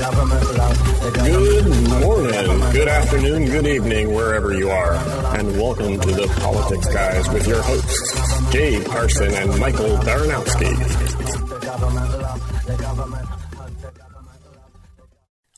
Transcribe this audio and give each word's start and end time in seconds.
Good 0.00 0.08
morning, 2.00 2.72
good 2.72 2.88
afternoon, 2.88 3.44
good 3.44 3.66
evening, 3.66 4.14
wherever 4.14 4.54
you 4.54 4.70
are, 4.70 4.94
and 5.36 5.52
welcome 5.60 6.00
to 6.00 6.12
the 6.12 6.26
Politics 6.40 6.86
Guys 6.86 7.28
with 7.28 7.46
your 7.46 7.60
hosts, 7.60 8.50
Gabe 8.50 8.82
Carson 8.86 9.34
and 9.34 9.60
Michael 9.60 9.98
Baranowski. 9.98 10.70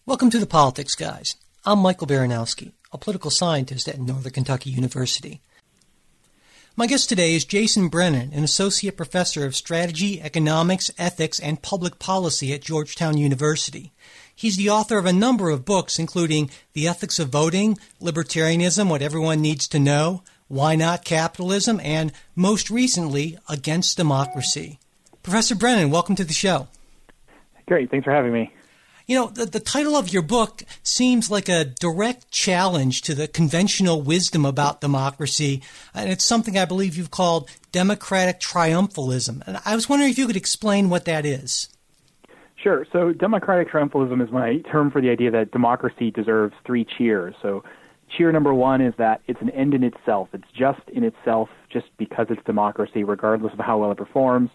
Welcome 0.07 0.31
to 0.31 0.41
the 0.41 0.47
Politics 0.47 0.97
Guys. 0.97 1.37
I'm 1.65 1.79
Michael 1.79 2.09
Baranowski, 2.09 2.73
a 2.91 2.99
political 2.99 3.31
scientist 3.31 3.87
at 3.87 4.01
Northern 4.01 4.33
Kentucky 4.33 4.71
University. 4.71 5.41
My 6.75 6.89
guest 6.89 7.09
today 7.09 7.35
is 7.35 7.45
Jason 7.45 7.89
Brennan, 7.89 8.33
an 8.33 8.43
associate 8.43 8.97
professor 8.97 9.45
of 9.45 9.55
strategy, 9.55 10.21
economics, 10.21 10.91
ethics, 10.99 11.39
and 11.39 11.63
public 11.63 12.01
policy 12.01 12.53
at 12.53 12.63
Georgetown 12.63 13.19
University. 13.19 13.93
He's 14.35 14.57
the 14.57 14.71
author 14.71 14.99
of 14.99 15.07
a 15.07 15.13
number 15.13 15.51
of 15.51 15.65
books, 15.65 15.99
including 15.99 16.51
The 16.73 16.89
Ethics 16.89 17.19
of 17.19 17.29
Voting, 17.29 17.79
Libertarianism 18.01 18.89
What 18.89 19.03
Everyone 19.03 19.41
Needs 19.41 19.69
to 19.69 19.79
Know, 19.79 20.23
Why 20.49 20.75
Not 20.75 21.05
Capitalism, 21.05 21.81
and 21.83 22.13
most 22.35 22.71
recently, 22.71 23.39
Against 23.49 23.97
Democracy. 23.97 24.79
Professor 25.23 25.55
Brennan, 25.55 25.91
welcome 25.91 26.17
to 26.17 26.25
the 26.25 26.33
show. 26.33 26.69
Great. 27.67 27.91
Thanks 27.91 28.05
for 28.05 28.11
having 28.11 28.33
me. 28.33 28.53
You 29.07 29.17
know, 29.17 29.27
the, 29.29 29.47
the 29.47 29.61
title 29.61 29.97
of 29.97 30.13
your 30.13 30.23
book 30.23 30.63
seems 30.83 31.31
like 31.31 31.49
a 31.49 31.65
direct 31.65 32.31
challenge 32.31 33.03
to 33.03 33.15
the 33.15 33.29
conventional 33.29 34.01
wisdom 34.01 34.45
about 34.45 34.81
democracy, 34.81 35.63
and 35.95 36.11
it's 36.11 36.25
something 36.25 36.57
I 36.57 36.65
believe 36.65 36.97
you've 36.97 37.11
called 37.11 37.51
democratic 37.73 38.41
triumphalism. 38.41 39.43
And 39.47 39.61
I 39.65 39.75
was 39.75 39.89
wondering 39.89 40.11
if 40.11 40.19
you 40.19 40.27
could 40.27 40.37
explain 40.37 40.89
what 40.89 41.05
that 41.05 41.27
is. 41.27 41.69
Sure. 42.63 42.87
So, 42.93 43.13
democratic 43.13 43.71
triumphalism 43.71 44.23
is 44.23 44.31
my 44.31 44.59
term 44.71 44.91
for 44.91 45.01
the 45.01 45.11
idea 45.11 45.31
that 45.33 45.51
democracy 45.51 46.13
deserves 46.13 46.55
three 46.65 46.87
cheers. 46.97 47.35
So, 47.43 47.65
cheer 48.17 48.31
number 48.31 48.55
one 48.55 48.81
is 48.81 48.95
that 48.99 49.21
it's 49.27 49.41
an 49.41 49.51
end 49.51 49.75
in 49.75 49.83
itself. 49.83 50.29
It's 50.33 50.45
just 50.57 50.81
in 50.93 51.03
itself, 51.03 51.49
just 51.73 51.87
because 51.99 52.27
it's 52.31 52.43
democracy, 52.45 53.03
regardless 53.03 53.53
of 53.53 53.59
how 53.59 53.79
well 53.79 53.91
it 53.91 53.99
performs. 53.99 54.51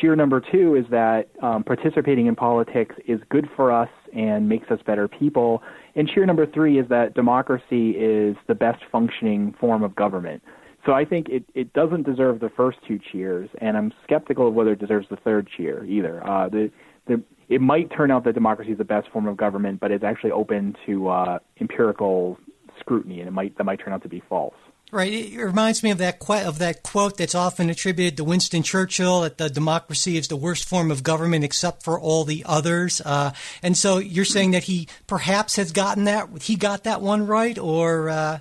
Cheer 0.00 0.14
number 0.14 0.40
two 0.40 0.76
is 0.76 0.84
that 0.90 1.28
um, 1.42 1.64
participating 1.64 2.26
in 2.26 2.36
politics 2.36 2.94
is 3.08 3.18
good 3.28 3.48
for 3.56 3.72
us 3.72 3.88
and 4.14 4.48
makes 4.48 4.70
us 4.70 4.78
better 4.86 5.08
people. 5.08 5.62
And 5.96 6.08
cheer 6.08 6.24
number 6.26 6.46
three 6.46 6.78
is 6.78 6.88
that 6.90 7.14
democracy 7.14 7.90
is 7.90 8.36
the 8.46 8.54
best 8.54 8.82
functioning 8.92 9.54
form 9.58 9.82
of 9.82 9.96
government. 9.96 10.42
So 10.86 10.92
I 10.92 11.04
think 11.04 11.28
it, 11.28 11.44
it 11.54 11.72
doesn't 11.72 12.04
deserve 12.06 12.38
the 12.38 12.50
first 12.56 12.78
two 12.86 13.00
cheers, 13.10 13.50
and 13.60 13.76
I'm 13.76 13.92
skeptical 14.04 14.48
of 14.48 14.54
whether 14.54 14.72
it 14.72 14.78
deserves 14.78 15.08
the 15.10 15.16
third 15.16 15.48
cheer 15.56 15.84
either. 15.84 16.24
Uh, 16.26 16.48
the, 16.48 16.70
the, 17.06 17.22
it 17.50 17.60
might 17.60 17.90
turn 17.90 18.10
out 18.12 18.24
that 18.24 18.32
democracy 18.32 18.70
is 18.70 18.78
the 18.78 18.84
best 18.84 19.08
form 19.10 19.26
of 19.26 19.36
government, 19.36 19.80
but 19.80 19.90
it's 19.90 20.04
actually 20.04 20.30
open 20.30 20.76
to 20.86 21.08
uh, 21.08 21.38
empirical 21.60 22.38
scrutiny, 22.78 23.18
and 23.18 23.28
it 23.28 23.32
might 23.32 23.58
that 23.58 23.64
might 23.64 23.80
turn 23.80 23.92
out 23.92 24.02
to 24.02 24.08
be 24.08 24.22
false. 24.28 24.54
Right. 24.92 25.12
It 25.12 25.38
reminds 25.38 25.84
me 25.84 25.90
of 25.90 25.98
that 25.98 26.18
qu- 26.18 26.34
of 26.34 26.58
that 26.58 26.82
quote 26.82 27.16
that's 27.16 27.34
often 27.34 27.68
attributed 27.70 28.16
to 28.16 28.24
Winston 28.24 28.62
Churchill 28.62 29.20
that 29.20 29.38
the 29.38 29.48
democracy 29.50 30.16
is 30.16 30.28
the 30.28 30.36
worst 30.36 30.64
form 30.64 30.90
of 30.90 31.02
government 31.02 31.44
except 31.44 31.84
for 31.84 31.98
all 31.98 32.24
the 32.24 32.44
others. 32.46 33.00
Uh, 33.04 33.32
and 33.62 33.76
so 33.76 33.98
you're 33.98 34.24
saying 34.24 34.52
that 34.52 34.64
he 34.64 34.88
perhaps 35.06 35.56
has 35.56 35.70
gotten 35.70 36.04
that 36.04 36.42
he 36.42 36.56
got 36.56 36.84
that 36.84 37.02
one 37.02 37.26
right, 37.26 37.58
or 37.58 38.08
uh... 38.08 38.38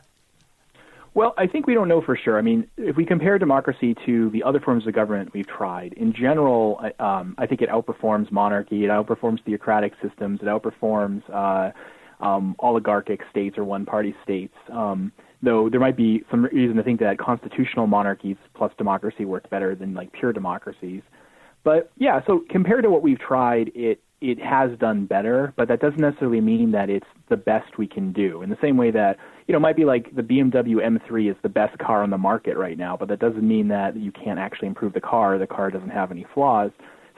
well, 1.19 1.33
I 1.37 1.47
think 1.47 1.67
we 1.67 1.73
don't 1.73 1.89
know 1.89 2.01
for 2.01 2.15
sure. 2.15 2.37
I 2.37 2.41
mean, 2.41 2.65
if 2.77 2.95
we 2.95 3.05
compare 3.05 3.37
democracy 3.37 3.93
to 4.05 4.29
the 4.29 4.41
other 4.41 4.61
forms 4.61 4.87
of 4.87 4.93
government 4.93 5.33
we've 5.33 5.45
tried, 5.45 5.91
in 5.97 6.13
general, 6.13 6.79
um, 6.97 7.35
I 7.37 7.45
think 7.45 7.61
it 7.61 7.67
outperforms 7.67 8.31
monarchy, 8.31 8.85
it 8.85 8.87
outperforms 8.87 9.43
theocratic 9.43 9.91
systems, 10.01 10.39
it 10.41 10.45
outperforms 10.45 11.21
uh, 11.29 11.71
um, 12.25 12.55
oligarchic 12.59 13.19
states 13.29 13.57
or 13.57 13.65
one-party 13.65 14.15
states. 14.23 14.53
Um, 14.71 15.11
though 15.43 15.69
there 15.69 15.81
might 15.81 15.97
be 15.97 16.23
some 16.31 16.45
reason 16.45 16.77
to 16.77 16.83
think 16.83 17.01
that 17.01 17.17
constitutional 17.17 17.85
monarchies 17.85 18.37
plus 18.55 18.71
democracy 18.77 19.25
work 19.25 19.49
better 19.49 19.75
than 19.75 19.93
like 19.93 20.13
pure 20.13 20.31
democracies. 20.31 21.01
But 21.65 21.91
yeah, 21.97 22.21
so 22.27 22.45
compared 22.49 22.83
to 22.83 22.89
what 22.89 23.03
we've 23.03 23.19
tried, 23.19 23.71
it 23.75 24.01
it 24.21 24.39
has 24.39 24.77
done 24.79 25.05
better, 25.05 25.53
but 25.55 25.67
that 25.69 25.79
doesn't 25.79 25.99
necessarily 25.99 26.41
mean 26.41 26.71
that 26.71 26.89
it's 26.89 27.07
the 27.29 27.37
best 27.37 27.77
we 27.77 27.87
can 27.87 28.11
do. 28.11 28.41
In 28.41 28.49
the 28.49 28.57
same 28.61 28.77
way 28.77 28.91
that 28.91 29.17
you 29.47 29.53
know, 29.53 29.57
it 29.57 29.61
might 29.61 29.75
be 29.75 29.85
like 29.85 30.15
the 30.15 30.21
BMW 30.21 30.75
M3 30.75 31.31
is 31.31 31.35
the 31.41 31.49
best 31.49 31.75
car 31.79 32.03
on 32.03 32.11
the 32.11 32.17
market 32.19 32.55
right 32.55 32.77
now, 32.77 32.95
but 32.95 33.07
that 33.07 33.19
doesn't 33.19 33.47
mean 33.47 33.67
that 33.69 33.97
you 33.97 34.11
can't 34.11 34.37
actually 34.37 34.67
improve 34.67 34.93
the 34.93 35.01
car. 35.01 35.39
The 35.39 35.47
car 35.47 35.71
doesn't 35.71 35.89
have 35.89 36.11
any 36.11 36.25
flaws. 36.35 36.69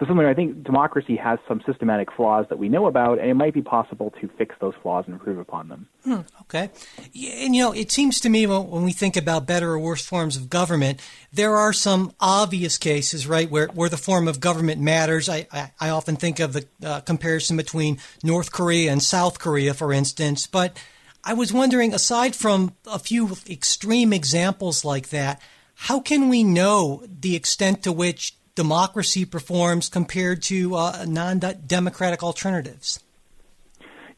So 0.01 0.07
something 0.07 0.25
I 0.25 0.33
think 0.33 0.63
democracy 0.63 1.15
has 1.17 1.37
some 1.47 1.61
systematic 1.63 2.11
flaws 2.11 2.47
that 2.49 2.57
we 2.57 2.69
know 2.69 2.87
about, 2.87 3.19
and 3.19 3.29
it 3.29 3.35
might 3.35 3.53
be 3.53 3.61
possible 3.61 4.11
to 4.19 4.27
fix 4.35 4.55
those 4.59 4.73
flaws 4.81 5.05
and 5.05 5.13
improve 5.13 5.37
upon 5.37 5.69
them. 5.69 5.87
Hmm, 6.03 6.21
okay, 6.41 6.71
and 7.13 7.55
you 7.55 7.61
know, 7.61 7.71
it 7.71 7.91
seems 7.91 8.19
to 8.21 8.29
me 8.29 8.47
when 8.47 8.83
we 8.83 8.93
think 8.93 9.15
about 9.15 9.45
better 9.45 9.73
or 9.73 9.77
worse 9.77 10.03
forms 10.03 10.35
of 10.37 10.49
government, 10.49 10.99
there 11.31 11.55
are 11.55 11.71
some 11.71 12.13
obvious 12.19 12.79
cases, 12.79 13.27
right, 13.27 13.47
where 13.51 13.67
where 13.67 13.89
the 13.89 13.97
form 13.97 14.27
of 14.27 14.39
government 14.39 14.81
matters. 14.81 15.29
I 15.29 15.45
I, 15.51 15.71
I 15.79 15.89
often 15.89 16.15
think 16.15 16.39
of 16.39 16.53
the 16.53 16.65
uh, 16.83 17.01
comparison 17.01 17.55
between 17.55 17.99
North 18.23 18.51
Korea 18.51 18.91
and 18.91 19.03
South 19.03 19.37
Korea, 19.37 19.75
for 19.75 19.93
instance, 19.93 20.47
but 20.47 20.75
I 21.23 21.35
was 21.35 21.53
wondering, 21.53 21.93
aside 21.93 22.35
from 22.35 22.75
a 22.87 22.97
few 22.97 23.37
extreme 23.47 24.13
examples 24.13 24.83
like 24.83 25.09
that, 25.09 25.39
how 25.75 25.99
can 25.99 26.27
we 26.27 26.43
know 26.43 27.05
the 27.07 27.35
extent 27.35 27.83
to 27.83 27.91
which 27.91 28.33
democracy 28.55 29.25
performs 29.25 29.89
compared 29.89 30.41
to 30.43 30.75
uh, 30.75 31.05
non-democratic 31.07 32.23
alternatives? 32.23 33.03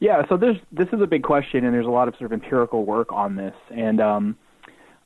Yeah, 0.00 0.22
so 0.28 0.36
there's 0.36 0.58
this 0.72 0.88
is 0.92 1.00
a 1.00 1.06
big 1.06 1.22
question, 1.22 1.64
and 1.64 1.72
there's 1.72 1.86
a 1.86 1.90
lot 1.90 2.08
of 2.08 2.14
sort 2.16 2.32
of 2.32 2.32
empirical 2.32 2.84
work 2.84 3.12
on 3.12 3.36
this. 3.36 3.54
And 3.70 4.00
um, 4.00 4.36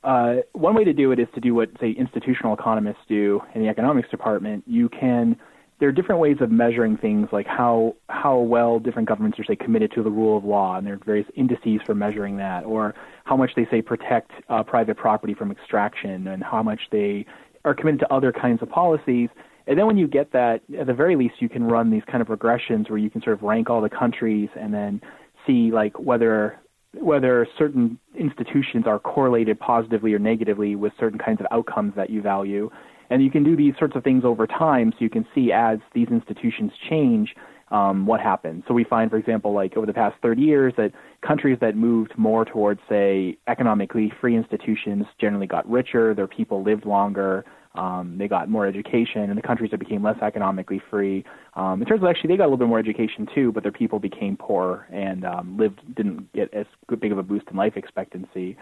uh, 0.03 0.37
one 0.53 0.75
way 0.75 0.83
to 0.83 0.93
do 0.93 1.11
it 1.11 1.19
is 1.19 1.27
to 1.35 1.41
do 1.41 1.53
what 1.53 1.69
say 1.79 1.91
institutional 1.91 2.53
economists 2.53 3.03
do 3.07 3.41
in 3.53 3.61
the 3.61 3.69
economics 3.69 4.09
department. 4.09 4.63
You 4.67 4.89
can 4.89 5.37
there 5.79 5.87
are 5.87 5.93
different 5.93 6.19
ways 6.19 6.37
of 6.41 6.51
measuring 6.51 6.97
things 6.97 7.29
like 7.31 7.47
how 7.47 7.95
how 8.09 8.39
well 8.39 8.79
different 8.79 9.07
governments 9.07 9.39
are 9.39 9.45
say 9.45 9.55
committed 9.55 9.91
to 9.93 10.03
the 10.03 10.11
rule 10.11 10.37
of 10.37 10.43
law, 10.43 10.77
and 10.77 10.85
there 10.85 10.95
are 10.95 10.99
various 11.05 11.27
indices 11.35 11.79
for 11.85 11.95
measuring 11.95 12.37
that, 12.37 12.65
or 12.65 12.93
how 13.23 13.37
much 13.37 13.51
they 13.55 13.65
say 13.71 13.81
protect 13.81 14.31
uh, 14.49 14.63
private 14.63 14.97
property 14.97 15.33
from 15.33 15.51
extraction, 15.51 16.27
and 16.27 16.43
how 16.43 16.61
much 16.61 16.81
they 16.91 17.25
are 17.65 17.73
committed 17.73 17.99
to 18.01 18.13
other 18.13 18.31
kinds 18.31 18.61
of 18.61 18.69
policies. 18.69 19.29
And 19.67 19.77
then 19.77 19.85
when 19.85 19.97
you 19.97 20.07
get 20.07 20.31
that, 20.31 20.61
at 20.79 20.87
the 20.87 20.93
very 20.93 21.15
least, 21.15 21.35
you 21.39 21.49
can 21.49 21.63
run 21.63 21.91
these 21.91 22.03
kind 22.09 22.21
of 22.21 22.27
regressions 22.27 22.89
where 22.89 22.97
you 22.97 23.09
can 23.09 23.21
sort 23.21 23.35
of 23.35 23.43
rank 23.43 23.69
all 23.69 23.81
the 23.81 23.89
countries 23.89 24.49
and 24.59 24.73
then 24.73 25.01
see 25.45 25.71
like 25.71 25.97
whether 25.99 26.59
whether 26.93 27.47
certain 27.57 27.99
institutions 28.17 28.85
are 28.87 28.97
correlated 28.97 29.59
positively 29.59 30.11
or 30.13 30.17
negatively 30.17 30.75
with 30.75 30.91
certain 30.99 31.19
kinds 31.19 31.39
of 31.39 31.45
outcomes 31.51 31.93
that 31.95 32.09
you 32.09 32.19
value. 32.19 32.69
And 33.11 33.23
you 33.23 33.29
can 33.29 33.43
do 33.43 33.55
these 33.55 33.73
sorts 33.77 33.95
of 33.95 34.03
things 34.03 34.23
over 34.25 34.47
time, 34.47 34.91
so 34.91 34.97
you 34.99 35.09
can 35.09 35.25
see 35.33 35.51
as 35.51 35.77
these 35.93 36.07
institutions 36.09 36.71
change 36.89 37.35
um, 37.71 38.05
what 38.05 38.19
happens. 38.19 38.63
So 38.67 38.73
we 38.73 38.83
find, 38.83 39.09
for 39.11 39.17
example, 39.17 39.53
like 39.53 39.77
over 39.77 39.85
the 39.85 39.93
past 39.93 40.15
30 40.21 40.41
years, 40.41 40.73
that 40.77 40.91
countries 41.25 41.57
that 41.61 41.75
moved 41.75 42.13
more 42.17 42.45
towards, 42.45 42.81
say, 42.89 43.37
economically 43.47 44.11
free 44.19 44.35
institutions 44.35 45.05
generally 45.19 45.47
got 45.47 45.69
richer, 45.69 46.13
their 46.13 46.27
people 46.27 46.63
lived 46.63 46.85
longer, 46.85 47.45
um, 47.75 48.15
they 48.17 48.27
got 48.27 48.49
more 48.49 48.65
education, 48.65 49.29
and 49.29 49.37
the 49.37 49.43
countries 49.43 49.69
that 49.71 49.79
became 49.79 50.03
less 50.03 50.17
economically 50.21 50.81
free, 50.89 51.23
um, 51.53 51.81
in 51.81 51.87
terms 51.87 52.01
of 52.01 52.09
actually 52.09 52.29
they 52.29 52.37
got 52.37 52.45
a 52.45 52.49
little 52.49 52.57
bit 52.57 52.67
more 52.67 52.79
education 52.79 53.27
too, 53.33 53.51
but 53.51 53.61
their 53.61 53.71
people 53.71 53.99
became 53.99 54.35
poor 54.35 54.87
and 54.91 55.23
um, 55.23 55.55
lived 55.57 55.79
didn't 55.95 56.31
get 56.33 56.51
as 56.53 56.65
big 56.99 57.11
of 57.11 57.19
a 57.19 57.23
boost 57.23 57.45
in 57.51 57.57
life 57.57 57.73
expectancy. 57.75 58.57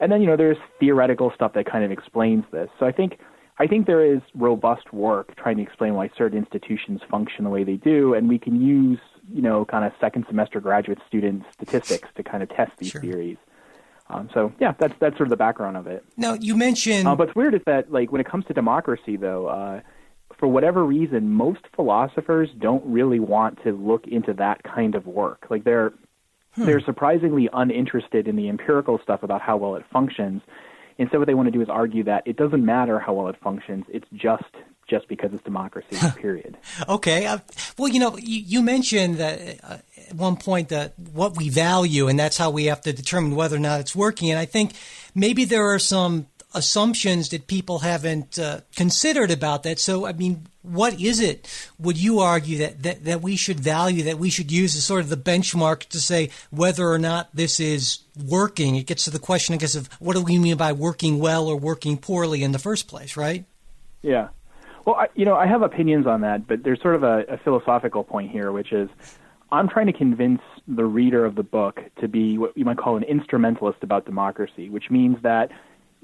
And 0.00 0.10
then 0.10 0.20
you 0.20 0.26
know 0.26 0.36
there's 0.36 0.56
theoretical 0.80 1.30
stuff 1.34 1.52
that 1.54 1.70
kind 1.70 1.84
of 1.84 1.90
explains 1.90 2.44
this. 2.50 2.68
So 2.78 2.86
I 2.86 2.92
think 2.92 3.18
I 3.58 3.66
think 3.66 3.86
there 3.86 4.04
is 4.04 4.20
robust 4.34 4.92
work 4.92 5.34
trying 5.36 5.56
to 5.56 5.62
explain 5.62 5.94
why 5.94 6.10
certain 6.16 6.38
institutions 6.38 7.00
function 7.10 7.44
the 7.44 7.50
way 7.50 7.64
they 7.64 7.76
do, 7.76 8.12
and 8.12 8.28
we 8.28 8.38
can 8.38 8.60
use, 8.60 8.98
you 9.32 9.40
know, 9.40 9.64
kind 9.64 9.84
of 9.84 9.92
second 10.00 10.26
semester 10.28 10.60
graduate 10.60 10.98
student 11.06 11.44
statistics 11.52 12.08
to 12.16 12.22
kind 12.22 12.42
of 12.42 12.50
test 12.50 12.72
these 12.78 12.90
sure. 12.90 13.00
theories. 13.00 13.38
Um, 14.08 14.28
so 14.32 14.52
yeah, 14.60 14.74
that's 14.78 14.94
that's 15.00 15.16
sort 15.16 15.26
of 15.26 15.30
the 15.30 15.36
background 15.36 15.76
of 15.76 15.86
it. 15.86 16.04
Now 16.16 16.34
you 16.34 16.56
mentioned, 16.56 17.08
uh, 17.08 17.16
but 17.16 17.28
what's 17.28 17.36
weird 17.36 17.54
is 17.54 17.62
that 17.66 17.90
like 17.90 18.12
when 18.12 18.20
it 18.20 18.28
comes 18.28 18.44
to 18.46 18.54
democracy, 18.54 19.16
though, 19.16 19.46
uh, 19.46 19.80
for 20.38 20.46
whatever 20.46 20.84
reason, 20.84 21.30
most 21.30 21.60
philosophers 21.74 22.50
don't 22.58 22.84
really 22.84 23.20
want 23.20 23.62
to 23.64 23.72
look 23.72 24.06
into 24.06 24.32
that 24.34 24.62
kind 24.62 24.94
of 24.94 25.06
work. 25.06 25.46
Like 25.50 25.64
they're 25.64 25.92
hmm. 26.54 26.66
they're 26.66 26.80
surprisingly 26.80 27.48
uninterested 27.52 28.28
in 28.28 28.36
the 28.36 28.48
empirical 28.48 29.00
stuff 29.02 29.22
about 29.22 29.40
how 29.40 29.56
well 29.56 29.74
it 29.76 29.84
functions 29.90 30.42
Instead, 30.98 31.18
what 31.18 31.26
they 31.26 31.34
want 31.34 31.46
to 31.46 31.52
do 31.52 31.60
is 31.60 31.68
argue 31.68 32.04
that 32.04 32.22
it 32.26 32.36
doesn't 32.36 32.64
matter 32.64 32.98
how 32.98 33.12
well 33.12 33.28
it 33.28 33.36
functions; 33.42 33.84
it's 33.88 34.06
just 34.14 34.44
just 34.88 35.08
because 35.08 35.32
it's 35.32 35.42
democracy. 35.42 35.96
period. 36.16 36.56
okay. 36.88 37.26
Uh, 37.26 37.38
well, 37.76 37.88
you 37.88 37.98
know, 37.98 38.16
you, 38.16 38.40
you 38.40 38.62
mentioned 38.62 39.16
that 39.16 39.60
uh, 39.64 39.78
at 40.08 40.14
one 40.14 40.36
point 40.36 40.68
that 40.68 40.94
what 41.12 41.36
we 41.36 41.48
value, 41.48 42.08
and 42.08 42.18
that's 42.18 42.36
how 42.36 42.50
we 42.50 42.66
have 42.66 42.80
to 42.82 42.92
determine 42.92 43.34
whether 43.34 43.56
or 43.56 43.60
not 43.60 43.80
it's 43.80 43.96
working. 43.96 44.30
And 44.30 44.38
I 44.38 44.44
think 44.44 44.72
maybe 45.14 45.44
there 45.44 45.66
are 45.72 45.78
some 45.78 46.26
assumptions 46.54 47.28
that 47.30 47.46
people 47.46 47.80
haven't 47.80 48.38
uh, 48.38 48.60
considered 48.74 49.30
about 49.30 49.62
that. 49.64 49.78
So, 49.78 50.06
I 50.06 50.12
mean, 50.12 50.46
what 50.62 51.00
is 51.00 51.20
it, 51.20 51.46
would 51.78 51.98
you 51.98 52.20
argue, 52.20 52.58
that, 52.58 52.82
that, 52.82 53.04
that 53.04 53.22
we 53.22 53.36
should 53.36 53.60
value, 53.60 54.02
that 54.04 54.18
we 54.18 54.30
should 54.30 54.50
use 54.50 54.74
as 54.74 54.84
sort 54.84 55.00
of 55.00 55.08
the 55.08 55.16
benchmark 55.16 55.80
to 55.90 56.00
say 56.00 56.30
whether 56.50 56.88
or 56.88 56.98
not 56.98 57.28
this 57.34 57.60
is 57.60 58.00
working? 58.24 58.76
It 58.76 58.86
gets 58.86 59.04
to 59.04 59.10
the 59.10 59.18
question, 59.18 59.54
I 59.54 59.58
guess, 59.58 59.74
of 59.74 59.88
what 60.00 60.14
do 60.14 60.22
we 60.22 60.38
mean 60.38 60.56
by 60.56 60.72
working 60.72 61.18
well 61.18 61.46
or 61.46 61.56
working 61.56 61.98
poorly 61.98 62.42
in 62.42 62.52
the 62.52 62.58
first 62.58 62.88
place, 62.88 63.16
right? 63.16 63.44
Yeah. 64.02 64.28
Well, 64.84 64.96
I, 64.96 65.08
you 65.14 65.24
know, 65.24 65.34
I 65.34 65.46
have 65.46 65.62
opinions 65.62 66.06
on 66.06 66.20
that, 66.22 66.46
but 66.46 66.62
there's 66.62 66.80
sort 66.80 66.94
of 66.94 67.02
a, 67.02 67.24
a 67.28 67.38
philosophical 67.38 68.04
point 68.04 68.30
here, 68.30 68.52
which 68.52 68.72
is 68.72 68.88
I'm 69.50 69.68
trying 69.68 69.86
to 69.86 69.92
convince 69.92 70.40
the 70.66 70.84
reader 70.84 71.24
of 71.24 71.34
the 71.34 71.42
book 71.42 71.80
to 72.00 72.08
be 72.08 72.38
what 72.38 72.56
you 72.56 72.64
might 72.64 72.78
call 72.78 72.96
an 72.96 73.04
instrumentalist 73.04 73.82
about 73.82 74.04
democracy, 74.04 74.68
which 74.68 74.90
means 74.90 75.16
that 75.22 75.50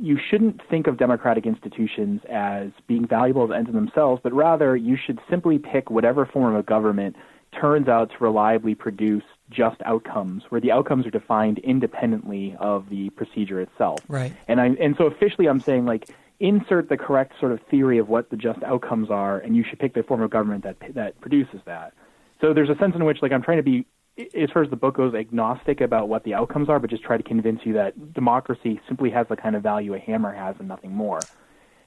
you 0.03 0.19
shouldn't 0.19 0.61
think 0.69 0.89
of 0.89 0.97
democratic 0.97 1.47
institutions 1.47 2.21
as 2.29 2.71
being 2.89 3.07
valuable 3.07 3.45
as 3.45 3.57
ends 3.57 3.71
in 3.71 3.77
themselves, 3.77 4.21
but 4.23 4.33
rather 4.33 4.75
you 4.75 4.97
should 4.97 5.21
simply 5.31 5.59
pick 5.59 5.91
whatever 5.91 6.27
form 6.27 6.57
of 6.57 6.67
government 6.67 7.15
turns 7.59 7.87
out 7.87 8.11
to 8.11 8.17
reliably 8.19 8.75
produce 8.75 9.23
just 9.49 9.81
outcomes, 9.85 10.43
where 10.49 10.61
the 10.61 10.73
outcomes 10.73 11.07
are 11.07 11.11
defined 11.11 11.59
independently 11.61 12.57
of 12.59 12.89
the 12.89 13.11
procedure 13.11 13.61
itself. 13.61 14.01
Right. 14.09 14.33
And 14.49 14.61
I 14.61 14.71
and 14.81 14.97
so 14.97 15.07
officially 15.07 15.47
I'm 15.47 15.61
saying 15.61 15.85
like 15.85 16.09
insert 16.41 16.89
the 16.89 16.97
correct 16.97 17.35
sort 17.39 17.53
of 17.53 17.61
theory 17.71 17.99
of 17.99 18.09
what 18.09 18.31
the 18.31 18.37
just 18.37 18.61
outcomes 18.65 19.09
are, 19.09 19.39
and 19.39 19.55
you 19.55 19.63
should 19.63 19.79
pick 19.79 19.95
the 19.95 20.03
form 20.03 20.21
of 20.21 20.31
government 20.31 20.65
that 20.65 20.77
that 20.95 21.21
produces 21.21 21.61
that. 21.67 21.93
So 22.41 22.53
there's 22.53 22.71
a 22.71 22.77
sense 22.77 22.97
in 22.97 23.05
which 23.05 23.23
like 23.23 23.31
I'm 23.31 23.43
trying 23.43 23.59
to 23.59 23.63
be 23.63 23.87
as 24.19 24.51
far 24.51 24.63
as 24.63 24.71
the 24.71 24.77
book 24.77 24.97
goes, 24.97 25.15
agnostic 25.15 25.81
about 25.81 26.09
what 26.09 26.25
the 26.25 26.35
outcomes 26.35 26.69
are, 26.69 26.79
but 26.79 26.91
just 26.91 27.03
try 27.03 27.17
to 27.17 27.23
convince 27.23 27.61
you 27.65 27.73
that 27.75 28.13
democracy 28.13 28.81
simply 28.87 29.11
has 29.11 29.27
the 29.29 29.37
kind 29.37 29.57
of 29.57 29.63
value 29.63 29.95
a 29.95 29.99
hammer 29.99 30.33
has 30.33 30.55
and 30.59 30.69
nothing 30.69 30.93
more. 30.93 31.21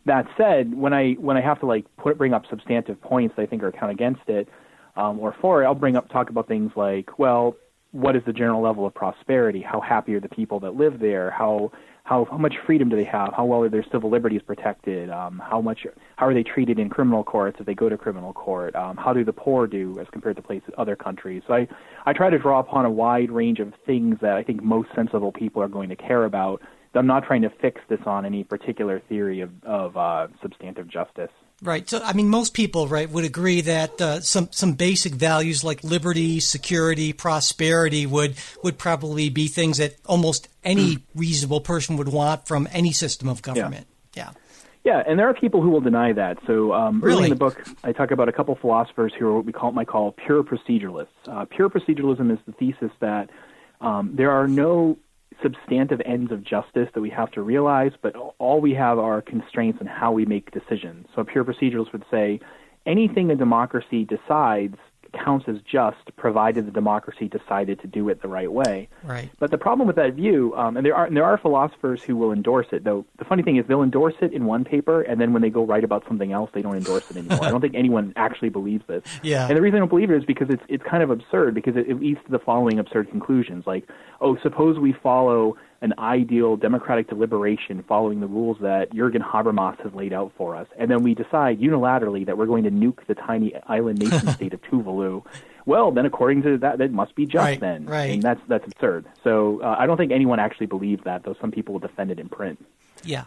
That 0.05 0.27
said, 0.37 0.75
when 0.75 0.93
I 0.93 1.13
when 1.13 1.37
I 1.37 1.41
have 1.41 1.59
to 1.61 1.65
like 1.65 1.85
put 1.97 2.17
bring 2.17 2.33
up 2.33 2.43
substantive 2.49 3.01
points 3.01 3.35
that 3.35 3.43
I 3.43 3.45
think 3.45 3.63
are 3.63 3.71
count 3.71 3.91
against 3.91 4.27
it 4.27 4.47
um, 4.95 5.19
or 5.19 5.35
for 5.41 5.63
it, 5.63 5.65
I'll 5.65 5.75
bring 5.75 5.95
up 5.95 6.09
talk 6.09 6.29
about 6.29 6.47
things 6.47 6.71
like, 6.75 7.17
well, 7.17 7.55
what 7.91 8.15
is 8.15 8.23
the 8.25 8.33
general 8.33 8.61
level 8.61 8.85
of 8.85 8.93
prosperity? 8.93 9.61
How 9.61 9.79
happy 9.79 10.13
are 10.15 10.19
the 10.19 10.29
people 10.29 10.59
that 10.61 10.75
live 10.75 10.99
there? 10.99 11.31
How 11.31 11.71
how 12.05 12.27
how 12.29 12.37
much 12.37 12.53
freedom 12.67 12.87
do 12.87 12.95
they 12.95 13.03
have? 13.03 13.33
How 13.35 13.45
well 13.45 13.63
are 13.63 13.69
their 13.69 13.83
civil 13.91 14.11
liberties 14.11 14.41
protected? 14.45 15.09
Um, 15.09 15.41
how 15.43 15.59
much 15.59 15.87
how 16.17 16.27
are 16.27 16.35
they 16.35 16.43
treated 16.43 16.77
in 16.77 16.87
criminal 16.87 17.23
courts 17.23 17.57
if 17.59 17.65
they 17.65 17.73
go 17.73 17.89
to 17.89 17.97
criminal 17.97 18.31
court? 18.31 18.75
Um, 18.75 18.95
how 18.95 19.11
do 19.11 19.25
the 19.25 19.33
poor 19.33 19.65
do 19.65 19.97
as 19.99 20.05
compared 20.11 20.35
to 20.35 20.43
places 20.43 20.69
other 20.77 20.95
countries? 20.95 21.41
So 21.47 21.55
I 21.55 21.67
I 22.05 22.13
try 22.13 22.29
to 22.29 22.37
draw 22.37 22.59
upon 22.59 22.85
a 22.85 22.91
wide 22.91 23.31
range 23.31 23.59
of 23.59 23.73
things 23.87 24.17
that 24.21 24.33
I 24.35 24.43
think 24.43 24.61
most 24.61 24.89
sensible 24.95 25.31
people 25.31 25.63
are 25.63 25.67
going 25.67 25.89
to 25.89 25.95
care 25.95 26.25
about. 26.25 26.61
I'm 26.93 27.07
not 27.07 27.25
trying 27.25 27.41
to 27.41 27.49
fix 27.49 27.81
this 27.89 27.99
on 28.05 28.23
any 28.23 28.43
particular 28.43 29.01
theory 29.09 29.41
of 29.41 29.49
of 29.63 29.97
uh, 29.97 30.27
substantive 30.43 30.87
justice. 30.87 31.31
Right. 31.61 31.89
So, 31.89 32.01
I 32.03 32.13
mean, 32.13 32.29
most 32.29 32.53
people, 32.53 32.87
right, 32.87 33.09
would 33.09 33.23
agree 33.23 33.61
that 33.61 34.01
uh, 34.01 34.19
some 34.19 34.49
some 34.51 34.73
basic 34.73 35.13
values 35.13 35.63
like 35.63 35.83
liberty, 35.83 36.41
security, 36.41 37.13
prosperity 37.13 38.05
would 38.05 38.35
would 38.61 38.77
probably 38.77 39.29
be 39.29 39.47
things 39.47 39.77
that 39.77 39.95
almost 40.05 40.49
any 40.63 40.99
reasonable 41.15 41.61
person 41.61 41.95
would 41.95 42.09
want 42.09 42.45
from 42.45 42.67
any 42.71 42.91
system 42.91 43.29
of 43.29 43.41
government. 43.41 43.87
Yeah. 44.15 44.31
Yeah, 44.83 44.97
yeah 44.97 45.03
and 45.07 45.17
there 45.17 45.29
are 45.29 45.33
people 45.33 45.61
who 45.61 45.69
will 45.69 45.81
deny 45.81 46.11
that. 46.11 46.39
So 46.45 46.73
um, 46.73 46.99
really? 46.99 47.19
early 47.19 47.23
in 47.25 47.29
the 47.29 47.35
book, 47.37 47.65
I 47.85 47.93
talk 47.93 48.11
about 48.11 48.27
a 48.27 48.33
couple 48.33 48.53
philosophers 48.55 49.13
who 49.17 49.25
are 49.27 49.35
what 49.35 49.45
we 49.45 49.53
call 49.53 49.71
might 49.71 49.87
call 49.87 50.11
pure 50.11 50.43
proceduralists. 50.43 51.07
Uh, 51.25 51.45
pure 51.45 51.69
proceduralism 51.69 52.33
is 52.33 52.39
the 52.45 52.51
thesis 52.51 52.91
that 52.99 53.29
um, 53.79 54.11
there 54.13 54.31
are 54.31 54.47
no 54.47 54.97
substantive 55.41 56.01
ends 56.05 56.31
of 56.31 56.43
justice 56.43 56.89
that 56.93 57.01
we 57.01 57.09
have 57.09 57.31
to 57.31 57.41
realize, 57.41 57.91
but 58.01 58.15
all 58.37 58.61
we 58.61 58.73
have 58.73 58.99
are 58.99 59.21
constraints 59.21 59.79
on 59.81 59.87
how 59.87 60.11
we 60.11 60.25
make 60.25 60.51
decisions. 60.51 61.07
So 61.15 61.23
pure 61.23 61.43
proceduralist 61.43 61.91
would 61.91 62.05
say 62.09 62.39
anything 62.85 63.31
a 63.31 63.35
democracy 63.35 64.05
decides 64.05 64.77
counts 65.15 65.47
as 65.47 65.57
just, 65.61 66.15
provided 66.15 66.67
the 66.67 66.71
democracy 66.71 67.27
decided 67.27 67.79
to 67.81 67.87
do 67.87 68.09
it 68.09 68.21
the 68.21 68.27
right 68.27 68.51
way. 68.51 68.89
Right. 69.03 69.29
But 69.39 69.51
the 69.51 69.57
problem 69.57 69.87
with 69.87 69.95
that 69.95 70.13
view, 70.13 70.53
um, 70.55 70.77
and 70.77 70.85
there 70.85 70.95
are 70.95 71.05
and 71.05 71.15
there 71.15 71.25
are 71.25 71.37
philosophers 71.37 72.03
who 72.03 72.15
will 72.15 72.31
endorse 72.31 72.67
it. 72.71 72.83
Though 72.83 73.05
the 73.17 73.25
funny 73.25 73.43
thing 73.43 73.57
is, 73.57 73.65
they'll 73.67 73.83
endorse 73.83 74.15
it 74.21 74.33
in 74.33 74.45
one 74.45 74.63
paper, 74.63 75.01
and 75.01 75.19
then 75.19 75.33
when 75.33 75.41
they 75.41 75.49
go 75.49 75.65
write 75.65 75.83
about 75.83 76.03
something 76.07 76.31
else, 76.31 76.49
they 76.53 76.61
don't 76.61 76.75
endorse 76.75 77.09
it 77.09 77.17
anymore. 77.17 77.43
I 77.43 77.49
don't 77.49 77.61
think 77.61 77.75
anyone 77.75 78.13
actually 78.15 78.49
believes 78.49 78.83
this. 78.87 79.03
Yeah. 79.23 79.47
And 79.47 79.57
the 79.57 79.61
reason 79.61 79.77
I 79.77 79.79
don't 79.79 79.89
believe 79.89 80.11
it 80.11 80.17
is 80.17 80.25
because 80.25 80.49
it's 80.49 80.61
it's 80.67 80.83
kind 80.83 81.01
of 81.01 81.09
absurd 81.09 81.55
because 81.55 81.75
it, 81.75 81.87
it 81.89 81.99
leads 81.99 82.19
to 82.25 82.31
the 82.31 82.37
following 82.37 82.77
absurd 82.77 83.09
conclusions. 83.09 83.65
Like, 83.65 83.87
oh, 84.21 84.37
suppose 84.43 84.77
we 84.77 84.93
follow 84.93 85.57
an 85.81 85.93
ideal 85.99 86.55
democratic 86.55 87.09
deliberation 87.09 87.83
following 87.87 88.19
the 88.19 88.27
rules 88.27 88.57
that 88.61 88.93
Jurgen 88.93 89.21
Habermas 89.21 89.79
has 89.81 89.93
laid 89.93 90.13
out 90.13 90.31
for 90.37 90.55
us, 90.55 90.67
and 90.77 90.89
then 90.89 91.03
we 91.03 91.13
decide 91.13 91.59
unilaterally 91.59 92.25
that 92.25 92.37
we're 92.37 92.45
going 92.45 92.63
to 92.63 92.71
nuke 92.71 93.05
the 93.07 93.15
tiny 93.15 93.53
island 93.67 93.99
nation 93.99 94.27
state 94.33 94.53
of 94.53 94.61
Tuvalu. 94.63 95.23
Well, 95.65 95.91
then 95.91 96.05
according 96.05 96.43
to 96.43 96.57
that, 96.59 96.77
that 96.77 96.91
must 96.91 97.15
be 97.15 97.25
just 97.25 97.43
Right, 97.43 97.59
then, 97.59 97.85
right. 97.85 98.11
and 98.11 98.21
that's 98.21 98.41
that's 98.47 98.65
absurd. 98.65 99.05
So 99.23 99.61
uh, 99.61 99.75
I 99.77 99.85
don't 99.85 99.97
think 99.97 100.11
anyone 100.11 100.39
actually 100.39 100.67
believes 100.67 101.03
that, 101.05 101.23
though 101.23 101.35
some 101.41 101.51
people 101.51 101.73
will 101.73 101.79
defend 101.79 102.11
it 102.11 102.19
in 102.19 102.29
print. 102.29 102.63
Yeah. 103.03 103.25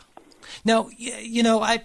Now, 0.65 0.89
you 0.97 1.43
know, 1.43 1.61
I 1.61 1.83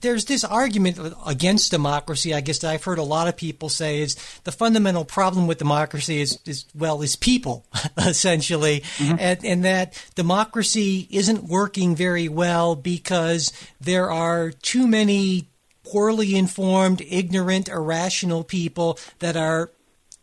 there's 0.00 0.26
this 0.26 0.44
argument 0.44 0.98
against 1.26 1.70
democracy. 1.70 2.34
I 2.34 2.40
guess 2.40 2.58
that 2.60 2.70
I've 2.70 2.84
heard 2.84 2.98
a 2.98 3.02
lot 3.02 3.28
of 3.28 3.36
people 3.36 3.68
say 3.68 4.00
is 4.00 4.16
the 4.44 4.52
fundamental 4.52 5.04
problem 5.04 5.46
with 5.46 5.58
democracy 5.58 6.20
is, 6.20 6.38
is 6.46 6.64
well, 6.74 7.02
is 7.02 7.16
people 7.16 7.66
essentially, 7.98 8.80
mm-hmm. 8.96 9.16
and, 9.18 9.44
and 9.44 9.64
that 9.64 10.02
democracy 10.14 11.08
isn't 11.10 11.44
working 11.44 11.96
very 11.96 12.28
well 12.28 12.76
because 12.76 13.52
there 13.80 14.10
are 14.10 14.50
too 14.50 14.86
many 14.86 15.48
poorly 15.84 16.36
informed, 16.36 17.02
ignorant, 17.08 17.68
irrational 17.68 18.44
people 18.44 18.98
that 19.20 19.36
are 19.36 19.70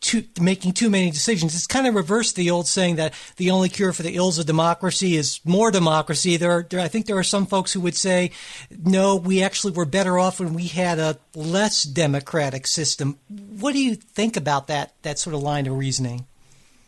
too, 0.01 0.23
making 0.39 0.73
too 0.73 0.89
many 0.89 1.11
decisions. 1.11 1.55
It's 1.55 1.67
kind 1.67 1.87
of 1.87 1.95
reversed 1.95 2.35
the 2.35 2.51
old 2.51 2.67
saying 2.67 2.97
that 2.97 3.13
the 3.37 3.51
only 3.51 3.69
cure 3.69 3.93
for 3.93 4.03
the 4.03 4.15
ills 4.15 4.39
of 4.39 4.45
democracy 4.45 5.15
is 5.15 5.39
more 5.45 5.71
democracy. 5.71 6.37
There, 6.37 6.51
are, 6.51 6.63
there, 6.69 6.79
I 6.79 6.87
think 6.87 7.05
there 7.05 7.17
are 7.17 7.23
some 7.23 7.45
folks 7.45 7.73
who 7.73 7.81
would 7.81 7.95
say, 7.95 8.31
no, 8.83 9.15
we 9.15 9.41
actually 9.41 9.73
were 9.73 9.85
better 9.85 10.19
off 10.19 10.39
when 10.39 10.53
we 10.53 10.67
had 10.67 10.99
a 10.99 11.17
less 11.35 11.83
democratic 11.83 12.67
system. 12.67 13.17
What 13.27 13.73
do 13.73 13.83
you 13.83 13.95
think 13.95 14.37
about 14.37 14.67
that? 14.67 14.93
That 15.01 15.19
sort 15.19 15.35
of 15.35 15.41
line 15.41 15.67
of 15.67 15.77
reasoning. 15.77 16.25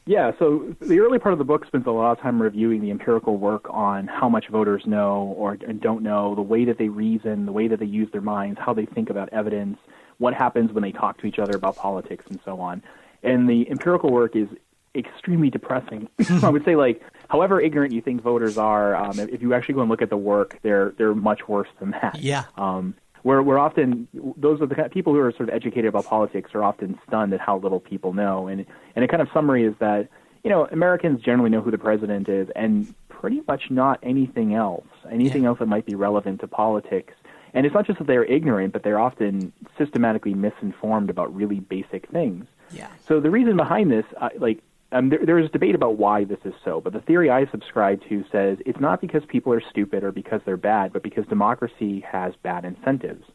Yeah, 0.07 0.31
so 0.39 0.73
the 0.79 1.01
early 1.01 1.19
part 1.19 1.33
of 1.33 1.37
the 1.37 1.43
book 1.43 1.65
spends 1.65 1.85
a 1.85 1.91
lot 1.91 2.13
of 2.13 2.21
time 2.21 2.41
reviewing 2.41 2.79
the 2.79 2.91
empirical 2.91 3.35
work 3.35 3.65
on 3.69 4.07
how 4.07 4.29
much 4.29 4.47
voters 4.47 4.83
know 4.85 5.35
or 5.37 5.57
don't 5.57 6.01
know, 6.01 6.33
the 6.33 6.41
way 6.41 6.63
that 6.63 6.77
they 6.77 6.87
reason, 6.87 7.45
the 7.45 7.51
way 7.51 7.67
that 7.67 7.79
they 7.79 7.85
use 7.85 8.09
their 8.13 8.21
minds, 8.21 8.57
how 8.57 8.73
they 8.73 8.85
think 8.85 9.09
about 9.09 9.27
evidence, 9.33 9.77
what 10.19 10.33
happens 10.33 10.71
when 10.71 10.81
they 10.83 10.91
talk 10.91 11.19
to 11.19 11.27
each 11.27 11.39
other 11.39 11.55
about 11.55 11.75
politics, 11.75 12.25
and 12.29 12.39
so 12.43 12.59
on. 12.59 12.81
And 13.23 13.49
the 13.49 13.69
empirical 13.69 14.11
work 14.11 14.35
is 14.35 14.47
extremely 14.95 15.49
depressing. 15.49 16.07
I 16.43 16.49
would 16.49 16.65
say, 16.65 16.75
like, 16.75 17.01
however 17.29 17.61
ignorant 17.61 17.93
you 17.93 18.01
think 18.01 18.21
voters 18.21 18.57
are, 18.57 18.95
um, 18.95 19.19
if 19.19 19.41
you 19.41 19.53
actually 19.53 19.75
go 19.75 19.81
and 19.81 19.89
look 19.89 20.01
at 20.01 20.09
the 20.09 20.17
work, 20.17 20.59
they're 20.63 20.93
they're 20.97 21.15
much 21.15 21.47
worse 21.47 21.69
than 21.79 21.91
that. 21.91 22.17
Yeah. 22.19 22.45
Um, 22.57 22.95
we're 23.23 23.41
we're 23.41 23.57
often 23.59 24.07
those 24.37 24.61
are 24.61 24.65
the 24.65 24.75
kind 24.75 24.85
of 24.85 24.91
people 24.91 25.13
who 25.13 25.19
are 25.19 25.31
sort 25.31 25.49
of 25.49 25.55
educated 25.55 25.85
about 25.85 26.05
politics 26.05 26.51
are 26.53 26.63
often 26.63 26.97
stunned 27.07 27.33
at 27.33 27.39
how 27.41 27.57
little 27.57 27.79
people 27.79 28.13
know. 28.13 28.47
And 28.47 28.65
and 28.95 29.03
a 29.05 29.07
kind 29.07 29.21
of 29.21 29.27
summary 29.33 29.65
is 29.65 29.73
that 29.79 30.07
you 30.43 30.49
know 30.49 30.65
Americans 30.71 31.21
generally 31.21 31.49
know 31.49 31.61
who 31.61 31.71
the 31.71 31.77
president 31.77 32.29
is, 32.29 32.47
and 32.55 32.93
pretty 33.09 33.41
much 33.47 33.69
not 33.69 33.99
anything 34.03 34.53
else, 34.53 34.85
anything 35.11 35.43
Yeah. 35.43 35.49
else 35.49 35.59
that 35.59 35.65
might 35.67 35.85
be 35.85 35.95
relevant 35.95 36.39
to 36.41 36.47
politics. 36.47 37.13
And 37.53 37.65
it's 37.65 37.73
not 37.73 37.85
just 37.85 37.99
that 37.99 38.07
they're 38.07 38.25
ignorant, 38.25 38.73
but 38.73 38.83
they're 38.83 38.99
often 38.99 39.53
systematically 39.77 40.33
misinformed 40.33 41.09
about 41.09 41.33
really 41.35 41.59
basic 41.59 42.09
things. 42.09 42.45
Yeah. 42.71 42.89
So 43.07 43.19
the 43.19 43.29
reason 43.29 43.57
behind 43.57 43.91
this, 43.91 44.05
like, 44.37 44.61
um, 44.91 45.09
there, 45.09 45.19
there 45.25 45.39
is 45.39 45.49
debate 45.51 45.75
about 45.75 45.97
why 45.97 46.23
this 46.23 46.39
is 46.45 46.53
so, 46.63 46.79
but 46.79 46.93
the 46.93 47.01
theory 47.01 47.29
I 47.29 47.45
subscribe 47.47 48.01
to 48.07 48.23
says 48.31 48.57
it's 48.65 48.79
not 48.79 49.01
because 49.01 49.23
people 49.27 49.51
are 49.53 49.61
stupid 49.61 50.03
or 50.03 50.11
because 50.11 50.41
they're 50.45 50.57
bad, 50.57 50.93
but 50.93 51.03
because 51.03 51.25
democracy 51.25 51.99
has 52.09 52.33
bad 52.41 52.63
incentives. 52.63 53.25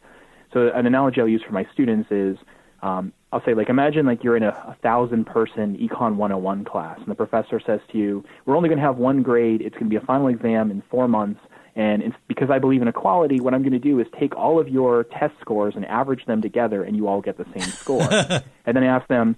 So 0.52 0.71
an 0.75 0.87
analogy 0.87 1.21
I'll 1.21 1.28
use 1.28 1.42
for 1.42 1.52
my 1.52 1.66
students 1.73 2.11
is, 2.11 2.38
um, 2.83 3.12
I'll 3.33 3.45
say, 3.45 3.54
like, 3.54 3.69
imagine 3.69 4.07
like 4.07 4.25
you're 4.25 4.37
in 4.37 4.42
a, 4.42 4.49
a 4.49 4.76
thousand 4.83 5.26
person 5.26 5.76
Econ 5.76 6.16
101 6.16 6.64
class, 6.64 6.99
and 6.99 7.07
the 7.07 7.14
professor 7.14 7.61
says 7.61 7.81
to 7.92 7.99
you, 7.99 8.25
"We're 8.45 8.57
only 8.57 8.69
going 8.69 8.78
to 8.78 8.85
have 8.85 8.99
one 8.99 9.23
grade. 9.23 9.62
It's 9.62 9.75
going 9.75 9.87
to 9.87 9.90
be 9.90 9.97
a 9.97 10.07
final 10.07 10.28
exam 10.28 10.71
in 10.71 10.83
four 10.90 11.09
months." 11.09 11.40
And 11.75 12.02
it's 12.02 12.17
because 12.29 12.50
I 12.50 12.59
believe 12.59 12.83
in 12.83 12.88
equality, 12.88 13.41
what 13.41 13.55
I'm 13.55 13.62
going 13.62 13.73
to 13.73 13.79
do 13.79 13.99
is 13.99 14.07
take 14.19 14.37
all 14.37 14.61
of 14.61 14.69
your 14.69 15.05
test 15.05 15.35
scores 15.41 15.75
and 15.75 15.87
average 15.87 16.26
them 16.26 16.43
together, 16.43 16.85
and 16.85 16.97
you 16.97 17.09
all 17.09 17.23
get 17.23 17.38
the 17.38 17.47
same 17.57 17.71
score. 17.71 18.02
and 18.67 18.76
then 18.76 18.85
I 18.85 18.87
ask 18.87 19.09
them, 19.09 19.37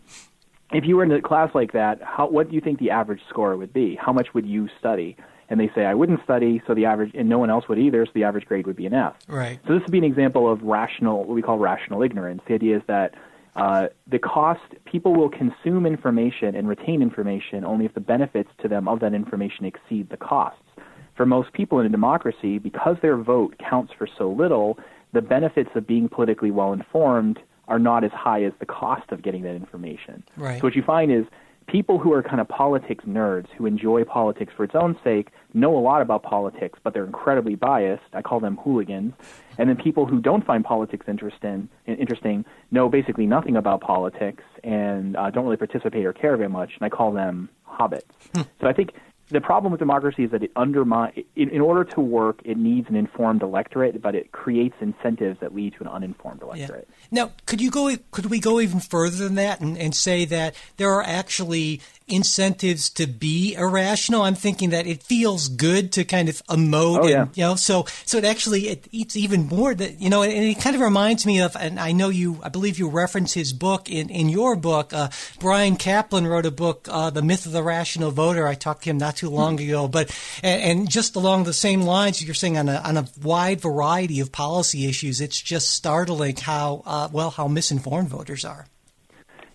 if 0.73 0.85
you 0.85 0.97
were 0.97 1.05
in 1.05 1.13
a 1.13 1.23
class 1.23 1.55
like 1.55 1.73
that, 1.73 2.03
how, 2.03 2.29
what 2.29 2.49
do 2.49 2.55
you 2.55 2.61
think 2.61 2.81
the 2.81 2.91
average 2.91 3.21
score 3.29 3.57
would 3.57 3.73
be? 3.73 3.95
How 3.95 4.13
much 4.13 4.35
would 4.35 4.47
you 4.47 4.69
study? 4.79 5.17
And 5.49 5.61
they 5.61 5.71
say, 5.75 5.85
I 5.85 5.95
wouldn't 5.95 6.25
study, 6.25 6.61
so 6.67 6.75
the 6.75 6.87
average, 6.87 7.13
and 7.15 7.29
no 7.29 7.39
one 7.39 7.51
else 7.51 7.69
would 7.69 7.79
either, 7.79 8.05
so 8.07 8.13
the 8.15 8.25
average 8.25 8.47
grade 8.47 8.67
would 8.67 8.77
be 8.77 8.87
an 8.87 8.95
F. 8.95 9.15
Right. 9.29 9.61
So 9.67 9.75
this 9.75 9.83
would 9.83 9.93
be 9.93 9.99
an 9.99 10.05
example 10.05 10.51
of 10.51 10.63
rational, 10.63 11.19
what 11.19 11.29
we 11.29 11.43
call 11.43 11.59
rational 11.59 12.03
ignorance. 12.03 12.43
The 12.49 12.55
idea 12.55 12.79
is 12.79 12.83
that 12.89 13.15
uh, 13.55 13.89
the 14.09 14.19
cost, 14.19 14.63
people 14.85 15.15
will 15.15 15.29
consume 15.29 15.87
information 15.87 16.57
and 16.57 16.67
retain 16.67 17.03
information 17.03 17.65
only 17.65 17.85
if 17.85 17.95
the 17.95 18.01
benefits 18.01 18.51
to 18.63 18.69
them 18.69 18.89
of 18.89 19.01
that 19.01 19.15
information 19.15 19.65
exceed 19.65 20.09
the 20.11 20.17
costs. 20.17 20.61
For 21.15 21.27
most 21.27 21.53
people 21.53 21.79
in 21.81 21.87
a 21.87 21.91
democracy, 21.91 22.59
because 22.59 22.97
their 23.01 23.17
vote 23.17 23.57
counts 23.59 23.93
for 23.97 24.09
so 24.19 24.31
little, 24.31 24.79
the 25.13 25.23
benefits 25.23 25.71
of 25.75 25.87
being 25.87 26.09
politically 26.09 26.51
well 26.51 26.73
informed 26.73 27.39
are 27.69 27.79
not 27.79 28.05
as 28.05 28.11
high 28.13 28.43
as 28.45 28.53
the 28.59 28.67
cost 28.67 29.11
of 29.11 29.23
getting 29.23 29.43
that 29.43 29.55
information. 29.55 30.23
Right. 30.37 30.61
So 30.61 30.67
what 30.67 30.75
you 30.75 30.83
find 30.83 31.11
is 31.13 31.25
people 31.67 31.99
who 31.99 32.13
are 32.13 32.23
kind 32.23 32.41
of 32.41 32.49
politics 32.49 33.05
nerds 33.05 33.49
who 33.57 33.67
enjoy 33.67 34.05
politics 34.05 34.53
for 34.57 34.65
its 34.65 34.75
own 34.75 34.99
sake 35.03 35.29
know 35.55 35.77
a 35.77 35.81
lot 35.81 36.03
about 36.03 36.23
politics, 36.23 36.79
but 36.83 36.93
they're 36.93 37.07
incredibly 37.07 37.55
biased. 37.55 38.03
I 38.13 38.23
call 38.23 38.41
them 38.41 38.57
hooligans. 38.57 39.15
And 39.57 39.69
then 39.69 39.77
people 39.77 40.05
who 40.05 40.21
don't 40.21 40.45
find 40.45 40.65
politics 40.65 41.07
interesting, 41.09 41.69
interesting 41.87 42.45
know 42.71 42.89
basically 42.89 43.27
nothing 43.27 43.57
about 43.57 43.81
politics 43.81 44.43
and 44.63 45.17
uh, 45.17 45.31
don't 45.31 45.45
really 45.45 45.57
participate 45.57 46.05
or 46.05 46.13
care 46.13 46.37
very 46.37 46.49
much, 46.49 46.73
and 46.79 46.85
I 46.85 46.89
call 46.89 47.13
them 47.13 47.49
hobbits. 47.69 48.03
Hmm. 48.35 48.43
so 48.61 48.67
I 48.67 48.73
think 48.73 48.93
the 49.31 49.41
problem 49.41 49.73
with 49.73 49.79
democracy 49.79 50.25
is 50.25 50.31
that 50.33 50.43
it 50.43 50.53
undermines. 50.55 51.17
In, 51.35 51.49
in, 51.49 51.61
order 51.61 51.85
to 51.85 52.01
work, 52.01 52.41
it 52.45 52.59
needs 52.59 52.89
an 52.89 52.97
informed 52.97 53.43
electorate, 53.43 54.01
but 54.03 54.15
it 54.15 54.33
creates 54.33 54.75
incentives 54.81 55.41
that 55.41 55.55
lead 55.55 55.75
to 55.75 55.81
an 55.81 55.89
uninformed 55.89 56.43
electorate. 56.43 56.89
Yeah. 57.11 57.25
Now, 57.25 57.33
could 57.47 57.61
you 57.61 57.71
go? 57.71 57.95
Could 58.11 58.27
we 58.27 58.39
go 58.39 58.61
even 58.61 58.81
further 58.81 59.17
than 59.25 59.37
that 59.37 59.61
and, 59.61 59.79
and 59.79 59.95
say 59.95 60.25
that 60.27 60.55
there 60.77 60.91
are 60.91 61.03
actually 61.03 61.81
incentives 62.07 62.91
to 62.91 63.07
be 63.07 63.55
irrational. 63.55 64.23
I'm 64.23 64.35
thinking 64.35 64.71
that 64.71 64.87
it 64.87 65.03
feels 65.03 65.49
good 65.49 65.93
to 65.93 66.05
kind 66.05 66.29
of 66.29 66.45
emote, 66.47 67.05
oh, 67.05 67.07
yeah. 67.07 67.23
and, 67.23 67.37
you 67.37 67.43
know, 67.45 67.55
so 67.55 67.87
so 68.05 68.19
it 68.19 68.25
actually 68.25 68.69
it, 68.69 68.89
it's 68.93 69.17
even 69.17 69.47
more 69.47 69.75
that 69.75 70.01
you 70.01 70.11
know, 70.11 70.23
and 70.23 70.33
it 70.33 70.61
kind 70.61 70.77
of 70.77 70.83
reminds 70.83 71.25
me 71.25 71.41
of, 71.41 71.57
and 71.57 71.81
I 71.81 71.93
know 71.93 72.11
you, 72.11 72.41
I 72.43 72.49
believe 72.49 72.79
you 72.79 72.89
reference 72.89 73.33
his 73.33 73.53
book 73.53 73.91
in 73.91 74.11
in 74.11 74.29
your 74.29 74.57
book. 74.57 74.93
Uh, 74.93 75.09
Bryan 75.41 75.77
Caplan 75.77 76.29
wrote 76.29 76.47
a 76.47 76.51
book, 76.51 76.89
uh, 76.91 77.11
The 77.11 77.23
Myth 77.23 77.47
of 77.47 77.53
the 77.53 77.63
Rational 77.63 78.11
Voter. 78.11 78.47
I 78.47 78.55
talked 78.55 78.85
to 78.85 78.91
him 78.91 78.99
not 78.99 79.17
too 79.17 79.31
long 79.31 79.61
ago, 79.61 79.89
but 79.89 80.15
and, 80.43 80.63
and 80.63 80.91
just 80.91 81.17
along 81.17 81.45
the 81.45 81.53
same 81.53 81.83
lines, 81.83 82.23
you're 82.23 82.35
saying 82.35 82.59
on 82.59 82.69
a 82.69 82.77
on 82.77 82.97
a 82.97 83.09
wide 83.23 83.61
variety 83.61 84.21
of 84.21 84.31
policy 84.31 84.87
issues, 84.87 85.21
it's 85.21 85.41
just 85.41 85.71
startling 85.71 86.37
how 86.37 86.83
uh, 86.85 87.09
well 87.11 87.31
how 87.31 87.49
misinformed 87.49 88.09
voters 88.09 88.45
are. 88.45 88.67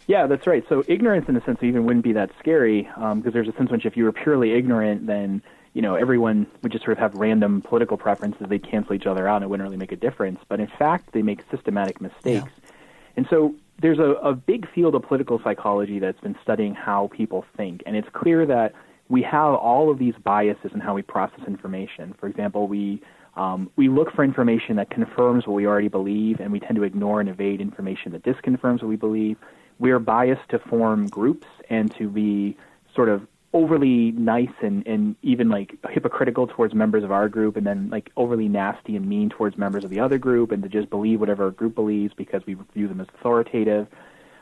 Yeah, 0.09 0.25
that's 0.25 0.47
right. 0.47 0.65
So 0.67 0.83
ignorance, 0.87 1.29
in 1.29 1.35
a 1.35 1.45
sense, 1.45 1.59
even 1.61 1.85
wouldn't 1.85 2.03
be 2.03 2.13
that 2.13 2.31
scary 2.39 2.81
because 2.81 3.11
um, 3.11 3.21
there's 3.21 3.47
a 3.47 3.51
sense 3.51 3.69
in 3.69 3.75
which 3.75 3.85
if 3.85 3.95
you 3.95 4.05
were 4.05 4.11
purely 4.11 4.53
ignorant, 4.53 5.05
then 5.05 5.39
you 5.75 5.83
know 5.83 5.93
everyone 5.93 6.47
would 6.63 6.71
just 6.71 6.83
sort 6.83 6.97
of 6.97 6.99
have 6.99 7.13
random 7.13 7.61
political 7.61 7.95
preferences. 7.95 8.47
They'd 8.49 8.67
cancel 8.67 8.95
each 8.95 9.05
other 9.05 9.27
out, 9.27 9.35
and 9.35 9.43
it 9.43 9.49
wouldn't 9.49 9.67
really 9.67 9.77
make 9.77 9.91
a 9.91 9.95
difference. 9.95 10.39
But 10.47 10.59
in 10.59 10.67
fact, 10.79 11.13
they 11.13 11.21
make 11.21 11.43
systematic 11.51 12.01
mistakes. 12.01 12.51
Yeah. 12.63 12.71
And 13.17 13.27
so 13.29 13.53
there's 13.79 13.99
a, 13.99 14.13
a 14.23 14.33
big 14.33 14.67
field 14.73 14.95
of 14.95 15.03
political 15.03 15.39
psychology 15.43 15.99
that's 15.99 16.19
been 16.21 16.35
studying 16.41 16.73
how 16.73 17.11
people 17.13 17.45
think, 17.55 17.83
and 17.85 17.95
it's 17.95 18.09
clear 18.11 18.47
that 18.47 18.73
we 19.09 19.21
have 19.21 19.53
all 19.53 19.91
of 19.91 19.99
these 19.99 20.15
biases 20.23 20.71
in 20.73 20.79
how 20.79 20.95
we 20.95 21.03
process 21.03 21.41
information. 21.45 22.15
For 22.19 22.25
example, 22.25 22.67
we 22.67 22.99
um, 23.35 23.69
we 23.75 23.89
look 23.89 24.11
for 24.13 24.23
information 24.23 24.75
that 24.77 24.89
confirms 24.89 25.45
what 25.45 25.53
we 25.53 25.67
already 25.67 25.87
believe, 25.87 26.39
and 26.39 26.51
we 26.51 26.59
tend 26.59 26.77
to 26.77 26.83
ignore 26.83 27.19
and 27.19 27.29
evade 27.29 27.61
information 27.61 28.11
that 28.13 28.23
disconfirms 28.23 28.81
what 28.81 28.87
we 28.87 28.95
believe 28.95 29.37
we 29.79 29.91
are 29.91 29.99
biased 29.99 30.47
to 30.49 30.59
form 30.59 31.07
groups 31.07 31.47
and 31.69 31.93
to 31.95 32.09
be 32.09 32.57
sort 32.93 33.09
of 33.09 33.25
overly 33.53 34.11
nice 34.11 34.53
and, 34.61 34.85
and 34.85 35.15
even 35.23 35.49
like 35.49 35.75
hypocritical 35.89 36.45
towards 36.45 36.73
members 36.73 37.03
of 37.03 37.11
our 37.11 37.27
group 37.27 37.57
and 37.57 37.65
then 37.65 37.89
like 37.89 38.11
overly 38.15 38.47
nasty 38.47 38.95
and 38.95 39.07
mean 39.07 39.29
towards 39.29 39.57
members 39.57 39.83
of 39.83 39.89
the 39.89 39.99
other 39.99 40.19
group 40.19 40.51
and 40.51 40.61
to 40.61 40.69
just 40.69 40.89
believe 40.89 41.19
whatever 41.19 41.45
our 41.45 41.51
group 41.51 41.73
believes 41.73 42.13
because 42.15 42.43
we 42.45 42.55
view 42.75 42.87
them 42.87 43.01
as 43.01 43.07
authoritative. 43.17 43.87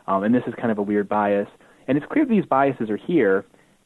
Um, 0.08 0.24
and 0.24 0.36
this 0.36 0.44
is 0.46 0.54
kind 0.56 0.72
of 0.72 0.78
a 0.78 0.82
weird 0.82 1.08
bias. 1.08 1.48
And 1.88 1.98
it's 1.98 2.08
clear 2.12 2.26
these 2.26 2.46
biases 2.46 2.90
are 2.90 2.98
here, 2.98 3.46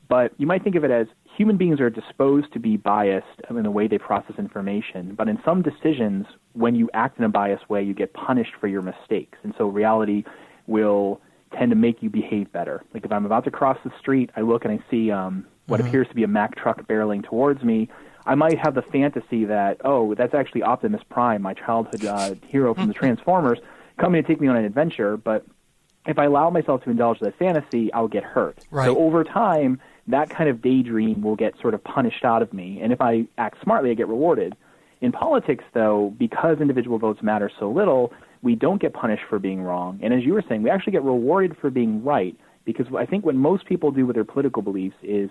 but 0.10 0.34
you 0.38 0.48
might 0.48 0.64
think 0.64 0.76
of 0.76 0.84
it 0.84 0.90
as 0.90 1.06
human 1.38 1.56
beings 1.56 1.80
are 1.80 1.90
disposed 1.90 2.52
to 2.54 2.60
be 2.60 2.78
biased 2.78 3.28
in 3.48 3.62
the 3.62 3.72
way 3.72 3.88
they 3.88 4.00
process 4.00 4.38
information. 4.40 5.14
But 5.14 5.30
in 5.30 5.40
some 5.46 5.62
decisions, 5.62 6.26
when 6.54 6.74
you 6.74 6.90
act 6.96 7.20
in 7.20 7.26
a 7.26 7.30
biased 7.30 7.70
way, 7.70 7.84
you 7.84 7.94
get 7.94 8.14
punished 8.14 8.54
for 8.60 8.68
your 8.68 8.82
mistakes. 8.82 9.38
And 9.44 9.54
so 9.58 9.68
reality 9.68 10.24
will 10.66 11.22
tend 11.58 11.72
to 11.72 11.76
make 11.76 12.02
you 12.02 12.10
behave 12.10 12.52
better. 12.52 12.84
Like 12.94 13.06
if 13.06 13.12
I'm 13.12 13.26
about 13.26 13.44
to 13.46 13.52
cross 13.52 13.78
the 13.84 13.92
street, 14.00 14.30
I 14.36 14.42
look 14.42 14.66
and 14.66 14.74
I 14.74 14.92
see 14.92 15.12
um, 15.12 15.46
what 15.68 15.80
mm-hmm. 15.80 15.88
appears 15.90 16.08
to 16.08 16.16
be 16.16 16.24
a 16.24 16.28
Mack 16.28 16.56
truck 16.56 16.88
barreling 16.88 17.24
towards 17.24 17.64
me. 17.64 17.90
I 18.26 18.36
might 18.36 18.60
have 18.60 18.76
the 18.76 18.84
fantasy 18.84 19.46
that, 19.46 19.82
oh, 19.84 20.14
that's 20.14 20.34
actually 20.34 20.64
Optimus 20.64 21.02
Prime, 21.10 21.42
my 21.42 21.54
childhood 21.54 22.06
uh, 22.06 22.36
hero 22.48 22.74
from 22.76 22.88
the 22.88 22.94
Transformers, 22.94 23.60
coming 24.00 24.22
to 24.22 24.28
take 24.28 24.40
me 24.40 24.48
on 24.48 24.56
an 24.56 24.66
adventure. 24.66 25.18
But 25.18 25.46
if 26.06 26.20
I 26.20 26.26
allow 26.26 26.50
myself 26.50 26.84
to 26.84 26.92
indulge 26.92 27.20
that 27.20 27.38
fantasy, 27.38 27.92
I'll 27.94 28.08
get 28.08 28.24
hurt. 28.24 28.60
Right. 28.70 28.86
So 28.86 28.98
over 28.98 29.24
time, 29.24 29.82
that 30.08 30.30
kind 30.30 30.50
of 30.50 30.62
daydream 30.62 31.22
will 31.22 31.36
get 31.36 31.60
sort 31.62 31.74
of 31.74 31.84
punished 31.84 32.24
out 32.24 32.42
of 32.42 32.54
me. 32.54 32.80
And 32.82 32.94
if 32.94 33.02
I 33.02 33.26
act 33.38 33.62
smartly, 33.64 33.92
I 33.92 33.94
get 33.96 34.08
rewarded. 34.08 34.56
In 35.02 35.12
politics, 35.12 35.64
though, 35.74 36.14
because 36.18 36.60
individual 36.60 37.00
votes 37.00 37.24
matter 37.24 37.50
so 37.60 37.72
little, 37.72 38.14
we 38.42 38.56
don't 38.56 38.82
get 38.82 38.94
punished 38.94 39.24
for 39.30 39.40
being 39.40 39.62
wrong. 39.62 40.00
And 40.02 40.14
as 40.14 40.24
you 40.24 40.34
were 40.34 40.44
saying, 40.48 40.64
we 40.64 40.70
actually 40.70 40.94
get 40.94 41.04
rewarded 41.04 41.56
for 41.58 41.70
being 41.70 42.04
right 42.04 42.36
because 42.66 42.86
I 42.98 43.06
think 43.06 43.26
what 43.26 43.36
most 43.36 43.66
people 43.66 43.92
do 43.92 44.06
with 44.06 44.16
their 44.16 44.24
political 44.24 44.62
beliefs 44.62 44.96
is 45.04 45.30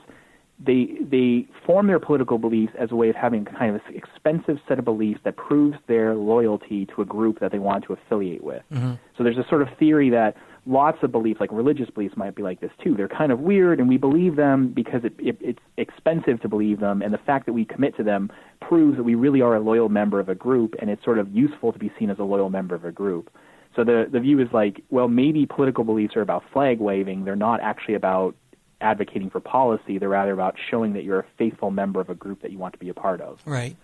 they 0.64 0.98
they 1.00 1.46
form 1.64 1.86
their 1.86 1.98
political 1.98 2.36
beliefs 2.36 2.72
as 2.78 2.90
a 2.90 2.94
way 2.94 3.08
of 3.08 3.16
having 3.16 3.44
kind 3.44 3.74
of 3.74 3.80
an 3.88 3.94
expensive 3.96 4.58
set 4.68 4.78
of 4.78 4.84
beliefs 4.84 5.20
that 5.24 5.36
proves 5.36 5.76
their 5.86 6.14
loyalty 6.14 6.86
to 6.94 7.00
a 7.00 7.04
group 7.04 7.40
that 7.40 7.50
they 7.50 7.58
want 7.58 7.84
to 7.84 7.94
affiliate 7.94 8.44
with. 8.44 8.62
Mm-hmm. 8.70 8.94
So 9.16 9.24
there's 9.24 9.38
a 9.38 9.46
sort 9.48 9.62
of 9.62 9.68
theory 9.78 10.10
that 10.10 10.36
lots 10.66 10.98
of 11.02 11.12
beliefs, 11.12 11.40
like 11.40 11.50
religious 11.52 11.90
beliefs, 11.90 12.16
might 12.16 12.34
be 12.34 12.42
like 12.42 12.60
this 12.60 12.70
too. 12.82 12.94
They're 12.94 13.08
kind 13.08 13.32
of 13.32 13.40
weird, 13.40 13.80
and 13.80 13.88
we 13.88 13.96
believe 13.96 14.36
them 14.36 14.72
because 14.72 15.04
it, 15.04 15.14
it, 15.18 15.36
it's 15.40 15.58
expensive 15.76 16.40
to 16.42 16.48
believe 16.48 16.80
them, 16.80 17.02
and 17.02 17.12
the 17.12 17.18
fact 17.18 17.46
that 17.46 17.52
we 17.52 17.64
commit 17.64 17.96
to 17.96 18.02
them 18.02 18.30
proves 18.60 18.96
that 18.96 19.02
we 19.02 19.14
really 19.14 19.40
are 19.40 19.54
a 19.54 19.60
loyal 19.60 19.88
member 19.88 20.20
of 20.20 20.28
a 20.28 20.34
group, 20.34 20.74
and 20.80 20.90
it's 20.90 21.04
sort 21.04 21.18
of 21.18 21.34
useful 21.34 21.72
to 21.72 21.78
be 21.78 21.90
seen 21.98 22.10
as 22.10 22.18
a 22.18 22.24
loyal 22.24 22.50
member 22.50 22.74
of 22.74 22.84
a 22.84 22.92
group. 22.92 23.30
So 23.76 23.84
the 23.84 24.06
the 24.10 24.20
view 24.20 24.40
is 24.40 24.48
like, 24.52 24.82
well, 24.90 25.08
maybe 25.08 25.46
political 25.46 25.84
beliefs 25.84 26.16
are 26.16 26.22
about 26.22 26.42
flag 26.52 26.80
waving. 26.80 27.24
They're 27.24 27.36
not 27.36 27.60
actually 27.60 27.94
about 27.94 28.34
advocating 28.80 29.30
for 29.30 29.40
policy. 29.40 29.98
They're 29.98 30.08
rather 30.08 30.32
about 30.32 30.56
showing 30.70 30.94
that 30.94 31.04
you're 31.04 31.20
a 31.20 31.26
faithful 31.38 31.70
member 31.70 32.00
of 32.00 32.10
a 32.10 32.14
group 32.14 32.42
that 32.42 32.50
you 32.50 32.58
want 32.58 32.72
to 32.74 32.78
be 32.78 32.88
a 32.88 32.94
part 32.94 33.20
of. 33.20 33.40
Right. 33.44 33.76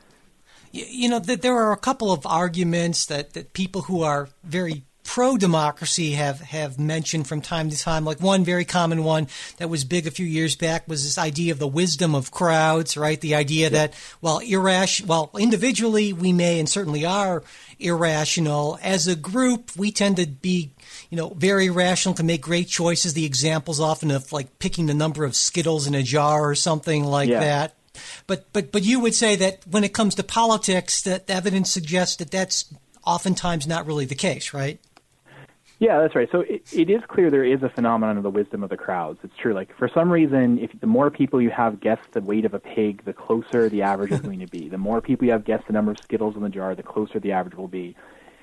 You 0.73 1.09
know, 1.09 1.19
that 1.21 1.43
there 1.43 1.55
are 1.55 1.73
a 1.73 1.77
couple 1.77 2.13
of 2.13 2.27
arguments 2.27 3.07
that, 3.07 3.35
that 3.35 3.53
people 3.53 3.83
who 3.83 4.03
are 4.03 4.29
very 4.43 4.85
pro 5.07 5.37
democracy 5.37 6.13
have, 6.13 6.41
have 6.41 6.79
mentioned 6.79 7.27
from 7.27 7.41
time 7.41 7.71
to 7.71 7.79
time. 7.79 8.05
Like 8.05 8.21
one 8.21 8.45
very 8.45 8.65
common 8.65 9.05
one 9.05 9.29
that 9.57 9.71
was 9.71 9.85
big 9.85 10.07
a 10.07 10.11
few 10.11 10.27
years 10.27 10.57
back 10.57 10.87
was 10.89 11.05
this 11.05 11.17
idea 11.17 11.53
of 11.53 11.59
the 11.59 11.67
wisdom 11.67 12.15
of 12.15 12.31
crowds, 12.31 12.97
right? 12.97 13.21
The 13.21 13.37
idea 13.37 13.71
that 13.71 13.95
while 14.21 14.39
irrational, 14.39 15.09
well, 15.09 15.31
individually 15.41 16.13
we 16.13 16.33
may 16.33 16.59
and 16.59 16.69
certainly 16.69 17.07
are 17.07 17.43
irrational, 17.79 18.79
as 18.83 19.07
a 19.07 19.17
group 19.17 19.71
we 19.77 19.93
tend 19.93 20.17
to 20.17 20.27
be, 20.27 20.73
you 21.09 21.17
know, 21.17 21.29
very 21.31 21.71
rational 21.71 22.15
to 22.17 22.25
make 22.25 22.43
great 22.43 22.69
choices. 22.69 23.15
The 23.15 23.25
examples 23.25 23.81
often 23.81 24.11
of 24.11 24.33
like 24.33 24.59
picking 24.59 24.87
the 24.87 24.95
number 24.95 25.25
of 25.25 25.37
Skittles 25.37 25.87
in 25.87 25.95
a 25.95 26.03
jar 26.03 26.49
or 26.49 26.55
something 26.55 27.05
like 27.05 27.29
yeah. 27.29 27.41
that. 27.41 27.75
But 28.27 28.53
but 28.53 28.73
but 28.73 28.83
you 28.83 29.01
would 29.01 29.15
say 29.15 29.37
that 29.37 29.61
when 29.71 29.85
it 29.85 29.95
comes 29.95 30.17
to 30.17 30.23
politics, 30.23 31.03
that 31.03 31.31
evidence 31.31 31.71
suggests 31.71 32.17
that 32.17 32.31
that's 32.31 32.67
oftentimes 33.07 33.67
not 33.67 33.87
really 33.87 34.05
the 34.05 34.15
case, 34.15 34.53
right? 34.53 34.81
Yeah, 35.79 36.01
that's 36.01 36.15
right. 36.15 36.29
So 36.33 36.41
it, 36.41 36.63
it 36.73 36.89
is 36.89 37.03
clear 37.07 37.31
there 37.31 37.45
is 37.45 37.63
a 37.63 37.69
phenomenon 37.69 38.17
of 38.17 38.23
the 38.23 38.31
wisdom 38.31 38.63
of 38.63 38.71
the 38.71 38.79
crowds. 38.79 39.19
It's 39.23 39.37
true. 39.37 39.53
Like 39.53 39.77
for 39.77 39.91
some 39.93 40.11
reason, 40.11 40.59
if 40.59 40.71
the 40.81 40.87
more 40.87 41.11
people 41.11 41.41
you 41.41 41.51
have 41.51 41.81
guess 41.81 41.99
the 42.13 42.23
weight 42.23 42.47
of 42.47 42.55
a 42.55 42.59
pig, 42.59 43.05
the 43.05 43.13
closer 43.13 43.69
the 43.69 43.83
average 43.83 44.11
is 44.11 44.21
going 44.23 44.41
to 44.41 44.47
be. 44.47 44.69
The 44.69 44.79
more 44.79 45.03
people 45.03 45.27
you 45.27 45.33
have 45.33 45.45
guess 45.45 45.63
the 45.67 45.75
number 45.75 45.91
of 45.91 45.99
skittles 45.99 46.35
in 46.35 46.43
the 46.43 46.49
jar, 46.49 46.75
the 46.75 46.83
closer 46.83 47.21
the 47.21 47.33
average 47.33 47.57
will 47.57 47.69
be. 47.69 47.95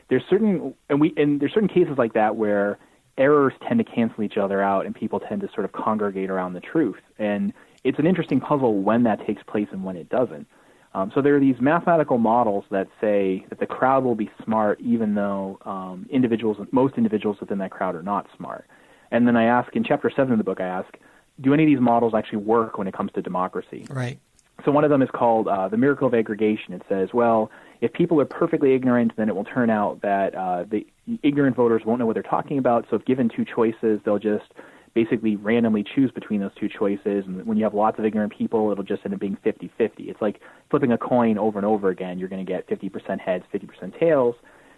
There's 0.09 0.23
certain 0.29 0.75
and 0.89 1.01
we 1.01 1.13
and 1.17 1.39
there's 1.39 1.53
certain 1.53 1.69
cases 1.69 1.97
like 1.97 2.13
that 2.13 2.35
where 2.35 2.77
errors 3.17 3.53
tend 3.67 3.79
to 3.79 3.83
cancel 3.83 4.23
each 4.23 4.37
other 4.37 4.61
out 4.61 4.85
and 4.85 4.93
people 4.93 5.19
tend 5.19 5.41
to 5.41 5.49
sort 5.53 5.65
of 5.65 5.71
congregate 5.71 6.29
around 6.29 6.53
the 6.53 6.61
truth. 6.61 7.01
And 7.17 7.53
it's 7.83 7.97
an 7.97 8.05
interesting 8.05 8.41
puzzle 8.41 8.81
when 8.81 9.03
that 9.03 9.25
takes 9.25 9.41
place 9.43 9.67
and 9.71 9.83
when 9.83 9.97
it 9.97 10.09
doesn't. 10.09 10.47
Um, 10.95 11.11
so 11.15 11.21
there 11.21 11.35
are 11.35 11.39
these 11.39 11.59
mathematical 11.59 12.17
models 12.17 12.65
that 12.69 12.87
say 13.01 13.45
that 13.49 13.59
the 13.59 13.65
crowd 13.65 14.03
will 14.03 14.15
be 14.15 14.29
smart 14.43 14.79
even 14.79 15.15
though 15.15 15.57
um, 15.65 16.07
individuals, 16.11 16.57
most 16.71 16.95
individuals 16.97 17.37
within 17.39 17.57
that 17.59 17.71
crowd 17.71 17.95
are 17.95 18.03
not 18.03 18.27
smart. 18.37 18.65
And 19.11 19.27
then 19.27 19.35
I 19.35 19.45
ask 19.45 19.75
in 19.75 19.83
chapter 19.83 20.11
seven 20.15 20.33
of 20.33 20.37
the 20.37 20.43
book, 20.43 20.59
I 20.59 20.65
ask, 20.65 20.97
do 21.41 21.53
any 21.53 21.63
of 21.63 21.67
these 21.67 21.79
models 21.79 22.13
actually 22.15 22.39
work 22.39 22.77
when 22.77 22.87
it 22.87 22.93
comes 22.93 23.11
to 23.13 23.21
democracy? 23.21 23.87
Right. 23.89 24.19
So 24.65 24.71
one 24.71 24.83
of 24.83 24.91
them 24.91 25.01
is 25.01 25.09
called 25.11 25.47
uh, 25.47 25.67
the 25.67 25.77
miracle 25.77 26.07
of 26.07 26.13
aggregation. 26.13 26.73
It 26.73 26.83
says, 26.87 27.09
well, 27.11 27.49
if 27.81 27.91
people 27.91 28.21
are 28.21 28.25
perfectly 28.25 28.73
ignorant, 28.73 29.13
then 29.17 29.29
it 29.29 29.35
will 29.35 29.43
turn 29.43 29.69
out 29.69 30.01
that 30.03 30.35
uh, 30.35 30.63
the 30.69 30.85
ignorant 31.23 31.55
voters 31.55 31.81
won't 31.85 31.99
know 31.99 32.05
what 32.05 32.13
they're 32.13 32.23
talking 32.23 32.59
about. 32.59 32.85
So 32.89 32.95
if 32.95 33.05
given 33.05 33.29
two 33.29 33.45
choices, 33.45 33.99
they'll 34.05 34.19
just 34.19 34.53
basically 34.93 35.35
randomly 35.35 35.83
choose 35.83 36.11
between 36.11 36.39
those 36.41 36.53
two 36.59 36.69
choices. 36.69 37.25
And 37.25 37.45
when 37.45 37.57
you 37.57 37.63
have 37.63 37.73
lots 37.73 37.99
of 37.99 38.05
ignorant 38.05 38.33
people, 38.35 38.71
it'll 38.71 38.83
just 38.83 39.03
end 39.05 39.13
up 39.13 39.19
being 39.19 39.37
50 39.43 39.71
50. 39.77 40.03
It's 40.03 40.21
like 40.21 40.39
flipping 40.69 40.91
a 40.91 40.97
coin 40.97 41.37
over 41.37 41.57
and 41.57 41.65
over 41.65 41.89
again. 41.89 42.19
You're 42.19 42.29
going 42.29 42.45
to 42.45 42.51
get 42.51 42.67
50% 42.67 43.19
heads, 43.19 43.43
50% 43.53 43.99
tails. 43.99 44.35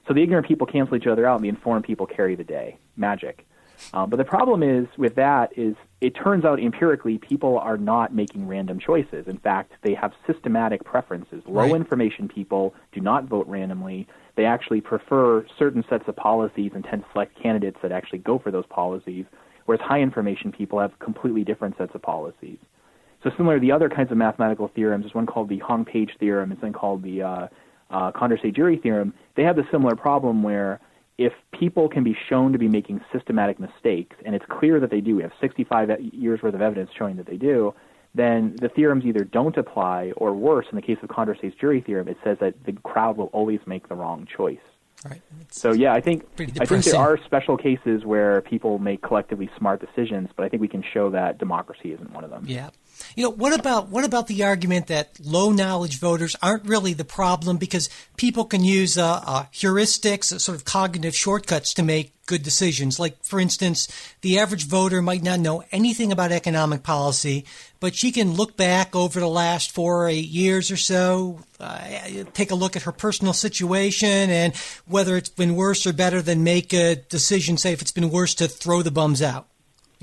So 0.08 0.14
the 0.14 0.22
ignorant 0.22 0.48
people 0.48 0.68
cancel 0.68 0.96
each 0.96 1.08
other 1.08 1.26
out, 1.26 1.36
and 1.36 1.44
the 1.44 1.50
informed 1.50 1.84
people 1.84 2.06
carry 2.06 2.36
the 2.36 2.44
day. 2.44 2.78
Magic. 2.96 3.46
Um, 3.94 4.10
but 4.10 4.18
the 4.18 4.24
problem 4.24 4.64
is 4.64 4.88
with 4.98 5.16
that 5.16 5.52
is 5.58 5.76
it 6.00 6.12
turns 6.12 6.46
out 6.46 6.62
empirically 6.62 7.18
people 7.18 7.58
are 7.60 7.78
not 7.78 8.14
making 8.14 8.48
random 8.48 8.80
choices. 8.80 9.28
In 9.28 9.38
fact, 9.38 9.74
they 9.84 9.94
have 9.94 10.14
systematic 10.26 10.86
preferences. 10.86 11.44
Low 11.46 11.64
Right. 11.64 11.76
information 11.76 12.30
people 12.30 12.74
do 12.94 13.02
not 13.02 13.26
vote 13.26 13.48
randomly. 13.48 14.08
They 14.36 14.46
actually 14.46 14.80
prefer 14.80 15.46
certain 15.58 15.84
sets 15.90 16.08
of 16.08 16.16
policies 16.16 16.72
and 16.74 16.86
tend 16.86 17.04
to 17.04 17.12
select 17.12 17.36
candidates 17.42 17.78
that 17.82 17.92
actually 17.92 18.20
go 18.20 18.38
for 18.38 18.52
those 18.52 18.66
policies, 18.68 19.26
whereas 19.66 19.82
high 19.82 20.00
information 20.00 20.52
people 20.52 20.80
have 20.80 20.98
completely 21.00 21.44
different 21.44 21.78
sets 21.78 21.94
of 21.96 22.02
policies. 22.02 22.58
So 23.24 23.32
similar 23.38 23.56
to 23.56 23.62
the 23.62 23.72
other 23.72 23.90
kinds 23.90 24.12
of 24.12 24.18
mathematical 24.18 24.68
theorems, 24.68 25.04
there's 25.04 25.16
one 25.16 25.26
called 25.26 25.50
the 25.50 25.60
Hong-Page 25.60 26.12
theorem, 26.20 26.52
and 26.52 26.60
something 26.60 26.74
called 26.74 27.02
the 27.02 27.24
uh, 27.24 27.48
uh, 27.90 28.12
Condorcet-Jury 28.12 28.78
theorem. 28.78 29.14
They 29.36 29.44
have 29.44 29.56
the 29.56 29.66
similar 29.72 29.96
problem 29.96 30.44
where 30.44 30.80
if 31.18 31.34
people 31.58 31.90
can 31.90 32.04
be 32.04 32.16
shown 32.30 32.52
to 32.52 32.60
be 32.60 32.68
making 32.68 33.02
systematic 33.12 33.60
mistakes, 33.60 34.16
and 34.26 34.36
it's 34.36 34.46
clear 34.50 34.80
that 34.80 34.92
they 34.92 35.02
do, 35.02 35.16
we 35.16 35.24
have 35.24 35.32
65 35.40 35.90
e- 35.90 36.12
years 36.14 36.42
worth 36.44 36.54
of 36.54 36.62
evidence 36.62 36.92
showing 36.98 37.16
that 37.18 37.26
they 37.26 37.38
do, 37.38 37.74
then 38.14 38.56
the 38.62 38.70
theorems 38.70 39.06
either 39.06 39.24
don't 39.24 39.58
apply, 39.58 40.12
or 40.18 40.34
worse, 40.34 40.68
in 40.72 40.76
the 40.76 40.82
case 40.82 40.98
of 41.02 41.10
Condorcet's 41.10 41.56
jury 41.60 41.82
theorem, 41.82 42.08
it 42.08 42.18
says 42.24 42.38
that 42.42 42.54
the 42.66 42.74
crowd 42.74 43.18
will 43.18 43.28
always 43.28 43.60
make 43.66 43.90
the 43.90 43.96
wrong 43.96 44.28
choice. 44.38 44.58
Right. 45.04 45.22
It's- 45.42 45.58
So 45.58 45.74
yeah, 45.74 45.94
I 45.94 46.02
think 46.02 46.24
I 46.40 46.66
think 46.66 46.84
there 46.86 46.96
are 47.00 47.18
special 47.26 47.58
cases 47.58 48.06
where 48.06 48.42
people 48.42 48.80
make 48.80 49.02
collectively 49.02 49.50
smart 49.58 49.82
decisions, 49.86 50.30
but 50.36 50.46
I 50.46 50.50
think 50.50 50.62
we 50.62 50.68
can 50.68 50.84
show 50.94 51.10
that 51.12 51.38
democracy 51.38 51.92
isn't 51.92 52.12
one 52.14 52.24
of 52.24 52.30
them. 52.30 52.44
Yeah. 52.48 52.70
You 53.16 53.24
know, 53.24 53.30
what 53.30 53.58
about 53.58 53.90
what 53.90 54.04
about 54.04 54.28
the 54.28 54.44
argument 54.44 54.88
that 54.88 55.20
low 55.20 55.52
knowledge 55.52 56.00
voters 56.00 56.36
aren't 56.42 56.66
really 56.66 56.94
the 56.94 57.06
problem 57.06 57.58
because 57.58 57.90
people 58.18 58.46
can 58.46 58.64
use 58.64 58.98
uh, 58.98 59.22
uh, 59.26 59.44
heuristics, 59.54 60.34
uh, 60.34 60.40
sort 60.40 60.56
of 60.56 60.66
cognitive 60.66 61.16
shortcuts 61.16 61.74
to 61.76 61.84
make 61.84 62.14
good 62.26 62.44
decisions. 62.44 63.00
Like, 63.00 63.24
for 63.24 63.40
instance, 63.40 63.88
the 64.22 64.40
average 64.40 64.66
voter 64.66 65.02
might 65.02 65.24
not 65.24 65.40
know 65.40 65.64
anything 65.72 66.12
about 66.12 66.32
economic 66.32 66.84
policy, 66.84 67.46
but 67.80 67.96
she 67.96 68.12
can 68.12 68.34
look 68.34 68.58
back 68.58 68.96
over 68.96 69.20
the 69.20 69.28
last 69.28 69.72
four 69.72 70.04
or 70.04 70.10
eight 70.10 70.28
years 70.28 70.72
or 70.72 70.78
so, 70.78 71.40
uh, 71.60 71.80
take 72.34 72.52
a 72.52 72.56
look 72.56 72.76
at 72.76 72.84
her 72.84 72.92
personal 72.92 73.34
situation, 73.34 74.30
and 74.30 74.56
whether 74.88 75.16
it's 75.16 75.30
been 75.30 75.56
worse 75.56 75.86
or 75.86 75.94
better, 75.94 76.22
then 76.22 76.44
make 76.44 76.74
a 76.74 76.96
decision. 76.96 77.58
Say 77.58 77.74
if 77.74 77.82
it's 77.82 77.92
been 77.92 78.10
worse, 78.10 78.34
to 78.36 78.48
throw 78.48 78.82
the 78.82 78.92
bums 78.92 79.22
out. 79.22 79.48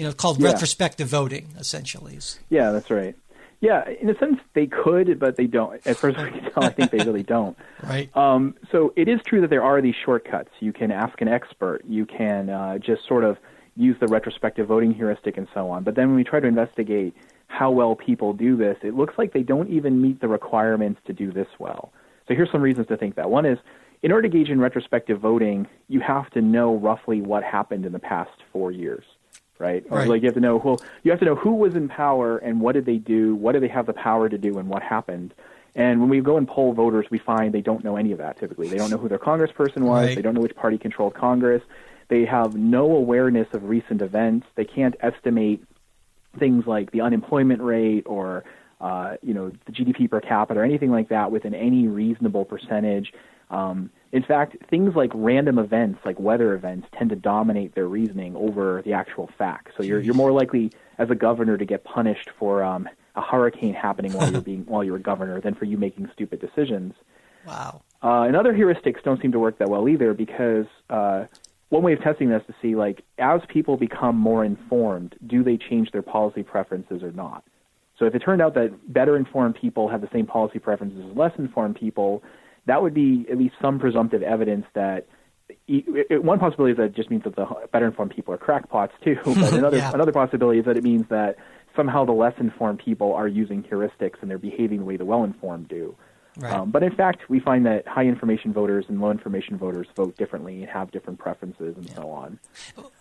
You 0.02 0.08
know, 0.08 0.14
called 0.14 0.40
Yeah. 0.40 0.50
retrospective 0.50 1.06
voting, 1.06 1.50
essentially. 1.60 2.18
Yeah, 2.50 2.72
that's 2.72 2.90
right. 2.90 3.14
Yeah, 3.60 3.88
in 3.88 4.10
a 4.10 4.18
sense 4.18 4.40
they 4.52 4.66
could, 4.66 5.20
but 5.20 5.36
they 5.36 5.46
don't. 5.46 5.80
As 5.86 5.96
far 6.00 6.10
as 6.10 6.16
I 6.16 6.28
can 6.30 6.50
tell, 6.50 6.64
I 6.64 6.70
think 6.70 6.90
they 6.90 6.98
really 6.98 7.22
don't. 7.22 7.56
Right. 7.84 8.10
Um, 8.16 8.56
so 8.72 8.92
it 8.96 9.06
is 9.06 9.20
true 9.24 9.40
that 9.42 9.50
there 9.50 9.62
are 9.62 9.80
these 9.80 9.94
shortcuts. 10.04 10.50
You 10.58 10.72
can 10.72 10.90
ask 10.90 11.20
an 11.20 11.28
expert. 11.28 11.82
You 11.88 12.04
can 12.04 12.50
uh, 12.50 12.78
just 12.78 13.06
sort 13.06 13.22
of 13.22 13.38
use 13.76 13.96
the 14.00 14.08
retrospective 14.08 14.66
voting 14.66 14.92
heuristic 14.92 15.36
and 15.36 15.46
so 15.54 15.70
on. 15.70 15.84
But 15.84 15.94
then 15.94 16.08
when 16.08 16.16
we 16.16 16.24
try 16.24 16.40
to 16.40 16.48
investigate 16.48 17.14
how 17.46 17.70
well 17.70 17.94
people 17.94 18.32
do 18.32 18.56
this, 18.56 18.76
it 18.82 18.94
looks 18.94 19.14
like 19.18 19.32
they 19.32 19.44
don't 19.44 19.70
even 19.70 20.02
meet 20.02 20.20
the 20.20 20.26
requirements 20.26 21.00
to 21.06 21.12
do 21.12 21.30
this 21.30 21.46
well. 21.60 21.92
So 22.26 22.34
here's 22.34 22.50
some 22.50 22.62
reasons 22.62 22.88
to 22.88 22.96
think 22.96 23.14
that. 23.14 23.30
One 23.30 23.46
is, 23.46 23.58
in 24.02 24.10
order 24.10 24.28
to 24.28 24.34
engage 24.36 24.50
in 24.50 24.60
retrospective 24.60 25.20
voting, 25.20 25.68
you 25.86 26.00
have 26.00 26.28
to 26.30 26.40
know 26.40 26.74
roughly 26.76 27.20
what 27.20 27.44
happened 27.44 27.86
in 27.86 27.92
the 27.92 28.00
past 28.00 28.32
four 28.52 28.72
years, 28.72 29.04
right? 29.62 29.84
Or 29.90 29.98
Right. 29.98 30.08
like 30.08 30.22
you 30.22 30.26
have 30.26 30.34
to 30.34 30.40
know 30.40 30.58
who 30.58 30.76
you 31.04 31.10
have 31.12 31.20
to 31.20 31.24
know 31.26 31.36
who 31.36 31.54
was 31.54 31.74
in 31.74 31.88
power 31.88 32.36
and 32.38 32.60
what 32.60 32.72
did 32.72 32.84
they 32.84 32.98
do, 32.98 33.34
what 33.36 33.52
did 33.52 33.62
they 33.62 33.68
have 33.68 33.86
the 33.86 33.92
power 33.94 34.28
to 34.28 34.36
do, 34.36 34.58
and 34.58 34.68
what 34.68 34.82
happened. 34.82 35.32
And 35.74 36.00
when 36.00 36.10
we 36.10 36.20
go 36.20 36.36
and 36.36 36.46
poll 36.46 36.74
voters, 36.74 37.06
we 37.10 37.18
find 37.18 37.54
they 37.54 37.62
don't 37.62 37.82
know 37.82 37.96
any 37.96 38.12
of 38.12 38.18
that 38.18 38.38
typically. 38.38 38.68
They 38.68 38.76
don't 38.76 38.90
know 38.90 38.98
who 38.98 39.08
their 39.08 39.18
congressperson 39.18 39.82
was. 39.82 40.06
Right. 40.08 40.16
They 40.16 40.20
don't 40.22 40.34
know 40.34 40.42
which 40.42 40.54
party 40.56 40.76
controlled 40.76 41.14
Congress. 41.14 41.62
They 42.08 42.26
have 42.26 42.54
no 42.54 42.94
awareness 42.94 43.48
of 43.54 43.64
recent 43.64 44.02
events. 44.02 44.46
They 44.54 44.66
can't 44.66 44.94
estimate 45.00 45.64
things 46.38 46.66
like 46.66 46.90
the 46.90 47.00
unemployment 47.00 47.62
rate 47.62 48.04
or 48.06 48.44
uh, 48.80 49.16
you 49.22 49.32
know 49.32 49.52
the 49.66 49.72
GDP 49.72 50.10
per 50.10 50.20
capita 50.20 50.58
or 50.60 50.64
anything 50.64 50.90
like 50.90 51.08
that 51.08 51.30
within 51.30 51.54
any 51.54 51.86
reasonable 51.86 52.44
percentage. 52.44 53.12
Um, 53.52 53.90
in 54.12 54.22
fact, 54.22 54.56
things 54.68 54.94
like 54.96 55.10
random 55.14 55.58
events, 55.58 56.00
like 56.04 56.18
weather 56.18 56.54
events, 56.54 56.88
tend 56.98 57.10
to 57.10 57.16
dominate 57.16 57.74
their 57.74 57.86
reasoning 57.86 58.34
over 58.34 58.82
the 58.82 58.92
actual 58.92 59.30
facts. 59.38 59.72
So 59.76 59.82
you're 59.82 60.00
you're 60.00 60.14
more 60.14 60.32
likely 60.32 60.72
as 60.98 61.10
a 61.10 61.14
governor 61.14 61.56
to 61.56 61.64
get 61.64 61.84
punished 61.84 62.30
for 62.38 62.64
um, 62.64 62.88
a 63.14 63.22
hurricane 63.22 63.74
happening 63.74 64.12
while 64.12 64.30
you're 64.30 64.40
being 64.52 64.64
while 64.66 64.82
you're 64.82 64.96
a 64.96 65.00
governor 65.00 65.40
than 65.40 65.54
for 65.54 65.66
you 65.66 65.78
making 65.78 66.10
stupid 66.12 66.40
decisions. 66.40 66.94
Wow. 67.46 67.82
Uh, 68.02 68.22
and 68.22 68.36
other 68.36 68.52
heuristics 68.52 69.02
don't 69.02 69.20
seem 69.20 69.32
to 69.32 69.38
work 69.38 69.58
that 69.58 69.68
well 69.68 69.88
either 69.88 70.12
because 70.12 70.66
uh, 70.90 71.24
one 71.68 71.82
way 71.82 71.92
of 71.92 72.02
testing 72.02 72.28
this 72.28 72.42
is 72.42 72.48
to 72.48 72.54
see 72.60 72.74
like 72.74 73.02
as 73.18 73.40
people 73.48 73.76
become 73.76 74.16
more 74.16 74.44
informed, 74.44 75.14
do 75.26 75.42
they 75.42 75.56
change 75.56 75.90
their 75.92 76.02
policy 76.02 76.42
preferences 76.42 77.02
or 77.02 77.12
not? 77.12 77.44
So 77.98 78.06
if 78.06 78.14
it 78.14 78.20
turned 78.20 78.42
out 78.42 78.54
that 78.54 78.92
better 78.92 79.16
informed 79.16 79.54
people 79.54 79.88
have 79.88 80.00
the 80.00 80.08
same 80.12 80.26
policy 80.26 80.58
preferences 80.58 81.04
as 81.08 81.16
less 81.16 81.32
informed 81.38 81.76
people, 81.76 82.22
that 82.66 82.82
would 82.82 82.94
be 82.94 83.26
at 83.30 83.38
least 83.38 83.54
some 83.60 83.78
presumptive 83.78 84.22
evidence 84.22 84.66
that 84.74 85.06
e- 85.66 85.84
it- 85.86 86.22
one 86.24 86.38
possibility 86.38 86.72
is 86.72 86.76
that 86.78 86.84
it 86.84 86.94
just 86.94 87.10
means 87.10 87.24
that 87.24 87.36
the 87.36 87.46
better 87.72 87.86
informed 87.86 88.12
people 88.12 88.32
are 88.34 88.38
crackpots 88.38 88.92
too. 89.02 89.16
But 89.24 89.52
another 89.52 89.76
Yeah. 89.78 89.90
another 89.92 90.12
possibility 90.12 90.58
is 90.60 90.64
that 90.66 90.76
it 90.76 90.84
means 90.84 91.06
that 91.08 91.36
somehow 91.76 92.04
the 92.04 92.12
less 92.12 92.34
informed 92.38 92.78
people 92.78 93.12
are 93.14 93.28
using 93.28 93.62
heuristics 93.62 94.16
and 94.20 94.30
they're 94.30 94.38
behaving 94.38 94.78
the 94.80 94.84
way 94.84 94.96
the 94.96 95.04
well 95.04 95.24
informed 95.24 95.68
do. 95.68 95.94
Right. 96.38 96.54
Um, 96.54 96.70
but 96.70 96.82
in 96.82 96.94
fact, 96.94 97.28
we 97.28 97.40
find 97.40 97.66
that 97.66 97.86
high 97.86 98.06
information 98.06 98.54
voters 98.54 98.86
and 98.88 99.02
low 99.02 99.10
information 99.10 99.58
voters 99.58 99.86
vote 99.94 100.16
differently 100.16 100.62
and 100.62 100.70
have 100.70 100.90
different 100.90 101.18
preferences 101.18 101.76
and 101.76 101.90
so 101.90 102.08
on. 102.08 102.38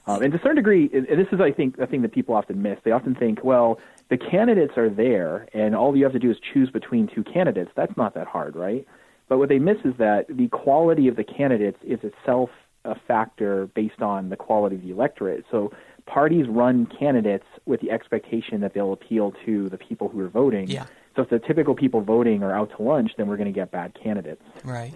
Um, 0.06 0.22
and 0.22 0.34
to 0.34 0.38
a 0.38 0.42
certain 0.42 0.58
degree, 0.58 0.90
and 0.94 1.08
this 1.08 1.30
is, 1.32 1.40
I 1.40 1.52
think, 1.52 1.78
a 1.78 1.88
thing 1.88 2.02
that 2.02 2.12
people 2.12 2.36
often 2.36 2.62
miss. 2.62 2.78
They 2.84 2.92
often 2.92 3.16
think, 3.16 3.42
well, 3.42 3.80
the 4.10 4.18
candidates 4.18 4.74
are 4.78 4.90
there, 4.90 5.48
and 5.54 5.74
all 5.78 5.96
you 5.96 6.04
have 6.04 6.12
to 6.12 6.20
do 6.20 6.30
is 6.30 6.38
choose 6.54 6.70
between 6.72 7.08
two 7.08 7.24
candidates. 7.24 7.72
That's 7.74 7.96
not 7.96 8.16
that 8.16 8.28
hard, 8.28 8.58
right? 8.58 8.86
But 9.32 9.38
what 9.38 9.48
they 9.48 9.60
miss 9.60 9.78
is 9.86 9.94
that 9.98 10.26
the 10.28 10.50
quality 10.50 11.08
of 11.08 11.16
the 11.16 11.24
candidates 11.24 11.78
is 11.84 12.00
itself 12.04 12.50
a 12.84 12.96
factor 13.08 13.68
based 13.68 14.02
on 14.02 14.28
the 14.28 14.36
quality 14.36 14.76
of 14.76 14.82
the 14.82 14.92
electorate. 14.92 15.46
So 15.50 15.72
parties 16.06 16.48
run 16.50 16.86
candidates 16.86 17.46
with 17.66 17.80
the 17.80 17.92
expectation 17.92 18.60
that 18.60 18.74
they'll 18.74 18.92
appeal 18.92 19.34
to 19.46 19.70
the 19.70 19.78
people 19.78 20.10
who 20.10 20.20
are 20.20 20.28
voting. 20.28 20.68
Yeah. 20.68 20.86
So 21.16 21.22
if 21.22 21.30
the 21.30 21.40
typical 21.40 21.76
people 21.76 22.02
voting 22.02 22.44
are 22.44 22.54
out 22.54 22.76
to 22.76 22.84
lunch, 22.84 23.12
then 23.16 23.30
we're 23.30 23.38
going 23.38 23.48
to 23.48 23.58
get 23.58 23.72
bad 23.72 23.98
candidates. 24.04 24.44
Right. 24.66 24.94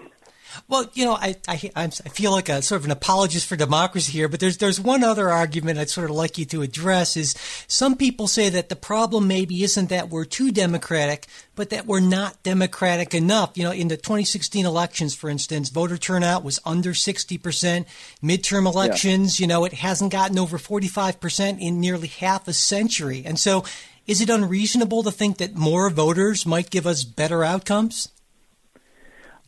Well, 0.67 0.89
you 0.93 1.05
know, 1.05 1.13
I, 1.13 1.35
I 1.47 1.71
I'm, 1.75 1.91
I 2.05 2.09
feel 2.09 2.31
like 2.31 2.49
a 2.49 2.61
sort 2.61 2.81
of 2.81 2.85
an 2.85 2.91
apologist 2.91 3.45
for 3.47 3.55
democracy 3.55 4.11
here, 4.11 4.27
but 4.27 4.39
there's 4.39 4.57
there's 4.57 4.79
one 4.79 5.03
other 5.03 5.29
argument 5.29 5.79
I'd 5.79 5.89
sort 5.89 6.09
of 6.09 6.15
like 6.15 6.37
you 6.37 6.45
to 6.45 6.61
address 6.61 7.17
is 7.17 7.35
some 7.67 7.95
people 7.95 8.27
say 8.27 8.49
that 8.49 8.69
the 8.69 8.75
problem 8.75 9.27
maybe 9.27 9.63
isn't 9.63 9.89
that 9.89 10.09
we're 10.09 10.25
too 10.25 10.51
democratic, 10.51 11.27
but 11.55 11.69
that 11.69 11.85
we're 11.85 11.99
not 11.99 12.41
democratic 12.43 13.13
enough. 13.13 13.57
You 13.57 13.63
know, 13.63 13.71
in 13.71 13.87
the 13.87 13.97
2016 13.97 14.65
elections, 14.65 15.15
for 15.15 15.29
instance, 15.29 15.69
voter 15.69 15.97
turnout 15.97 16.43
was 16.43 16.59
under 16.65 16.93
60 16.93 17.37
percent. 17.37 17.87
Midterm 18.23 18.65
elections, 18.65 19.39
you 19.39 19.47
know, 19.47 19.65
it 19.65 19.73
hasn't 19.73 20.11
gotten 20.11 20.39
over 20.39 20.57
45 20.57 21.19
percent 21.19 21.59
in 21.61 21.79
nearly 21.79 22.07
half 22.07 22.47
a 22.47 22.53
century, 22.53 23.23
and 23.25 23.39
so. 23.39 23.63
Is 24.07 24.21
it 24.21 24.29
unreasonable 24.29 25.01
to 25.01 25.09
think 25.09 25.39
that 25.39 25.55
more 25.55 25.89
voters 25.89 26.45
might 26.45 26.69
give 26.69 26.85
us 26.85 27.03
better 27.03 27.43
outcomes? 27.43 28.09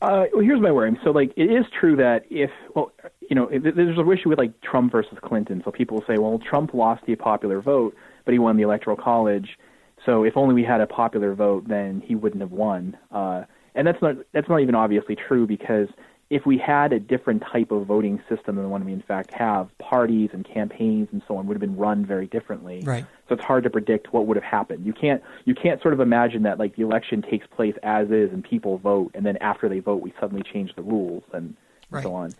Uh, 0.01 0.25
well, 0.31 0.43
here's 0.43 0.62
my 0.62 0.71
worry. 0.71 0.97
So, 1.03 1.10
like, 1.10 1.33
it 1.36 1.49
is 1.51 1.65
true 1.79 1.95
that 1.95 2.25
if, 2.29 2.51
well, 2.75 2.91
you 3.29 3.36
know, 3.36 3.49
there's 3.49 3.97
a 3.97 4.12
issue 4.12 4.29
with 4.29 4.38
like 4.38 4.60
Trump 4.62 4.91
versus 4.91 5.17
Clinton. 5.23 5.62
So 5.65 5.71
people 5.71 6.03
say, 6.07 6.17
well, 6.17 6.39
Trump 6.39 6.73
lost 6.73 7.03
the 7.05 7.15
popular 7.15 7.62
vote, 7.62 7.95
but 8.23 8.31
he 8.31 8.39
won 8.39 8.57
the 8.57 8.63
electoral 8.63 8.95
college. 8.95 9.57
So 10.05 10.23
if 10.23 10.38
only 10.38 10.53
we 10.53 10.63
had 10.63 10.81
a 10.81 10.88
popular 10.88 11.33
vote, 11.33 11.67
then 11.67 12.01
he 12.05 12.15
wouldn't 12.15 12.41
have 12.41 12.51
won. 12.51 12.95
Uh, 13.12 13.43
and 13.73 13.88
that's 13.88 14.01
not 14.01 14.15
that's 14.33 14.49
not 14.49 14.62
even 14.62 14.75
obviously 14.75 15.15
true 15.15 15.45
because 15.45 15.88
if 16.29 16.45
we 16.45 16.57
had 16.57 16.91
a 16.91 16.99
different 16.99 17.41
type 17.51 17.71
of 17.71 17.85
voting 17.85 18.21
system 18.27 18.55
than 18.55 18.63
the 18.65 18.69
one 18.69 18.83
we 18.83 18.91
in 18.91 19.01
fact 19.01 19.31
have, 19.31 19.69
parties 19.77 20.29
and 20.33 20.45
campaigns 20.45 21.07
and 21.11 21.21
so 21.27 21.37
on 21.37 21.47
would 21.47 21.55
have 21.55 21.61
been 21.61 21.77
run 21.77 22.05
very 22.05 22.27
differently. 22.27 22.81
Right. 22.83 23.05
So 23.29 23.35
it's 23.35 23.43
hard 23.43 23.63
to 23.63 23.69
predict 23.69 24.11
what 24.13 24.27
would 24.27 24.35
have 24.35 24.43
happened. 24.43 24.85
You 24.85 24.93
can't 24.93 25.21
you 25.45 25.55
can't 25.55 25.81
sort 25.81 25.93
of 25.93 25.99
imagine 25.99 26.43
that 26.43 26.59
like 26.59 26.75
the 26.75 26.83
election 26.83 27.21
takes 27.21 27.47
place 27.47 27.75
as 27.83 28.09
is 28.11 28.31
and 28.31 28.43
people 28.43 28.77
vote 28.77 29.11
and 29.13 29.25
then 29.25 29.37
after 29.37 29.69
they 29.69 29.79
vote 29.79 30.01
we 30.01 30.13
suddenly 30.19 30.43
change 30.43 30.75
the 30.75 30.81
rules 30.81 31.23
and, 31.33 31.55
Right. 31.89 32.03
so 32.03 32.13
on. 32.13 32.33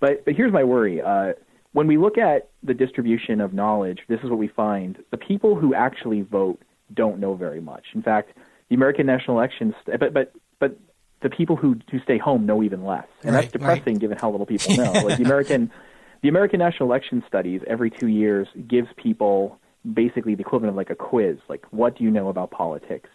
But 0.00 0.24
but 0.24 0.34
here's 0.34 0.52
my 0.52 0.64
worry. 0.64 1.02
Uh, 1.02 1.34
when 1.72 1.86
we 1.86 1.98
look 1.98 2.16
at 2.16 2.48
the 2.62 2.72
distribution 2.72 3.40
of 3.40 3.52
knowledge, 3.52 3.98
this 4.08 4.20
is 4.24 4.30
what 4.30 4.38
we 4.38 4.48
find: 4.48 4.96
the 5.10 5.18
people 5.18 5.54
who 5.56 5.74
actually 5.74 6.22
vote 6.22 6.62
don't 6.94 7.18
know 7.18 7.34
very 7.34 7.60
much. 7.60 7.84
In 7.94 8.00
fact, 8.02 8.30
the 8.70 8.74
American 8.74 9.04
national 9.04 9.36
elections, 9.38 9.74
but 9.86 10.14
but 10.14 10.32
but 10.58 10.78
the 11.24 11.30
people 11.30 11.56
who 11.56 11.76
who 11.90 11.98
stay 12.00 12.18
home 12.18 12.46
know 12.46 12.62
even 12.62 12.84
less, 12.84 13.08
and 13.22 13.34
Right, 13.34 13.40
that's 13.42 13.52
depressing 13.52 13.96
given 13.96 14.16
how 14.16 14.30
little 14.30 14.46
people 14.46 14.76
know. 14.76 14.92
like 14.92 15.18
the 15.18 15.24
American 15.24 15.72
the 16.22 16.28
American 16.28 16.60
national 16.60 16.88
election 16.88 17.24
studies 17.26 17.62
every 17.66 17.90
two 17.90 18.06
years 18.06 18.46
gives 18.68 18.88
people 18.96 19.58
basically 19.92 20.34
the 20.34 20.42
equivalent 20.42 20.70
of 20.70 20.76
like 20.76 20.90
a 20.90 20.94
quiz, 20.94 21.38
like 21.48 21.64
what 21.70 21.96
do 21.98 22.04
you 22.04 22.10
know 22.10 22.28
about 22.28 22.50
politics? 22.50 23.10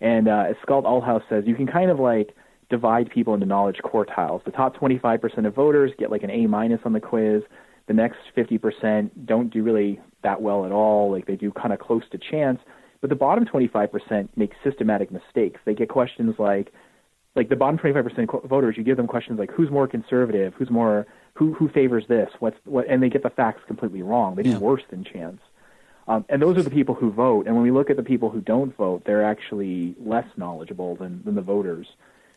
And 0.00 0.28
uh, 0.28 0.46
as 0.50 0.56
Scott 0.62 0.84
Althaus 0.84 1.22
says, 1.28 1.44
you 1.46 1.54
can 1.54 1.66
kind 1.66 1.90
of 1.90 1.98
like 1.98 2.34
divide 2.68 3.10
people 3.10 3.34
into 3.34 3.46
knowledge 3.46 3.76
quartiles. 3.84 4.44
The 4.44 4.50
top 4.50 4.76
25% 4.76 5.46
of 5.46 5.54
voters 5.54 5.92
get 5.98 6.10
like 6.10 6.22
an 6.24 6.30
A 6.30 6.46
minus 6.46 6.80
on 6.84 6.92
the 6.92 7.00
quiz. 7.00 7.42
The 7.86 7.94
next 7.94 8.18
50% 8.36 9.10
don't 9.24 9.52
do 9.52 9.62
really 9.62 10.00
that 10.22 10.42
well 10.42 10.64
at 10.66 10.72
all. 10.72 11.10
Like 11.12 11.26
they 11.26 11.36
do 11.36 11.52
kind 11.52 11.72
of 11.72 11.78
close 11.78 12.02
to 12.10 12.18
chance. 12.18 12.58
But 13.00 13.10
the 13.10 13.16
bottom 13.16 13.44
25% 13.44 14.28
make 14.36 14.52
systematic 14.64 15.10
mistakes. 15.10 15.60
They 15.64 15.74
get 15.74 15.88
questions 15.88 16.36
like, 16.38 16.72
like 17.34 17.48
the 17.48 17.56
bottom 17.56 17.78
25% 17.78 18.44
of 18.44 18.48
voters, 18.48 18.76
you 18.76 18.84
give 18.84 18.96
them 18.96 19.06
questions 19.06 19.38
like 19.38 19.50
who's 19.50 19.70
more 19.70 19.88
conservative, 19.88 20.54
who's 20.54 20.70
more 20.70 21.06
who 21.34 21.54
who 21.54 21.68
favors 21.68 22.04
this, 22.08 22.30
what's 22.40 22.58
what, 22.64 22.86
and 22.88 23.02
they 23.02 23.08
get 23.08 23.22
the 23.22 23.30
facts 23.30 23.62
completely 23.66 24.02
wrong. 24.02 24.34
They 24.34 24.42
do 24.42 24.50
yeah. 24.50 24.58
worse 24.58 24.82
than 24.90 25.04
chance. 25.04 25.40
Um, 26.08 26.24
and 26.28 26.42
those 26.42 26.58
are 26.58 26.62
the 26.62 26.70
people 26.70 26.94
who 26.94 27.12
vote. 27.12 27.46
And 27.46 27.54
when 27.54 27.62
we 27.62 27.70
look 27.70 27.88
at 27.88 27.96
the 27.96 28.02
people 28.02 28.28
who 28.28 28.40
don't 28.40 28.76
vote, 28.76 29.04
they're 29.06 29.24
actually 29.24 29.94
less 30.04 30.26
knowledgeable 30.36 30.96
than, 30.96 31.22
than 31.24 31.36
the 31.36 31.42
voters. 31.42 31.86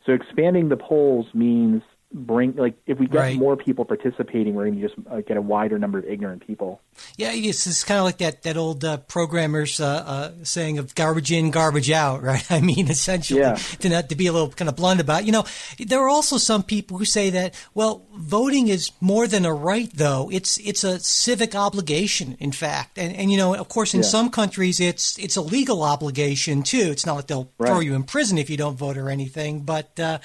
So 0.05 0.13
expanding 0.13 0.69
the 0.69 0.77
polls 0.77 1.25
means 1.33 1.81
bring 2.13 2.55
like 2.55 2.75
if 2.85 2.97
we 2.97 3.07
get 3.07 3.17
right. 3.17 3.37
more 3.37 3.57
people 3.57 3.83
participating, 3.83 4.55
we're 4.55 4.65
going 4.65 4.79
to 4.79 4.87
just 4.87 4.95
uh, 5.09 5.21
get 5.21 5.37
a 5.37 5.41
wider 5.41 5.77
number 5.77 5.99
of 5.99 6.05
ignorant 6.05 6.45
people. 6.45 6.81
Yeah, 7.17 7.31
it's, 7.33 7.67
it's 7.67 7.83
kind 7.83 7.99
of 7.99 8.05
like 8.05 8.19
that 8.19 8.43
that 8.43 8.57
old 8.57 8.85
uh, 8.85 8.97
programmer's 8.97 9.79
uh, 9.79 10.03
uh, 10.05 10.31
saying 10.43 10.77
of 10.77 10.95
garbage 10.95 11.31
in, 11.31 11.51
garbage 11.51 11.91
out, 11.91 12.23
right? 12.23 12.49
I 12.51 12.61
mean, 12.61 12.89
essentially, 12.89 13.41
yeah. 13.41 13.55
to 13.55 13.89
not 13.89 14.09
to 14.09 14.15
be 14.15 14.27
a 14.27 14.31
little 14.31 14.49
kind 14.49 14.69
of 14.69 14.75
blunt 14.75 15.01
about. 15.01 15.25
You 15.25 15.31
know, 15.31 15.45
there 15.79 15.99
are 15.99 16.09
also 16.09 16.37
some 16.37 16.63
people 16.63 16.97
who 16.97 17.05
say 17.05 17.29
that 17.31 17.55
well, 17.73 18.05
voting 18.15 18.67
is 18.67 18.91
more 19.01 19.27
than 19.27 19.45
a 19.45 19.53
right, 19.53 19.91
though. 19.93 20.29
It's 20.31 20.57
it's 20.59 20.83
a 20.83 20.99
civic 20.99 21.55
obligation, 21.55 22.37
in 22.39 22.51
fact, 22.51 22.97
and 22.97 23.15
and 23.15 23.31
you 23.31 23.37
know, 23.37 23.55
of 23.55 23.67
course, 23.67 23.93
in 23.93 24.01
yeah. 24.01 24.07
some 24.07 24.29
countries, 24.29 24.79
it's 24.79 25.17
it's 25.19 25.35
a 25.35 25.41
legal 25.41 25.83
obligation 25.83 26.63
too. 26.63 26.89
It's 26.91 27.05
not 27.05 27.17
that 27.17 27.27
they'll 27.27 27.51
right. 27.57 27.67
throw 27.67 27.79
you 27.79 27.93
in 27.95 28.03
prison 28.03 28.37
if 28.37 28.49
you 28.49 28.57
don't 28.57 28.77
vote 28.77 28.97
or 28.97 29.09
anything, 29.09 29.61
but 29.61 29.99
uh, 29.99 30.19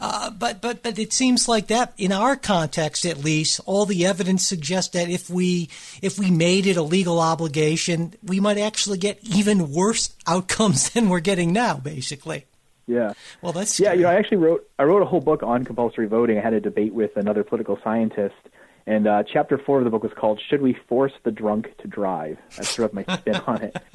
uh, 0.00 0.30
but 0.30 0.60
but 0.60 0.82
but 0.82 0.98
it 0.98 1.12
seems 1.12 1.25
seems 1.26 1.48
like 1.48 1.66
that, 1.66 1.92
in 1.98 2.12
our 2.12 2.36
context 2.36 3.04
at 3.04 3.18
least, 3.18 3.60
all 3.66 3.84
the 3.84 4.06
evidence 4.06 4.46
suggests 4.46 4.92
that 4.92 5.10
if 5.10 5.28
we 5.28 5.68
if 6.00 6.20
we 6.20 6.30
made 6.30 6.68
it 6.68 6.76
a 6.76 6.82
legal 6.82 7.18
obligation, 7.18 8.14
we 8.22 8.38
might 8.38 8.58
actually 8.58 8.96
get 8.96 9.18
even 9.24 9.72
worse 9.72 10.14
outcomes 10.28 10.90
than 10.90 11.08
we're 11.08 11.18
getting 11.18 11.52
now, 11.52 11.78
basically. 11.78 12.44
Yeah. 12.86 13.14
Well, 13.42 13.52
that's 13.52 13.80
yeah. 13.80 13.92
You 13.92 14.02
know, 14.02 14.10
I 14.10 14.14
actually 14.14 14.36
wrote 14.36 14.70
I 14.78 14.84
wrote 14.84 15.02
a 15.02 15.04
whole 15.04 15.20
book 15.20 15.42
on 15.42 15.64
compulsory 15.64 16.06
voting. 16.06 16.38
I 16.38 16.42
had 16.42 16.52
a 16.52 16.60
debate 16.60 16.94
with 16.94 17.16
another 17.16 17.42
political 17.42 17.76
scientist, 17.82 18.36
and 18.86 19.08
uh, 19.08 19.24
chapter 19.24 19.58
four 19.58 19.78
of 19.78 19.84
the 19.84 19.90
book 19.90 20.04
was 20.04 20.12
called 20.12 20.40
"Should 20.48 20.62
We 20.62 20.74
Force 20.88 21.12
the 21.24 21.32
Drunk 21.32 21.76
to 21.78 21.88
Drive?" 21.88 22.38
I 22.56 22.62
threw 22.62 22.84
up 22.84 22.92
my 22.92 23.02
spin 23.02 23.36
on 23.48 23.62
it. 23.62 23.76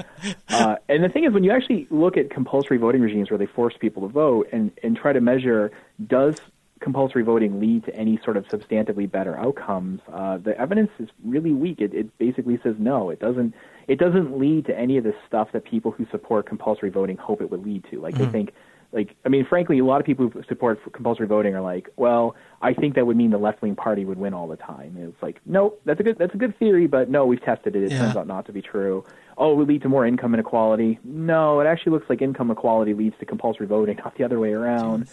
Uh, 0.50 0.76
and 0.88 1.04
the 1.04 1.10
thing 1.10 1.24
is, 1.24 1.34
when 1.34 1.44
you 1.44 1.52
actually 1.52 1.88
look 1.90 2.16
at 2.16 2.30
compulsory 2.30 2.78
voting 2.78 3.02
regimes 3.02 3.32
where 3.32 3.40
they 3.40 3.48
force 3.48 3.74
people 3.80 4.04
to 4.04 4.08
vote 4.10 4.48
and 4.52 4.70
and 4.84 4.96
try 4.96 5.12
to 5.12 5.20
measure 5.20 5.72
does 6.06 6.36
compulsory 6.82 7.24
voting 7.24 7.60
lead 7.60 7.86
to 7.86 7.96
any 7.96 8.20
sort 8.24 8.36
of 8.36 8.46
substantively 8.48 9.10
better 9.10 9.38
outcomes, 9.38 10.02
uh, 10.12 10.38
the 10.38 10.60
evidence 10.60 10.90
is 11.00 11.10
really 11.24 11.54
weak. 11.54 11.80
It, 11.80 11.94
it 11.94 12.18
basically 12.18 12.60
says 12.64 12.76
no. 12.78 13.10
It 13.10 13.20
doesn't. 13.20 13.54
It 13.88 14.00
doesn't 14.00 14.38
lead 14.38 14.66
to 14.66 14.78
any 14.78 14.98
of 14.98 15.04
the 15.04 15.14
stuff 15.28 15.50
that 15.54 15.64
people 15.64 15.92
who 15.92 16.06
support 16.12 16.46
compulsory 16.46 16.90
voting 16.90 17.18
hope 17.18 17.42
it 17.42 17.50
would 17.50 17.66
lead 17.66 17.86
to. 17.92 18.00
Like 18.00 18.16
mm-hmm. 18.16 18.26
they 18.26 18.32
think, 18.32 18.54
like 18.92 19.16
I 19.26 19.30
mean, 19.30 19.46
frankly, 19.46 19.80
a 19.80 19.86
lot 19.86 20.00
of 20.00 20.06
people 20.06 20.30
who 20.30 20.44
support 20.44 20.80
compulsory 20.92 21.28
voting 21.28 21.56
are 21.56 21.62
like, 21.62 21.90
well, 21.96 22.36
I 22.62 22.74
think 22.74 22.96
that 22.96 23.06
would 23.06 23.18
mean 23.18 23.32
the 23.32 23.38
left 23.38 23.62
wing 23.62 23.76
party 23.76 24.06
would 24.06 24.18
win 24.18 24.34
all 24.34 24.48
the 24.48 24.58
time. 24.58 24.96
And 24.98 25.10
it's 25.10 25.22
like, 25.22 25.40
no, 25.46 25.76
that's 25.86 26.00
a 26.00 26.04
good 26.04 26.18
that's 26.18 26.34
a 26.34 26.38
good 26.38 26.58
theory, 26.58 26.88
but 26.88 27.10
no, 27.10 27.26
we've 27.26 27.42
tested 27.42 27.76
it. 27.76 27.84
It 27.84 27.92
yeah. 27.92 28.00
turns 28.00 28.16
out 28.16 28.28
not 28.28 28.46
to 28.48 28.52
be 28.52 28.62
true. 28.62 29.06
Oh, 29.38 29.54
it 29.54 29.56
would 29.56 29.68
lead 29.68 29.82
to 29.84 29.90
more 29.90 30.06
income 30.06 30.34
inequality. 30.34 31.00
No, 31.04 31.60
it 31.60 31.66
actually 31.66 31.94
looks 31.94 32.10
like 32.10 32.22
income 32.22 32.52
equality 32.52 32.94
leads 32.94 33.18
to 33.20 33.26
compulsory 33.26 33.68
voting, 33.68 33.98
not 34.04 34.18
the 34.18 34.24
other 34.24 34.40
way 34.40 34.52
around, 34.52 35.10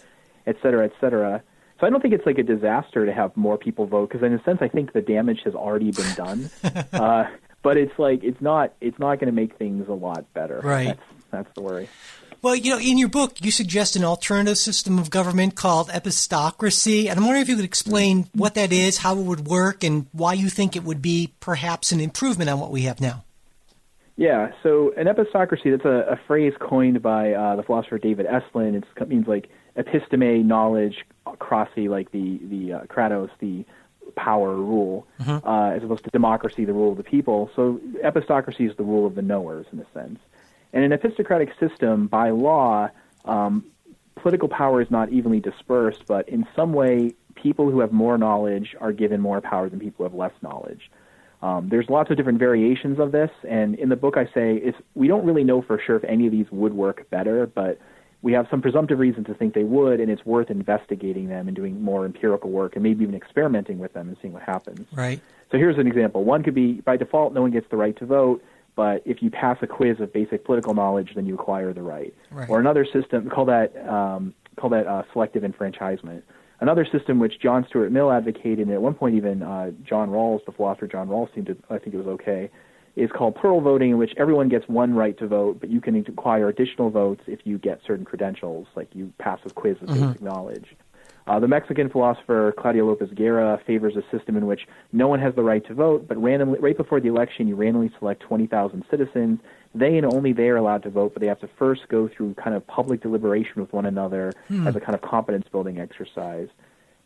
et 0.46 0.56
cetera, 0.62 0.84
et 0.84 0.92
cetera. 1.00 1.42
So 1.80 1.86
I 1.86 1.90
don't 1.90 2.00
think 2.00 2.14
it's 2.14 2.26
like 2.26 2.38
a 2.38 2.42
disaster 2.42 3.06
to 3.06 3.12
have 3.12 3.36
more 3.36 3.56
people 3.56 3.86
vote 3.86 4.10
because 4.10 4.24
in 4.24 4.32
a 4.32 4.42
sense 4.42 4.58
I 4.60 4.68
think 4.68 4.92
the 4.92 5.02
damage 5.02 5.40
has 5.44 5.54
already 5.54 5.92
been 5.92 6.14
done. 6.14 6.50
uh, 6.92 7.24
but 7.62 7.76
it's 7.76 7.96
like 7.98 8.24
it's 8.24 8.40
not 8.40 8.72
it's 8.80 8.98
not 8.98 9.20
going 9.20 9.26
to 9.26 9.32
make 9.32 9.56
things 9.56 9.88
a 9.88 9.92
lot 9.92 10.32
better. 10.34 10.60
Right. 10.62 10.86
That's, 10.86 11.00
that's 11.30 11.54
the 11.54 11.62
worry. 11.62 11.88
Well, 12.40 12.54
you 12.54 12.70
know, 12.70 12.78
in 12.78 12.98
your 12.98 13.08
book, 13.08 13.44
you 13.44 13.50
suggest 13.50 13.96
an 13.96 14.04
alternative 14.04 14.58
system 14.58 14.98
of 14.98 15.10
government 15.10 15.56
called 15.56 15.88
epistocracy, 15.88 17.08
and 17.08 17.18
I'm 17.18 17.24
wondering 17.24 17.42
if 17.42 17.48
you 17.48 17.56
could 17.56 17.64
explain 17.64 18.28
what 18.32 18.54
that 18.54 18.72
is, 18.72 18.98
how 18.98 19.18
it 19.18 19.24
would 19.24 19.48
work, 19.48 19.82
and 19.82 20.06
why 20.12 20.34
you 20.34 20.48
think 20.48 20.76
it 20.76 20.84
would 20.84 21.02
be 21.02 21.34
perhaps 21.40 21.90
an 21.90 21.98
improvement 21.98 22.48
on 22.48 22.60
what 22.60 22.70
we 22.70 22.82
have 22.82 23.00
now. 23.00 23.24
Yeah, 24.14 24.52
so 24.62 24.92
an 24.96 25.06
epistocracy, 25.06 25.72
that's 25.72 25.84
a, 25.84 26.12
a 26.12 26.20
phrase 26.28 26.52
coined 26.60 27.02
by 27.02 27.32
uh, 27.32 27.56
the 27.56 27.64
philosopher 27.64 27.98
David 27.98 28.26
Estlund. 28.26 28.76
it 28.76 29.08
means 29.08 29.26
like 29.26 29.48
episteme, 29.78 30.44
knowledge, 30.44 31.04
krasi, 31.26 31.88
like 31.88 32.10
the, 32.10 32.38
the 32.44 32.72
uh, 32.72 32.80
kratos, 32.84 33.30
the 33.38 33.64
power 34.16 34.54
rule, 34.54 35.06
mm-hmm. 35.20 35.46
uh, 35.46 35.70
as 35.70 35.82
opposed 35.82 36.04
to 36.04 36.10
democracy, 36.10 36.64
the 36.64 36.72
rule 36.72 36.90
of 36.92 36.96
the 36.96 37.04
people. 37.04 37.50
So 37.54 37.80
epistocracy 38.04 38.68
is 38.68 38.76
the 38.76 38.82
rule 38.82 39.06
of 39.06 39.14
the 39.14 39.22
knowers, 39.22 39.66
in 39.72 39.78
a 39.80 39.86
sense. 39.92 40.18
And 40.72 40.84
in 40.84 40.92
an 40.92 40.98
epistocratic 40.98 41.50
system, 41.58 42.06
by 42.08 42.30
law, 42.30 42.90
um, 43.24 43.64
political 44.16 44.48
power 44.48 44.80
is 44.80 44.90
not 44.90 45.10
evenly 45.10 45.40
dispersed, 45.40 46.02
but 46.06 46.28
in 46.28 46.46
some 46.56 46.72
way, 46.72 47.14
people 47.34 47.70
who 47.70 47.80
have 47.80 47.92
more 47.92 48.18
knowledge 48.18 48.74
are 48.80 48.92
given 48.92 49.20
more 49.20 49.40
power 49.40 49.68
than 49.68 49.78
people 49.78 49.98
who 49.98 50.04
have 50.04 50.14
less 50.14 50.32
knowledge. 50.42 50.90
Um, 51.40 51.68
there's 51.68 51.88
lots 51.88 52.10
of 52.10 52.16
different 52.16 52.40
variations 52.40 52.98
of 52.98 53.12
this, 53.12 53.30
and 53.48 53.76
in 53.76 53.88
the 53.88 53.96
book 53.96 54.16
I 54.16 54.24
say 54.26 54.56
it's, 54.56 54.76
we 54.94 55.06
don't 55.06 55.24
really 55.24 55.44
know 55.44 55.62
for 55.62 55.78
sure 55.78 55.96
if 55.96 56.04
any 56.04 56.26
of 56.26 56.32
these 56.32 56.46
would 56.50 56.74
work 56.74 57.08
better, 57.10 57.46
but 57.46 57.78
we 58.22 58.32
have 58.32 58.46
some 58.50 58.60
presumptive 58.60 58.98
reason 58.98 59.24
to 59.24 59.34
think 59.34 59.54
they 59.54 59.64
would, 59.64 60.00
and 60.00 60.10
it's 60.10 60.24
worth 60.26 60.50
investigating 60.50 61.28
them 61.28 61.46
and 61.46 61.56
doing 61.56 61.80
more 61.80 62.04
empirical 62.04 62.50
work 62.50 62.74
and 62.74 62.82
maybe 62.82 63.04
even 63.04 63.14
experimenting 63.14 63.78
with 63.78 63.92
them 63.92 64.08
and 64.08 64.16
seeing 64.20 64.32
what 64.32 64.42
happens. 64.42 64.86
Right. 64.92 65.20
So 65.50 65.56
here's 65.56 65.78
an 65.78 65.86
example. 65.86 66.24
One 66.24 66.42
could 66.42 66.54
be 66.54 66.80
by 66.80 66.96
default, 66.96 67.32
no 67.32 67.42
one 67.42 67.52
gets 67.52 67.66
the 67.70 67.76
right 67.76 67.96
to 67.98 68.06
vote, 68.06 68.42
but 68.74 69.02
if 69.04 69.22
you 69.22 69.30
pass 69.30 69.56
a 69.62 69.66
quiz 69.66 70.00
of 70.00 70.12
basic 70.12 70.44
political 70.44 70.74
knowledge, 70.74 71.12
then 71.14 71.26
you 71.26 71.34
acquire 71.34 71.72
the 71.72 71.82
right. 71.82 72.14
right. 72.30 72.48
Or 72.48 72.60
another 72.60 72.84
system, 72.84 73.28
call 73.28 73.44
that 73.46 73.76
um, 73.88 74.34
call 74.56 74.70
that 74.70 74.86
uh, 74.86 75.02
selective 75.12 75.44
enfranchisement. 75.44 76.24
Another 76.60 76.84
system 76.84 77.20
which 77.20 77.40
John 77.40 77.64
Stuart 77.68 77.90
Mill 77.92 78.10
advocated, 78.10 78.60
and 78.60 78.72
at 78.72 78.82
one 78.82 78.94
point 78.94 79.14
even 79.14 79.42
uh, 79.42 79.70
John 79.84 80.10
Rawls, 80.10 80.44
the 80.44 80.52
philosopher 80.52 80.88
John 80.88 81.08
Rawls, 81.08 81.32
seemed 81.34 81.46
to 81.46 81.56
I 81.70 81.78
think 81.78 81.94
it 81.94 81.98
was 81.98 82.08
okay, 82.08 82.50
is 82.98 83.10
called 83.10 83.36
plural 83.36 83.60
voting, 83.60 83.90
in 83.90 83.98
which 83.98 84.12
everyone 84.16 84.48
gets 84.48 84.68
one 84.68 84.94
right 84.94 85.16
to 85.18 85.26
vote, 85.26 85.60
but 85.60 85.70
you 85.70 85.80
can 85.80 85.96
acquire 85.96 86.48
additional 86.48 86.90
votes 86.90 87.22
if 87.26 87.40
you 87.44 87.58
get 87.58 87.80
certain 87.86 88.04
credentials, 88.04 88.66
like 88.74 88.88
you 88.94 89.12
pass 89.18 89.38
a 89.44 89.50
quiz 89.50 89.76
of 89.80 89.88
mm-hmm. 89.88 90.06
basic 90.06 90.22
knowledge. 90.22 90.76
Uh, 91.28 91.38
the 91.38 91.48
Mexican 91.48 91.90
philosopher 91.90 92.54
Claudio 92.58 92.86
Lopez 92.86 93.10
Guerra 93.14 93.60
favors 93.66 93.94
a 93.96 94.16
system 94.16 94.36
in 94.36 94.46
which 94.46 94.66
no 94.92 95.08
one 95.08 95.20
has 95.20 95.34
the 95.34 95.42
right 95.42 95.64
to 95.66 95.74
vote, 95.74 96.08
but 96.08 96.16
randomly, 96.16 96.58
right 96.58 96.76
before 96.76 97.00
the 97.00 97.08
election, 97.08 97.46
you 97.46 97.54
randomly 97.54 97.90
select 97.98 98.22
20,000 98.22 98.82
citizens. 98.90 99.38
They 99.74 99.98
and 99.98 100.06
only 100.06 100.32
they 100.32 100.48
are 100.48 100.56
allowed 100.56 100.82
to 100.84 100.90
vote, 100.90 101.12
but 101.12 101.20
they 101.20 101.28
have 101.28 101.40
to 101.40 101.48
first 101.58 101.82
go 101.88 102.08
through 102.08 102.34
kind 102.34 102.56
of 102.56 102.66
public 102.66 103.02
deliberation 103.02 103.60
with 103.60 103.70
one 103.74 103.84
another 103.84 104.32
hmm. 104.48 104.66
as 104.66 104.74
a 104.74 104.80
kind 104.80 104.94
of 104.94 105.02
competence 105.02 105.46
building 105.52 105.78
exercise. 105.78 106.48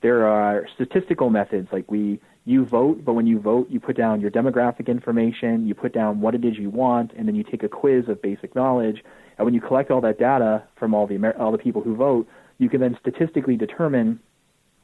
There 0.03 0.27
are 0.29 0.69
statistical 0.75 1.29
methods 1.29 1.69
like 1.73 1.91
we 1.91 2.21
you 2.45 2.65
vote, 2.65 3.05
but 3.05 3.13
when 3.13 3.27
you 3.27 3.39
vote, 3.39 3.71
you 3.71 3.79
put 3.79 3.97
down 3.97 4.21
your 4.21 4.31
demographic 4.31 4.89
information, 4.89 5.67
you 5.67 5.75
put 5.75 5.93
down 5.93 6.21
what 6.21 6.35
it 6.35 6.45
is 6.45 6.59
you 6.59 6.71
want, 6.71 7.13
and 7.17 7.29
then 7.29 7.35
you 7.35 7.45
take 7.45 7.63
a 7.63 7.69
quiz 7.69 8.09
of 8.09 8.21
basic 8.21 8.55
knowledge. 8.55 9.05
And 9.39 9.45
when 9.45 9.55
you 9.55 9.61
collect 9.61 9.91
all 9.91 10.01
that 10.01 10.19
data 10.19 10.65
from 10.77 10.95
all 10.95 11.07
the 11.07 11.37
all 11.39 11.53
the 11.53 11.59
people 11.59 11.83
who 11.83 11.95
vote, 11.95 12.29
you 12.59 12.69
can 12.69 12.81
then 12.81 12.97
statistically 13.01 13.57
determine 13.57 14.21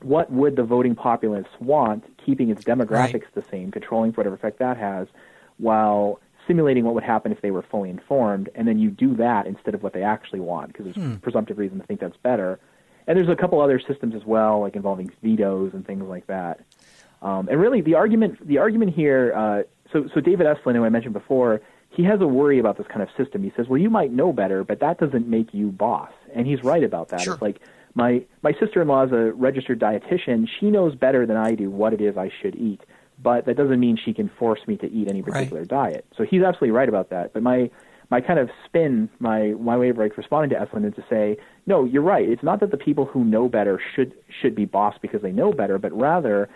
what 0.02 0.30
would 0.30 0.54
the 0.54 0.62
voting 0.62 0.94
populace 0.94 1.48
want, 1.58 2.04
keeping 2.24 2.50
its 2.50 2.62
demographics 2.62 3.14
right. 3.14 3.34
the 3.34 3.44
same, 3.50 3.72
controlling 3.72 4.12
for 4.12 4.20
whatever 4.20 4.36
effect 4.36 4.60
that 4.60 4.76
has, 4.76 5.08
while 5.56 6.20
simulating 6.46 6.84
what 6.84 6.94
would 6.94 7.04
happen 7.04 7.32
if 7.32 7.40
they 7.40 7.50
were 7.50 7.62
fully 7.62 7.90
informed. 7.90 8.48
And 8.54 8.68
then 8.68 8.78
you 8.78 8.90
do 8.90 9.16
that 9.16 9.46
instead 9.46 9.74
of 9.74 9.82
what 9.82 9.92
they 9.92 10.04
actually 10.04 10.40
want, 10.40 10.68
because 10.68 10.84
there's 10.84 10.96
hmm. 10.96 11.16
presumptive 11.16 11.58
reason 11.58 11.80
to 11.80 11.86
think 11.86 11.98
that's 11.98 12.16
better. 12.18 12.60
And 13.08 13.18
there's 13.18 13.28
a 13.28 13.36
couple 13.36 13.60
other 13.60 13.80
systems 13.80 14.14
as 14.14 14.24
well, 14.24 14.60
like 14.60 14.76
involving 14.76 15.10
vetoes 15.22 15.72
and 15.74 15.84
things 15.84 16.04
like 16.04 16.26
that. 16.28 16.60
Um, 17.22 17.48
and 17.48 17.60
really, 17.60 17.80
the 17.80 17.94
argument 17.94 18.46
the 18.46 18.58
argument 18.58 18.94
here. 18.94 19.32
Uh, 19.34 19.62
so 19.92 20.08
so 20.14 20.20
David 20.20 20.46
Estlund, 20.46 20.76
who 20.76 20.84
I 20.84 20.88
mentioned 20.88 21.14
before, 21.14 21.60
he 21.90 22.04
has 22.04 22.20
a 22.20 22.26
worry 22.26 22.58
about 22.58 22.78
this 22.78 22.86
kind 22.86 23.02
of 23.02 23.08
system. 23.16 23.42
He 23.42 23.52
says, 23.56 23.66
well, 23.68 23.80
you 23.80 23.90
might 23.90 24.12
know 24.12 24.32
better, 24.32 24.64
but 24.64 24.80
that 24.80 24.98
doesn't 24.98 25.26
make 25.26 25.52
you 25.52 25.68
boss. 25.68 26.12
And 26.34 26.46
he's 26.46 26.62
right 26.62 26.84
about 26.84 27.08
that. 27.08 27.22
Sure. 27.22 27.34
It's 27.34 27.42
like 27.42 27.60
my 27.94 28.24
my 28.42 28.52
sister-in-law 28.60 29.06
is 29.06 29.12
a 29.12 29.32
registered 29.32 29.80
dietitian. 29.80 30.46
She 30.60 30.70
knows 30.70 30.94
better 30.94 31.26
than 31.26 31.36
I 31.36 31.54
do 31.54 31.70
what 31.70 31.92
it 31.92 32.00
is 32.00 32.16
I 32.16 32.30
should 32.40 32.54
eat, 32.54 32.80
but 33.22 33.46
that 33.46 33.56
doesn't 33.56 33.80
mean 33.80 33.98
she 34.02 34.12
can 34.14 34.30
force 34.38 34.60
me 34.66 34.76
to 34.78 34.86
eat 34.90 35.08
any 35.08 35.22
particular 35.22 35.62
right. 35.62 35.68
diet. 35.68 36.06
So 36.16 36.24
he's 36.24 36.42
absolutely 36.42 36.70
right 36.70 36.88
about 36.88 37.10
that. 37.10 37.32
But 37.32 37.42
my 37.42 37.70
my 38.10 38.20
kind 38.20 38.38
of 38.38 38.50
spin, 38.64 39.08
my 39.18 39.54
my 39.58 39.76
way 39.76 39.88
of 39.88 39.98
like 39.98 40.16
responding 40.16 40.50
to 40.50 40.64
Estlund 40.64 40.86
is 40.86 40.94
to 40.94 41.04
say, 41.10 41.36
no, 41.66 41.84
you're 41.84 42.02
right. 42.02 42.28
It's 42.28 42.42
not 42.42 42.60
that 42.60 42.70
the 42.70 42.76
people 42.76 43.04
who 43.06 43.24
know 43.24 43.48
better 43.48 43.80
should 43.94 44.14
should 44.40 44.54
be 44.54 44.64
boss 44.64 44.94
because 45.00 45.22
they 45.22 45.32
know 45.32 45.52
better, 45.52 45.78
but 45.78 45.92
rather 45.92 46.48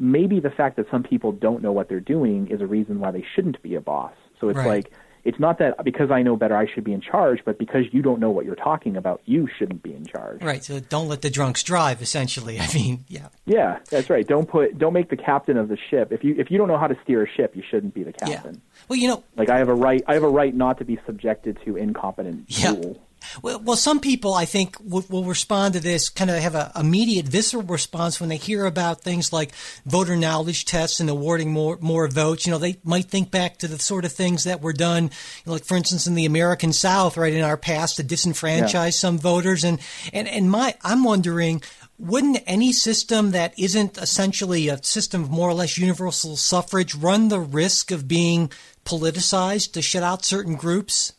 maybe 0.00 0.40
the 0.40 0.50
fact 0.50 0.76
that 0.76 0.86
some 0.90 1.02
people 1.02 1.30
don't 1.30 1.62
know 1.62 1.70
what 1.70 1.88
they're 1.88 2.00
doing 2.00 2.48
is 2.50 2.60
a 2.60 2.66
reason 2.66 2.98
why 2.98 3.10
they 3.12 3.24
shouldn't 3.34 3.62
be 3.62 3.74
a 3.74 3.80
boss. 3.80 4.14
So 4.40 4.48
it's 4.48 4.56
right. 4.56 4.66
like 4.66 4.92
it's 5.22 5.38
not 5.38 5.58
that 5.58 5.84
because 5.84 6.10
I 6.10 6.22
know 6.22 6.34
better 6.36 6.56
I 6.56 6.66
should 6.66 6.84
be 6.84 6.92
in 6.92 7.02
charge, 7.02 7.40
but 7.44 7.58
because 7.58 7.84
you 7.92 8.00
don't 8.00 8.20
know 8.20 8.30
what 8.30 8.46
you're 8.46 8.56
talking 8.56 8.96
about, 8.96 9.20
you 9.26 9.48
shouldn't 9.58 9.82
be 9.82 9.92
in 9.92 10.06
charge. 10.06 10.42
Right. 10.42 10.64
So 10.64 10.80
don't 10.80 11.08
let 11.08 11.20
the 11.20 11.28
drunks 11.28 11.62
drive. 11.62 12.00
Essentially, 12.00 12.58
I 12.60 12.72
mean, 12.72 13.04
yeah. 13.08 13.28
Yeah, 13.44 13.80
that's 13.90 14.08
right. 14.08 14.26
Don't 14.26 14.48
put 14.48 14.78
don't 14.78 14.94
make 14.94 15.10
the 15.10 15.16
captain 15.16 15.56
of 15.56 15.68
the 15.68 15.76
ship. 15.90 16.12
If 16.12 16.24
you 16.24 16.34
if 16.38 16.50
you 16.50 16.58
don't 16.58 16.68
know 16.68 16.78
how 16.78 16.86
to 16.86 16.96
steer 17.04 17.22
a 17.22 17.28
ship, 17.28 17.54
you 17.54 17.62
shouldn't 17.68 17.94
be 17.94 18.02
the 18.02 18.12
captain. 18.12 18.54
Yeah. 18.54 18.84
Well, 18.88 18.98
you 18.98 19.08
know, 19.08 19.22
like 19.36 19.50
I 19.50 19.58
have 19.58 19.68
a 19.68 19.74
right 19.74 20.02
I 20.06 20.14
have 20.14 20.24
a 20.24 20.28
right 20.28 20.54
not 20.54 20.78
to 20.78 20.84
be 20.84 20.98
subjected 21.04 21.58
to 21.66 21.76
incompetent 21.76 22.44
yeah. 22.48 22.72
rule. 22.72 23.00
Well, 23.42 23.60
well, 23.60 23.76
some 23.76 24.00
people 24.00 24.34
I 24.34 24.44
think 24.44 24.76
will, 24.80 25.04
will 25.08 25.24
respond 25.24 25.74
to 25.74 25.80
this 25.80 26.08
kind 26.08 26.30
of 26.30 26.38
have 26.38 26.54
an 26.54 26.70
immediate 26.76 27.26
visceral 27.26 27.62
response 27.62 28.20
when 28.20 28.28
they 28.28 28.36
hear 28.36 28.66
about 28.66 29.02
things 29.02 29.32
like 29.32 29.52
voter 29.86 30.16
knowledge 30.16 30.64
tests 30.64 31.00
and 31.00 31.10
awarding 31.10 31.52
more 31.52 31.78
more 31.80 32.08
votes. 32.08 32.46
You 32.46 32.52
know, 32.52 32.58
they 32.58 32.78
might 32.84 33.06
think 33.06 33.30
back 33.30 33.58
to 33.58 33.68
the 33.68 33.78
sort 33.78 34.04
of 34.04 34.12
things 34.12 34.44
that 34.44 34.60
were 34.60 34.72
done, 34.72 35.04
you 35.04 35.10
know, 35.46 35.52
like 35.52 35.64
for 35.64 35.76
instance 35.76 36.06
in 36.06 36.14
the 36.14 36.26
American 36.26 36.72
South, 36.72 37.16
right 37.16 37.32
in 37.32 37.42
our 37.42 37.56
past, 37.56 37.96
to 37.96 38.04
disenfranchise 38.04 38.72
yeah. 38.72 38.90
some 38.90 39.18
voters. 39.18 39.64
And 39.64 39.80
and 40.12 40.28
and 40.28 40.50
my 40.50 40.74
I'm 40.82 41.04
wondering 41.04 41.62
wouldn't 42.00 42.42
any 42.46 42.72
system 42.72 43.32
that 43.32 43.56
isn't 43.58 43.98
essentially 43.98 44.68
a 44.68 44.82
system 44.82 45.22
of 45.22 45.30
more 45.30 45.50
or 45.50 45.54
less 45.54 45.76
universal 45.76 46.34
suffrage 46.34 46.94
run 46.94 47.28
the 47.28 47.38
risk 47.38 47.90
of 47.90 48.08
being 48.08 48.50
politicized 48.86 49.72
to 49.72 49.82
shut 49.82 50.02
out 50.02 50.24
certain 50.24 50.56
groups? 50.56 51.12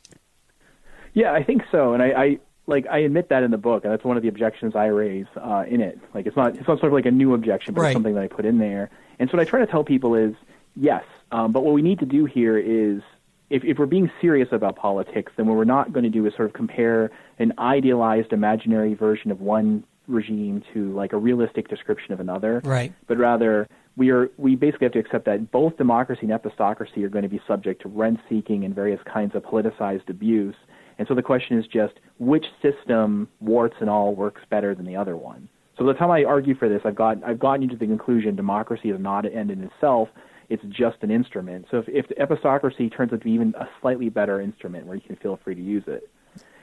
Yeah, 1.14 1.34
I 1.34 1.44
think 1.44 1.64
so, 1.72 1.94
and 1.94 2.02
I, 2.02 2.08
I 2.08 2.40
like 2.68 2.86
I 2.90 3.00
admit 3.00 3.30
that 3.30 3.44
in 3.44 3.52
the 3.52 3.58
book, 3.58 3.84
and 3.84 3.92
that's 3.92 4.04
one 4.04 4.18
of 4.18 4.24
the 4.24 4.30
objections 4.30 4.76
I 4.76 4.86
raise 4.86 5.26
uh, 5.36 5.64
in 5.68 5.82
it. 5.82 6.00
Like 6.14 6.26
it's 6.26 6.38
not 6.38 6.56
it's 6.56 6.68
not 6.68 6.80
sort 6.80 6.86
of 6.86 6.94
like 6.94 7.06
a 7.06 7.12
new 7.12 7.34
objection, 7.34 7.74
but 7.74 7.82
right. 7.82 7.90
it's 7.90 7.96
something 7.96 8.16
that 8.16 8.24
I 8.24 8.28
put 8.28 8.46
in 8.46 8.60
there. 8.60 8.90
And 9.20 9.30
so 9.30 9.38
what 9.38 9.46
I 9.46 9.50
try 9.50 9.60
to 9.60 9.68
tell 9.68 9.84
people 9.84 10.16
is 10.16 10.34
yes, 10.76 11.04
um, 11.32 11.52
but 11.52 11.64
what 11.64 11.74
we 11.74 11.82
need 11.82 12.00
to 12.00 12.06
do 12.06 12.26
here 12.26 12.58
is 12.58 13.02
if, 13.50 13.64
if 13.66 13.78
we're 13.78 13.86
being 13.86 14.10
serious 14.22 14.50
about 14.52 14.78
politics, 14.78 15.34
then 15.36 15.46
what 15.46 15.58
we're 15.58 15.66
not 15.66 15.92
going 15.92 16.06
to 16.06 16.10
do 16.10 16.26
is 16.26 16.34
sort 16.36 16.48
of 16.48 16.54
compare 16.54 17.12
an 17.38 17.54
idealized, 17.60 18.32
imaginary 18.32 18.94
version 18.94 19.30
of 19.30 19.42
one 19.42 19.84
regime 20.08 20.64
to 20.74 20.94
like 20.94 21.14
a 21.14 21.18
realistic 21.18 21.68
description 21.68 22.14
of 22.14 22.20
another. 22.20 22.62
Right. 22.64 22.94
But 23.08 23.18
rather, 23.18 23.68
we 23.98 24.10
are 24.12 24.30
we 24.38 24.56
basically 24.56 24.86
have 24.86 24.94
to 24.94 25.00
accept 25.00 25.26
that 25.26 25.52
both 25.52 25.78
democracy 25.78 26.22
and 26.24 26.32
epistocracy 26.32 27.04
are 27.04 27.10
going 27.10 27.24
to 27.24 27.30
be 27.30 27.42
subject 27.46 27.82
to 27.82 27.90
rent 27.90 28.20
seeking 28.30 28.64
and 28.64 28.74
various 28.74 29.02
kinds 29.04 29.36
of 29.36 29.44
politicized 29.44 30.10
abuse. 30.10 30.56
And 31.02 31.08
so 31.08 31.16
the 31.16 31.24
question 31.24 31.58
is 31.58 31.66
just 31.66 31.96
which 32.20 32.46
system, 32.62 33.28
warts 33.40 33.74
and 33.80 33.90
all, 33.90 34.14
works 34.14 34.44
better 34.52 34.76
than 34.76 34.86
the 34.86 34.96
other 34.96 35.18
one. 35.18 35.50
So 35.76 35.84
by 35.84 35.94
the 35.94 35.98
time 35.98 36.12
I 36.12 36.24
argue 36.24 36.54
for 36.54 36.70
this, 36.70 36.80
I've 36.86 36.94
got 36.94 37.24
I've 37.24 37.40
gotten 37.40 37.64
you 37.64 37.70
to 37.70 37.76
the 37.76 37.88
conclusion 37.88 38.36
democracy 38.36 38.92
is 38.92 39.00
not 39.00 39.26
an 39.26 39.34
end 39.34 39.50
in 39.50 39.64
itself. 39.64 40.10
It's 40.50 40.62
just 40.70 40.98
an 41.02 41.10
instrument. 41.10 41.66
So 41.72 41.80
if, 41.80 41.86
if 41.90 42.08
the 42.08 42.14
epistocracy 42.14 42.96
turns 42.96 43.12
out 43.14 43.22
to 43.22 43.26
be 43.26 43.32
even 43.32 43.56
a 43.58 43.68
slightly 43.82 44.10
better 44.10 44.40
instrument, 44.40 44.86
where 44.86 44.96
you 44.96 45.02
can 45.02 45.16
feel 45.16 45.40
free 45.44 45.56
to 45.56 45.62
use 45.62 45.86
it. 45.88 46.08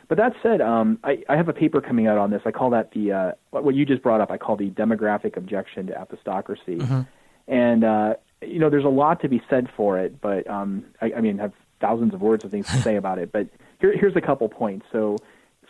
But 0.06 0.18
that 0.18 0.34
said, 0.40 0.60
um, 0.60 1.00
I, 1.02 1.24
I 1.28 1.34
have 1.34 1.48
a 1.48 1.52
paper 1.52 1.80
coming 1.80 2.06
out 2.06 2.16
on 2.16 2.30
this. 2.30 2.42
I 2.46 2.52
call 2.52 2.70
that 2.70 2.92
the 2.92 3.10
uh, 3.10 3.32
what 3.50 3.74
you 3.74 3.84
just 3.84 4.04
brought 4.04 4.20
up. 4.20 4.30
I 4.30 4.38
call 4.38 4.54
the 4.54 4.70
demographic 4.70 5.36
objection 5.36 5.88
to 5.88 5.94
epistocracy. 5.94 6.78
Mm-hmm. 6.78 7.00
And 7.48 7.82
uh, 7.82 8.14
you 8.40 8.60
know, 8.60 8.70
there's 8.70 8.84
a 8.84 8.88
lot 8.88 9.20
to 9.22 9.28
be 9.28 9.42
said 9.50 9.66
for 9.76 9.98
it. 9.98 10.20
But 10.20 10.48
um, 10.48 10.84
I, 11.00 11.14
I 11.16 11.20
mean, 11.22 11.40
I 11.40 11.42
have 11.42 11.52
thousands 11.80 12.14
of 12.14 12.20
words 12.20 12.44
of 12.44 12.50
things 12.50 12.66
to 12.66 12.78
say 12.78 12.96
about 12.96 13.18
it. 13.18 13.32
But 13.32 13.48
here, 13.80 13.96
here's 13.96 14.16
a 14.16 14.20
couple 14.20 14.48
points. 14.48 14.86
So, 14.92 15.16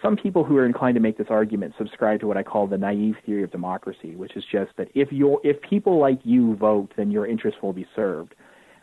some 0.00 0.16
people 0.16 0.44
who 0.44 0.56
are 0.56 0.64
inclined 0.64 0.94
to 0.94 1.00
make 1.00 1.18
this 1.18 1.26
argument 1.28 1.74
subscribe 1.76 2.20
to 2.20 2.28
what 2.28 2.36
I 2.36 2.44
call 2.44 2.68
the 2.68 2.78
naive 2.78 3.16
theory 3.26 3.42
of 3.42 3.50
democracy, 3.50 4.14
which 4.14 4.36
is 4.36 4.44
just 4.50 4.70
that 4.76 4.88
if 4.94 5.10
you 5.10 5.40
if 5.42 5.60
people 5.60 5.98
like 5.98 6.20
you 6.22 6.54
vote, 6.54 6.92
then 6.96 7.10
your 7.10 7.26
interests 7.26 7.60
will 7.62 7.72
be 7.72 7.86
served. 7.96 8.34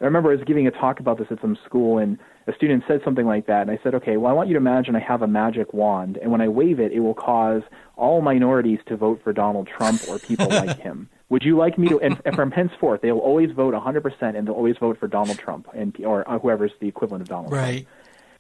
I 0.06 0.08
remember 0.08 0.30
I 0.32 0.36
was 0.36 0.44
giving 0.46 0.68
a 0.68 0.72
talk 0.72 1.00
about 1.00 1.18
this 1.18 1.26
at 1.32 1.42
some 1.42 1.58
school, 1.66 1.98
and 1.98 2.20
a 2.46 2.54
student 2.54 2.84
said 2.88 3.02
something 3.04 3.26
like 3.26 3.48
that, 3.48 3.64
and 3.64 3.72
I 3.72 3.80
said, 3.82 3.96
"Okay, 3.96 4.18
well, 4.18 4.32
I 4.32 4.36
want 4.36 4.50
you 4.50 4.54
to 4.54 4.60
imagine 4.60 4.96
I 4.96 5.00
have 5.00 5.24
a 5.24 5.28
magic 5.28 5.74
wand, 5.74 6.18
and 6.18 6.32
when 6.32 6.42
I 6.42 6.48
wave 6.48 6.80
it, 6.80 6.92
it 6.92 7.00
will 7.00 7.16
cause 7.16 7.64
all 7.96 8.22
minorities 8.22 8.78
to 8.86 8.96
vote 8.98 9.20
for 9.24 9.34
Donald 9.34 9.68
Trump 9.68 10.02
or 10.08 10.20
people 10.20 10.48
like 10.50 10.78
him. 10.78 11.10
Would 11.30 11.42
you 11.42 11.58
like 11.58 11.80
me 11.80 11.88
to?" 11.88 12.00
And, 12.00 12.22
and 12.24 12.36
from 12.36 12.52
henceforth, 12.52 13.02
they 13.02 13.12
will 13.12 13.22
always 13.22 13.50
vote 13.50 13.74
100%, 13.74 14.38
and 14.38 14.48
they'll 14.48 14.54
always 14.54 14.78
vote 14.78 15.00
for 15.00 15.08
Donald 15.08 15.40
Trump 15.40 15.68
and 15.74 15.98
or 16.06 16.30
uh, 16.30 16.38
whoever's 16.38 16.74
the 16.80 16.88
equivalent 16.88 17.24
of 17.24 17.28
Donald 17.28 17.52
right. 17.52 17.86
Trump. 17.86 17.88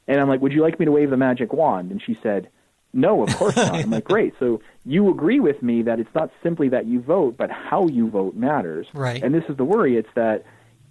And 0.08 0.22
I'm 0.22 0.30
like, 0.30 0.42
would 0.42 0.52
you 0.52 0.62
like 0.62 0.80
me 0.80 0.86
to 0.86 0.92
wave 0.92 1.10
the 1.10 1.18
magic 1.18 1.52
wand? 1.52 1.90
And 1.90 2.00
she 2.00 2.16
said, 2.22 2.48
no, 2.94 3.24
of 3.24 3.36
course 3.36 3.56
not. 3.56 3.74
I'm 3.74 3.90
like, 3.90 4.04
great. 4.16 4.34
So 4.40 4.62
you 4.86 5.10
agree 5.10 5.40
with 5.40 5.64
me 5.64 5.82
that 5.82 6.00
it's 6.00 6.14
not 6.16 6.30
simply 6.44 6.70
that 6.70 6.86
you 6.86 7.02
vote, 7.02 7.38
but 7.38 7.50
how 7.50 7.88
you 7.88 8.10
vote 8.10 8.36
matters. 8.36 8.88
Right. 8.94 9.22
And 9.22 9.34
this 9.34 9.44
is 9.50 9.58
the 9.58 9.66
worry. 9.66 9.98
It's 9.98 10.10
that, 10.16 10.46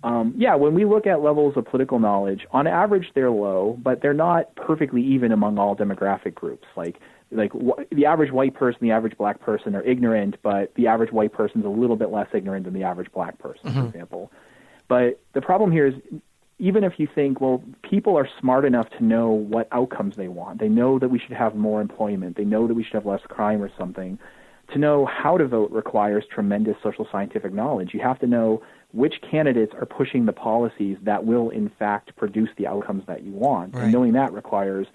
um, 0.05 0.35
yeah, 0.37 0.55
when 0.55 0.75
we 0.75 0.85
look 0.85 1.07
at 1.07 1.23
levels 1.23 1.57
of 1.57 1.64
political 1.64 1.99
knowledge, 1.99 2.47
on 2.53 2.67
average 2.67 3.11
they're 3.14 3.31
low, 3.31 3.79
but 3.83 4.03
they're 4.03 4.12
not 4.12 4.55
perfectly 4.55 5.03
even 5.03 5.33
among 5.33 5.59
all 5.59 5.75
demographic 5.75 6.35
groups. 6.35 6.67
Like, 6.77 7.01
like 7.31 7.53
wh- 7.53 7.83
the 7.90 8.05
average 8.05 8.31
white 8.31 8.53
person, 8.55 8.81
the 8.83 8.90
average 8.90 9.17
black 9.17 9.40
person 9.40 9.75
are 9.75 9.83
ignorant, 9.83 10.37
but 10.43 10.75
the 10.75 10.88
average 10.88 11.11
white 11.11 11.33
person 11.33 11.61
is 11.61 11.67
a 11.67 11.71
little 11.71 11.97
bit 11.97 12.11
less 12.11 12.29
ignorant 12.35 12.67
than 12.67 12.75
the 12.75 12.83
average 12.83 13.11
black 13.12 13.38
person, 13.38 13.71
mm-hmm. 13.71 13.81
for 13.81 13.87
example. 13.87 14.31
But 14.88 15.21
the 15.33 15.40
problem 15.40 15.73
here 15.73 15.87
is 15.87 15.95
even 16.59 16.85
if 16.85 16.99
you 16.99 17.09
think, 17.12 17.40
well, 17.40 17.64
people 17.83 18.14
are 18.19 18.29
smart 18.38 18.67
enough 18.67 18.90
to 18.99 19.05
know 19.05 19.31
what 19.31 19.69
outcomes 19.73 20.17
they 20.17 20.29
want, 20.29 20.61
they 20.61 20.69
know 20.69 20.99
that 20.99 21.09
we 21.09 21.19
should 21.19 21.33
have 21.33 21.55
more 21.55 21.81
employment, 21.81 22.37
they 22.37 22.45
know 22.45 22.69
that 22.69 22.75
we 22.75 22.85
should 22.85 22.93
have 22.93 23.07
less 23.07 23.23
crime 23.23 23.62
or 23.62 23.71
something. 23.79 24.19
To 24.72 24.79
know 24.79 25.07
how 25.07 25.37
to 25.37 25.46
vote 25.46 25.70
requires 25.70 26.24
tremendous 26.33 26.77
social 26.83 27.07
scientific 27.12 27.53
knowledge. 27.53 27.90
You 27.92 28.00
have 28.00 28.18
to 28.20 28.27
know 28.27 28.62
which 28.92 29.14
candidates 29.29 29.72
are 29.79 29.87
pushing 29.87 30.27
the 30.27 30.33
policies 30.33 30.96
that 31.03 31.24
will, 31.24 31.50
in 31.50 31.70
fact, 31.79 32.16
produce 32.16 32.48
the 32.57 32.66
outcomes 32.66 33.05
that 33.07 33.22
you 33.22 33.33
want. 33.33 33.74
Right. 33.74 33.85
And 33.85 33.92
knowing 33.92 34.12
that 34.14 34.33
requires 34.33 34.87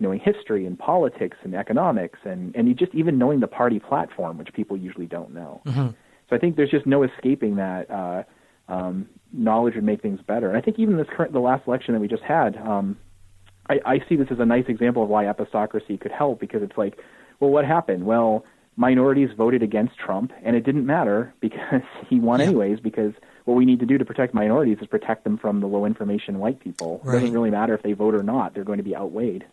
knowing 0.00 0.20
history 0.20 0.64
and 0.64 0.78
politics 0.78 1.36
and 1.42 1.54
economics 1.54 2.20
and, 2.24 2.54
and 2.54 2.68
you 2.68 2.74
just 2.74 2.94
even 2.94 3.18
knowing 3.18 3.40
the 3.40 3.48
party 3.48 3.80
platform, 3.80 4.38
which 4.38 4.52
people 4.52 4.76
usually 4.76 5.06
don't 5.06 5.34
know. 5.34 5.60
Mm-hmm. 5.66 5.88
So 6.30 6.36
I 6.36 6.38
think 6.38 6.56
there's 6.56 6.70
just 6.70 6.86
no 6.86 7.02
escaping 7.02 7.56
that. 7.56 7.90
Uh, 7.90 8.22
um, 8.68 9.08
knowledge 9.32 9.74
would 9.74 9.84
make 9.84 10.02
things 10.02 10.20
better. 10.26 10.48
And 10.48 10.56
I 10.56 10.60
think 10.60 10.78
even 10.78 10.96
this 10.96 11.06
current, 11.10 11.32
the 11.32 11.40
last 11.40 11.66
election 11.66 11.94
that 11.94 12.00
we 12.00 12.08
just 12.08 12.22
had, 12.22 12.56
um, 12.56 12.98
I, 13.68 13.80
I 13.84 13.98
see 14.08 14.16
this 14.16 14.28
as 14.30 14.38
a 14.38 14.46
nice 14.46 14.64
example 14.68 15.02
of 15.02 15.08
why 15.08 15.24
epistocracy 15.24 16.00
could 16.00 16.12
help 16.12 16.40
because 16.40 16.62
it's 16.62 16.76
like, 16.76 16.98
well, 17.40 17.50
what 17.50 17.64
happened? 17.64 18.04
Well, 18.04 18.44
minorities 18.78 19.28
voted 19.36 19.62
against 19.62 19.98
Trump, 19.98 20.32
and 20.42 20.56
it 20.56 20.64
didn't 20.64 20.86
matter 20.86 21.34
because 21.40 21.82
he 22.08 22.18
won 22.18 22.40
yeah. 22.40 22.46
anyways. 22.46 22.80
Because 22.80 23.12
what 23.44 23.54
we 23.54 23.64
need 23.64 23.80
to 23.80 23.86
do 23.86 23.98
to 23.98 24.04
protect 24.04 24.32
minorities 24.32 24.78
is 24.80 24.86
protect 24.86 25.24
them 25.24 25.36
from 25.36 25.60
the 25.60 25.66
low 25.66 25.84
information 25.84 26.38
white 26.38 26.60
people. 26.60 27.00
Right. 27.04 27.16
It 27.16 27.20
doesn't 27.20 27.34
really 27.34 27.50
matter 27.50 27.74
if 27.74 27.82
they 27.82 27.92
vote 27.92 28.14
or 28.14 28.22
not; 28.22 28.54
they're 28.54 28.64
going 28.64 28.78
to 28.78 28.84
be 28.84 28.96
outweighed. 28.96 29.44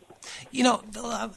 You 0.52 0.64
know. 0.64 0.84
Uh, 0.98 1.30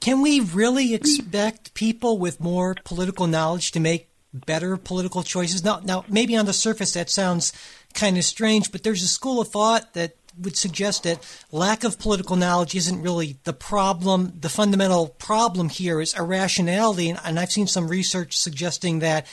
can 0.00 0.20
we 0.20 0.40
really 0.40 0.94
expect 0.94 1.74
people 1.74 2.18
with 2.18 2.40
more 2.40 2.74
political 2.84 3.28
knowledge 3.28 3.70
to 3.70 3.78
make 3.78 4.08
better 4.32 4.76
political 4.76 5.22
choices. 5.22 5.64
Now, 5.64 5.80
now 5.84 6.04
maybe 6.08 6.36
on 6.36 6.46
the 6.46 6.52
surface 6.52 6.94
that 6.94 7.10
sounds 7.10 7.52
kind 7.94 8.16
of 8.16 8.24
strange, 8.24 8.72
but 8.72 8.82
there's 8.82 9.02
a 9.02 9.08
school 9.08 9.40
of 9.40 9.48
thought 9.48 9.94
that 9.94 10.16
would 10.38 10.56
suggest 10.56 11.04
that 11.04 11.18
lack 11.50 11.84
of 11.84 11.98
political 11.98 12.36
knowledge 12.36 12.74
isn't 12.74 13.02
really 13.02 13.36
the 13.44 13.52
problem. 13.52 14.32
The 14.40 14.48
fundamental 14.48 15.08
problem 15.08 15.68
here 15.68 16.00
is 16.00 16.14
irrationality, 16.14 17.10
and, 17.10 17.18
and 17.24 17.38
I've 17.38 17.52
seen 17.52 17.66
some 17.66 17.88
research 17.88 18.36
suggesting 18.36 19.00
that 19.00 19.26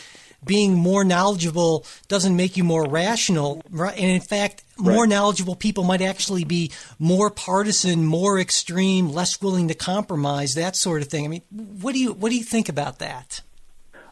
being 0.45 0.73
more 0.73 1.03
knowledgeable 1.03 1.85
doesn't 2.07 2.35
make 2.35 2.55
you 2.55 2.63
more 2.63 2.87
rational. 2.87 3.61
Right? 3.69 3.97
And 3.97 4.09
in 4.09 4.21
fact, 4.21 4.63
more 4.77 5.01
right. 5.01 5.09
knowledgeable 5.09 5.55
people 5.55 5.83
might 5.83 6.01
actually 6.01 6.45
be 6.45 6.71
more 6.97 7.29
partisan, 7.29 8.05
more 8.05 8.39
extreme, 8.39 9.09
less 9.09 9.41
willing 9.41 9.67
to 9.67 9.73
compromise, 9.73 10.55
that 10.55 10.75
sort 10.75 11.01
of 11.01 11.09
thing. 11.09 11.25
I 11.25 11.27
mean, 11.27 11.41
what 11.51 11.93
do 11.93 11.99
you 11.99 12.13
what 12.13 12.29
do 12.29 12.37
you 12.37 12.43
think 12.43 12.69
about 12.69 12.99
that? 12.99 13.41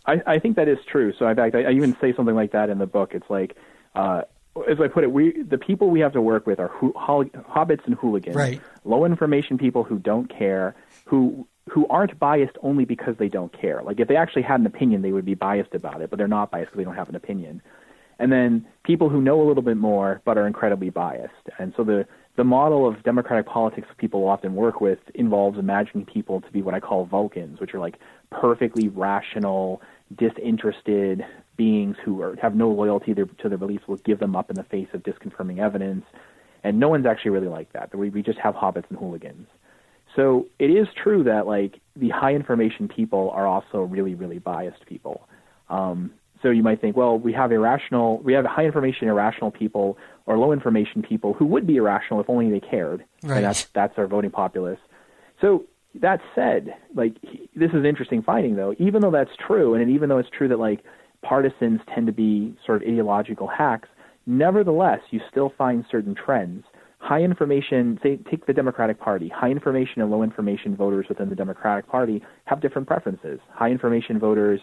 I, 0.06 0.22
I 0.26 0.40
think 0.40 0.56
that 0.56 0.68
is 0.68 0.78
true. 0.90 1.14
So 1.18 1.28
in 1.28 1.36
fact, 1.36 1.56
I, 1.56 1.64
I 1.64 1.72
even 1.72 1.96
say 2.00 2.14
something 2.14 2.36
like 2.36 2.54
that 2.54 2.70
in 2.70 2.78
the 2.78 2.88
book. 2.88 3.14
It's 3.14 3.30
like, 3.30 3.56
uh, 3.94 4.22
as 4.64 4.80
I 4.80 4.88
put 4.88 5.04
it, 5.04 5.12
we 5.12 5.42
the 5.44 5.58
people 5.58 5.90
we 5.90 6.00
have 6.00 6.14
to 6.14 6.22
work 6.22 6.46
with 6.48 6.60
are 6.60 6.68
ho- 6.70 6.94
hobbits 6.94 7.86
and 7.86 7.96
hooligans, 7.96 8.36
right. 8.36 8.62
low 8.86 9.06
information 9.06 9.58
people 9.58 9.84
who 9.84 10.00
don't 10.00 10.30
care, 10.30 10.76
who 11.06 11.48
who 11.70 11.88
aren't 11.88 12.18
biased 12.18 12.58
only 12.64 12.86
because 12.86 13.16
they 13.18 13.28
don't 13.28 13.52
care. 13.60 13.82
Like 13.84 14.00
if 14.00 14.08
they 14.08 14.16
actually 14.16 14.44
had 14.44 14.60
an 14.60 14.66
opinion, 14.66 15.02
they 15.02 15.12
would 15.12 15.26
be 15.26 15.36
biased 15.36 15.74
about 15.74 16.02
it, 16.02 16.10
but 16.10 16.18
they're 16.18 16.28
not 16.28 16.52
biased 16.52 16.72
because 16.72 16.78
they 16.78 16.84
don't 16.86 16.96
have 16.96 17.10
an 17.10 17.16
opinion. 17.16 17.62
And 18.20 18.32
then 18.32 18.66
people 18.84 19.10
who 19.10 19.22
know 19.22 19.42
a 19.42 19.46
little 19.46 19.62
bit 19.62 19.78
more 19.78 20.22
but 20.26 20.38
are 20.38 20.48
incredibly 20.48 20.90
biased. 20.90 21.34
And 21.60 21.74
so 21.76 21.84
the 21.84 22.08
the 22.36 22.44
model 22.44 22.88
of 22.88 23.02
democratic 23.04 23.48
politics 23.48 23.88
people 23.98 24.28
often 24.28 24.56
work 24.56 24.80
with 24.80 25.00
involves 25.16 25.58
imagining 25.58 26.06
people 26.06 26.42
to 26.42 26.52
be 26.52 26.62
what 26.62 26.76
I 26.76 26.80
call 26.80 27.06
Vulcans, 27.06 27.60
which 27.60 27.74
are 27.74 27.80
like 27.80 27.96
perfectly 28.32 28.90
rational, 28.90 29.82
disinterested 30.16 31.26
beings 31.58 31.98
who 32.06 32.22
are, 32.22 32.36
have 32.42 32.56
no 32.56 32.70
loyalty 32.70 33.14
to, 33.16 33.26
to 33.26 33.50
their 33.50 33.58
beliefs, 33.58 33.88
will 33.88 33.98
give 33.98 34.20
them 34.20 34.36
up 34.36 34.50
in 34.50 34.56
the 34.56 34.64
face 34.64 34.88
of 34.94 35.04
disconfirming 35.04 35.60
evidence. 35.60 36.06
And 36.64 36.80
no 36.80 36.88
one's 36.90 37.06
actually 37.06 37.32
really 37.32 37.50
like 37.50 37.74
that. 37.74 37.94
We, 37.94 38.10
we 38.10 38.22
just 38.22 38.40
have 38.40 38.56
hobbits 38.56 38.86
and 38.90 38.98
hooligans. 38.98 39.48
So 40.16 40.48
it 40.58 40.70
is 40.70 40.88
true 41.04 41.24
that 41.26 41.48
like 41.48 41.80
the 41.96 42.10
high 42.10 42.34
information 42.34 42.88
people 42.88 43.32
are 43.32 43.46
also 43.46 43.82
really, 43.82 44.16
really 44.16 44.40
biased 44.40 44.86
people. 44.86 45.28
Um, 45.70 46.12
So 46.44 46.50
you 46.50 46.64
might 46.64 46.80
think, 46.80 46.96
well, 46.96 47.18
we 47.18 47.34
have 47.34 47.52
irrational, 47.52 48.20
we 48.20 48.34
have 48.34 48.46
high 48.46 48.66
information 48.66 49.08
irrational 49.08 49.52
people 49.52 49.98
or 50.28 50.38
low 50.38 50.52
information 50.52 51.02
people 51.02 51.34
who 51.34 51.46
would 51.46 51.66
be 51.66 51.78
irrational 51.78 52.22
if 52.22 52.30
only 52.30 52.50
they 52.52 52.60
cared. 52.60 53.04
Right. 53.24 53.38
And 53.38 53.46
that's 53.46 53.66
that's 53.74 53.98
our 53.98 54.08
voting 54.08 54.32
populace. 54.32 54.80
So 55.42 55.66
that 55.96 56.20
said, 56.36 56.76
like 56.94 57.16
this 57.56 57.72
is 57.74 57.84
interesting 57.84 58.22
finding 58.22 58.56
though. 58.56 58.76
Even 58.78 59.02
though 59.02 59.12
that's 59.12 59.36
true, 59.48 59.74
and 59.74 59.90
even 59.90 60.10
though 60.10 60.20
it's 60.20 60.30
true 60.30 60.48
that 60.50 60.60
like 60.60 60.84
partisans 61.28 61.82
tend 61.94 62.08
to 62.08 62.14
be 62.14 62.56
sort 62.66 62.82
of 62.82 62.88
ideological 62.88 63.48
hacks, 63.48 63.90
nevertheless, 64.26 65.00
you 65.12 65.20
still 65.30 65.52
find 65.58 65.86
certain 65.90 66.16
trends. 66.16 66.64
High 67.00 67.22
information, 67.22 68.00
say, 68.02 68.18
take 68.30 68.46
the 68.46 68.54
Democratic 68.54 69.00
Party. 69.00 69.30
High 69.30 69.50
information 69.50 70.02
and 70.02 70.10
low 70.10 70.24
information 70.24 70.76
voters 70.76 71.06
within 71.10 71.30
the 71.30 71.36
Democratic 71.36 71.88
Party 71.88 72.24
have 72.46 72.62
different 72.62 72.88
preferences. 72.88 73.40
High 73.54 73.70
information 73.70 74.20
voters, 74.20 74.60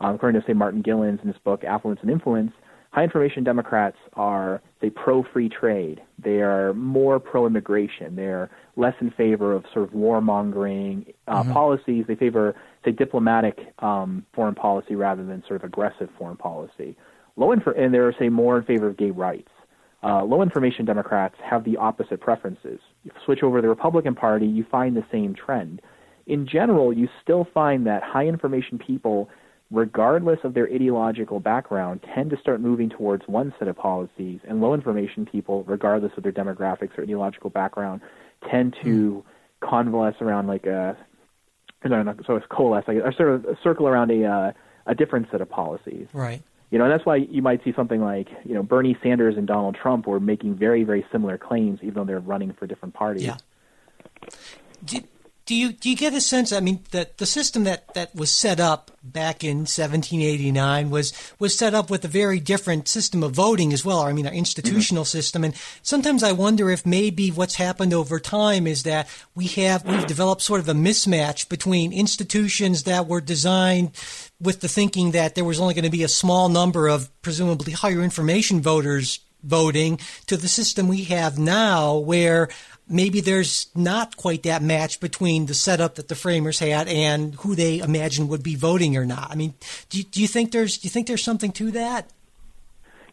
um, 0.00 0.14
according 0.14 0.40
to 0.40 0.46
say 0.46 0.52
Martin 0.52 0.82
Gilens 0.82 1.20
in 1.22 1.28
his 1.28 1.38
book 1.44 1.64
Affluence 1.64 2.00
and 2.02 2.10
Influence, 2.10 2.52
high 2.98 3.04
information 3.04 3.44
Democrats 3.44 3.96
are 4.14 4.60
say 4.80 4.90
pro 4.90 5.22
free 5.22 5.48
trade. 5.48 6.00
They 6.18 6.40
are 6.40 6.74
more 6.74 7.20
pro 7.20 7.46
immigration. 7.46 8.16
They're 8.16 8.50
less 8.74 8.94
in 9.00 9.12
favor 9.12 9.52
of 9.52 9.64
sort 9.72 9.84
of 9.84 9.94
warmongering 9.94 11.14
uh, 11.28 11.42
mm-hmm. 11.42 11.52
policies. 11.52 12.06
They 12.08 12.16
favor 12.16 12.56
say 12.84 12.90
diplomatic 12.90 13.72
um, 13.78 14.26
foreign 14.34 14.56
policy 14.56 14.96
rather 14.96 15.24
than 15.24 15.44
sort 15.46 15.62
of 15.62 15.64
aggressive 15.64 16.08
foreign 16.18 16.36
policy. 16.36 16.96
Low 17.36 17.52
inf- 17.52 17.68
and 17.76 17.94
they're 17.94 18.12
say 18.18 18.30
more 18.30 18.58
in 18.58 18.64
favor 18.64 18.88
of 18.88 18.96
gay 18.96 19.12
rights. 19.12 19.52
Uh, 20.02 20.24
low 20.24 20.42
information 20.42 20.84
Democrats 20.84 21.36
have 21.48 21.62
the 21.62 21.76
opposite 21.76 22.20
preferences. 22.20 22.80
You 23.04 23.12
switch 23.24 23.44
over 23.44 23.58
to 23.58 23.62
the 23.62 23.68
Republican 23.68 24.16
Party, 24.16 24.46
you 24.46 24.66
find 24.68 24.96
the 24.96 25.04
same 25.12 25.36
trend. 25.36 25.82
In 26.26 26.48
general, 26.48 26.92
you 26.92 27.08
still 27.22 27.46
find 27.54 27.86
that 27.86 28.02
high 28.02 28.26
information 28.26 28.76
people 28.76 29.30
regardless 29.70 30.38
of 30.44 30.54
their 30.54 30.68
ideological 30.72 31.40
background, 31.40 32.00
tend 32.14 32.30
to 32.30 32.38
start 32.38 32.60
moving 32.60 32.88
towards 32.88 33.28
one 33.28 33.52
set 33.58 33.68
of 33.68 33.76
policies, 33.76 34.40
and 34.48 34.60
low 34.60 34.74
information 34.74 35.26
people, 35.26 35.64
regardless 35.64 36.12
of 36.16 36.22
their 36.22 36.32
demographics 36.32 36.96
or 36.98 37.02
ideological 37.02 37.50
background, 37.50 38.00
tend 38.50 38.74
to 38.82 39.24
mm. 39.24 39.68
convalesce 39.68 40.16
around 40.20 40.46
like 40.46 40.66
a 40.66 40.96
so 41.82 42.34
it's 42.34 42.46
coalesce, 42.48 42.84
like, 42.88 42.96
or 42.96 43.12
sort 43.12 43.28
of 43.28 43.56
circle 43.62 43.86
around 43.86 44.10
a 44.10 44.24
uh, 44.24 44.52
a 44.86 44.94
different 44.94 45.28
set 45.30 45.40
of 45.40 45.48
policies. 45.48 46.08
Right. 46.12 46.42
You 46.70 46.78
know, 46.78 46.84
and 46.84 46.92
that's 46.92 47.06
why 47.06 47.16
you 47.16 47.40
might 47.40 47.62
see 47.64 47.72
something 47.72 48.00
like, 48.00 48.28
you 48.44 48.54
know, 48.54 48.62
Bernie 48.62 48.96
Sanders 49.02 49.36
and 49.36 49.46
Donald 49.46 49.74
Trump 49.74 50.06
were 50.06 50.20
making 50.20 50.56
very, 50.56 50.84
very 50.84 51.04
similar 51.10 51.38
claims, 51.38 51.78
even 51.82 51.94
though 51.94 52.04
they're 52.04 52.20
running 52.20 52.52
for 52.52 52.66
different 52.66 52.94
parties. 52.94 53.24
Yeah. 53.24 53.36
Do, 54.84 55.00
do 55.48 55.54
you 55.54 55.72
do 55.72 55.88
you 55.88 55.96
get 55.96 56.12
a 56.12 56.20
sense? 56.20 56.52
I 56.52 56.60
mean, 56.60 56.84
that 56.90 57.16
the 57.16 57.24
system 57.24 57.64
that, 57.64 57.94
that 57.94 58.14
was 58.14 58.30
set 58.30 58.60
up 58.60 58.90
back 59.02 59.42
in 59.42 59.60
1789 59.60 60.90
was 60.90 61.14
was 61.38 61.56
set 61.56 61.72
up 61.72 61.88
with 61.88 62.04
a 62.04 62.08
very 62.08 62.38
different 62.38 62.86
system 62.86 63.22
of 63.22 63.32
voting 63.32 63.72
as 63.72 63.82
well. 63.82 64.00
I 64.00 64.12
mean, 64.12 64.26
our 64.26 64.32
institutional 64.32 65.04
mm-hmm. 65.04 65.18
system, 65.18 65.44
and 65.44 65.54
sometimes 65.82 66.22
I 66.22 66.32
wonder 66.32 66.68
if 66.68 66.84
maybe 66.84 67.30
what's 67.30 67.54
happened 67.54 67.94
over 67.94 68.20
time 68.20 68.66
is 68.66 68.82
that 68.82 69.08
we 69.34 69.46
have 69.46 69.86
we've 69.86 70.06
developed 70.06 70.42
sort 70.42 70.60
of 70.60 70.68
a 70.68 70.74
mismatch 70.74 71.48
between 71.48 71.94
institutions 71.94 72.82
that 72.82 73.06
were 73.06 73.22
designed 73.22 73.92
with 74.38 74.60
the 74.60 74.68
thinking 74.68 75.12
that 75.12 75.34
there 75.34 75.46
was 75.46 75.60
only 75.60 75.72
going 75.72 75.84
to 75.86 75.90
be 75.90 76.04
a 76.04 76.08
small 76.08 76.50
number 76.50 76.88
of 76.88 77.10
presumably 77.22 77.72
higher 77.72 78.02
information 78.02 78.60
voters 78.60 79.20
voting 79.42 79.98
to 80.26 80.36
the 80.36 80.48
system 80.48 80.88
we 80.88 81.04
have 81.04 81.38
now 81.38 81.96
where 81.96 82.48
maybe 82.88 83.20
there's 83.20 83.68
not 83.74 84.16
quite 84.16 84.42
that 84.42 84.62
match 84.62 85.00
between 85.00 85.46
the 85.46 85.54
setup 85.54 85.96
that 85.96 86.08
the 86.08 86.14
framers 86.14 86.58
had 86.58 86.88
and 86.88 87.34
who 87.36 87.54
they 87.54 87.78
imagined 87.78 88.28
would 88.28 88.42
be 88.42 88.54
voting 88.54 88.96
or 88.96 89.04
not. 89.04 89.30
I 89.30 89.34
mean, 89.34 89.54
do 89.90 89.98
you, 89.98 90.04
do 90.04 90.20
you 90.20 90.28
think 90.28 90.52
there's 90.52 90.78
do 90.78 90.86
you 90.86 90.90
think 90.90 91.06
there's 91.06 91.22
something 91.22 91.52
to 91.52 91.70
that? 91.72 92.10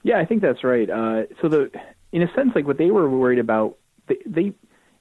Yeah, 0.04 0.20
I 0.20 0.26
think 0.26 0.42
that's 0.42 0.64
right. 0.64 0.90
Uh, 0.90 1.24
so 1.42 1.50
the 1.50 1.72
in 2.12 2.22
a 2.22 2.34
sense, 2.34 2.52
like 2.56 2.66
what 2.66 2.78
they 2.78 2.92
were 2.92 3.10
worried 3.10 3.40
about, 3.40 3.78
they, 4.08 4.18
they 4.26 4.54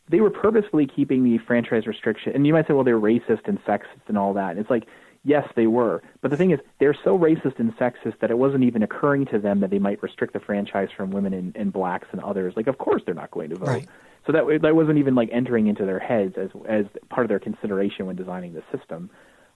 they 0.09 0.21
were 0.21 0.31
purposefully 0.31 0.87
keeping 0.87 1.25
the 1.25 1.39
franchise 1.47 1.87
restriction. 1.87 2.33
And 2.35 2.47
you 2.47 2.53
might 2.53 2.67
say, 2.67 2.75
well, 2.75 2.85
they're 2.85 2.99
racist 2.99 3.47
and 3.47 3.63
sexist 3.65 4.03
and 4.09 4.19
all 4.19 4.35
that. 4.35 4.51
And 4.51 4.61
it's 4.61 4.71
like, 4.71 4.87
yes, 5.25 5.49
they 5.57 5.67
were. 5.67 6.03
But 6.21 6.31
the 6.31 6.37
thing 6.37 6.51
is, 6.51 6.61
they're 6.79 6.97
so 7.05 7.19
racist 7.19 7.59
and 7.59 7.77
sexist 7.77 8.21
that 8.21 8.31
it 8.31 8.39
wasn't 8.39 8.65
even 8.65 8.83
occurring 8.83 9.27
to 9.27 9.39
them 9.39 9.61
that 9.61 9.71
they 9.71 9.79
might 9.79 10.03
restrict 10.03 10.33
the 10.33 10.41
franchise 10.41 10.89
from 10.97 11.11
women 11.11 11.33
and, 11.33 11.57
and 11.57 11.73
blacks 11.73 12.09
and 12.13 12.21
others. 12.21 12.55
Like, 12.57 12.67
of 12.67 12.79
course, 12.79 13.03
they're 13.05 13.15
not 13.15 13.31
going 13.31 13.51
to 13.51 13.57
vote. 13.57 13.69
Right. 13.69 13.89
So 14.27 14.33
that 14.33 14.45
that 14.63 14.75
wasn't 14.75 14.99
even 14.99 15.15
like 15.15 15.29
entering 15.33 15.67
into 15.67 15.85
their 15.85 15.99
heads 15.99 16.37
as 16.39 16.49
as 16.69 16.87
part 17.11 17.25
of 17.25 17.29
their 17.29 17.39
consideration 17.41 18.07
when 18.07 18.17
designing 18.17 18.55
the 18.55 18.63
system. 18.77 19.11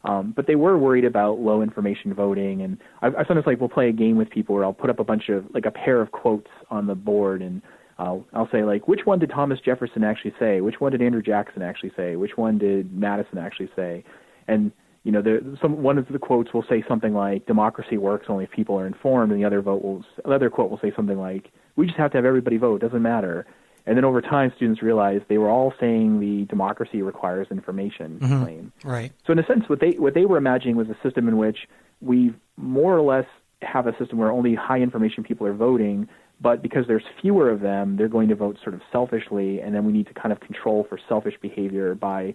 Um, 0.05 0.33
but 0.37 0.47
they 0.47 0.55
were 0.55 0.79
worried 0.79 1.05
about 1.05 1.41
low 1.41 1.61
information 1.63 2.15
voting, 2.15 2.63
and 2.63 2.79
I, 3.03 3.09
I 3.09 3.25
sometimes 3.27 3.47
like 3.47 3.61
we'll 3.61 3.69
play 3.69 3.89
a 3.89 3.93
game 3.93 4.17
with 4.17 4.31
people 4.31 4.55
where 4.55 4.65
I'll 4.65 4.73
put 4.73 4.91
up 4.91 5.01
a 5.01 5.05
bunch 5.05 5.29
of 5.29 5.47
like 5.55 5.67
a 5.67 5.71
pair 5.71 6.01
of 6.01 6.13
quotes 6.13 6.51
on 6.71 6.87
the 6.87 6.95
board, 6.95 7.43
and 7.43 7.63
I'll 7.99 8.25
I'll 8.33 8.49
say 8.51 8.63
like 8.63 8.87
which 8.87 9.07
one 9.07 9.19
did 9.19 9.31
Thomas 9.31 9.59
Jefferson 9.61 10.05
actually 10.05 10.35
say, 10.39 10.61
which 10.61 10.81
one 10.81 10.93
did 10.93 11.03
Andrew 11.03 11.23
Jackson 11.23 11.63
actually 11.63 11.93
say, 11.97 12.17
which 12.17 12.37
one 12.37 12.59
did 12.59 12.93
Madison 12.93 13.39
actually 13.39 13.71
say, 13.75 14.05
and 14.47 14.71
you 15.05 15.13
know, 15.13 15.23
there, 15.23 15.41
some 15.61 15.83
one 15.83 15.99
of 15.99 16.09
the 16.09 16.19
quotes 16.19 16.53
will 16.53 16.65
say 16.69 16.85
something 16.89 17.15
like 17.15 17.47
"democracy 17.47 17.97
works 17.97 18.27
only 18.29 18.45
if 18.45 18.51
people 18.51 18.79
are 18.79 18.87
informed," 18.87 19.33
and 19.33 19.41
the 19.41 19.45
other 19.45 19.61
vote 19.61 19.83
will 19.83 20.05
the 20.25 20.33
other 20.33 20.51
quote 20.51 20.71
will 20.71 20.79
say 20.79 20.93
something 20.95 21.19
like 21.19 21.51
"we 21.77 21.87
just 21.87 21.99
have 21.99 22.11
to 22.13 22.19
have 22.19 22.25
everybody 22.25 22.57
vote, 22.57 22.77
it 22.77 22.87
doesn't 22.87 23.03
matter." 23.03 23.47
And 23.87 23.97
then 23.97 24.05
over 24.05 24.21
time, 24.21 24.53
students 24.55 24.83
realized 24.83 25.25
they 25.29 25.39
were 25.39 25.49
all 25.49 25.73
saying 25.81 26.21
the 26.21 26.45
democracy 26.45 27.01
requires 27.01 27.47
information 27.51 28.19
mm-hmm. 28.21 28.43
claim. 28.43 28.73
Right. 28.85 29.13
So 29.27 29.33
in 29.33 29.39
a 29.39 29.47
sense, 29.47 29.67
what 29.67 29.81
they 29.81 29.93
what 29.93 30.15
they 30.15 30.27
were 30.27 30.37
imagining 30.37 30.77
was 30.77 30.89
a 30.89 30.97
system 31.03 31.27
in 31.27 31.39
which 31.39 31.67
we 32.01 32.35
more 32.57 32.97
or 32.97 33.01
less 33.01 33.27
have 33.63 33.87
a 33.87 33.97
system 33.97 34.19
where 34.19 34.31
only 34.31 34.55
high 34.55 34.81
information 34.81 35.25
people 35.25 35.47
are 35.47 35.55
voting, 35.55 36.07
but 36.41 36.63
because 36.63 36.87
there's 36.87 37.03
fewer 37.21 37.51
of 37.51 37.61
them, 37.61 37.97
they're 37.97 38.09
going 38.09 38.29
to 38.29 38.35
vote 38.35 38.59
sort 38.63 38.75
of 38.75 38.83
selfishly, 38.93 39.61
and 39.61 39.75
then 39.75 39.85
we 39.85 39.93
need 39.93 40.07
to 40.07 40.15
kind 40.15 40.33
of 40.33 40.41
control 40.41 40.87
for 40.89 40.99
selfish 41.09 41.35
behavior 41.41 41.95
by 41.95 42.35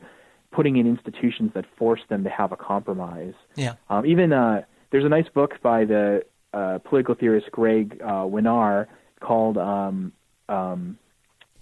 putting 0.53 0.77
in 0.77 0.87
institutions 0.87 1.51
that 1.55 1.65
force 1.77 2.01
them 2.07 2.23
to 2.23 2.29
have 2.29 2.51
a 2.51 2.57
compromise. 2.57 3.33
Yeah. 3.55 3.73
Um, 3.89 4.05
even 4.05 4.31
uh, 4.31 4.63
there's 4.91 5.03
a 5.03 5.09
nice 5.09 5.27
book 5.27 5.61
by 5.61 5.85
the 5.85 6.23
uh, 6.53 6.79
political 6.79 7.15
theorist 7.15 7.51
Greg 7.51 7.99
uh, 8.01 8.25
Weiner 8.27 8.87
called 9.19 9.57
um, 9.57 10.13
um, 10.47 10.97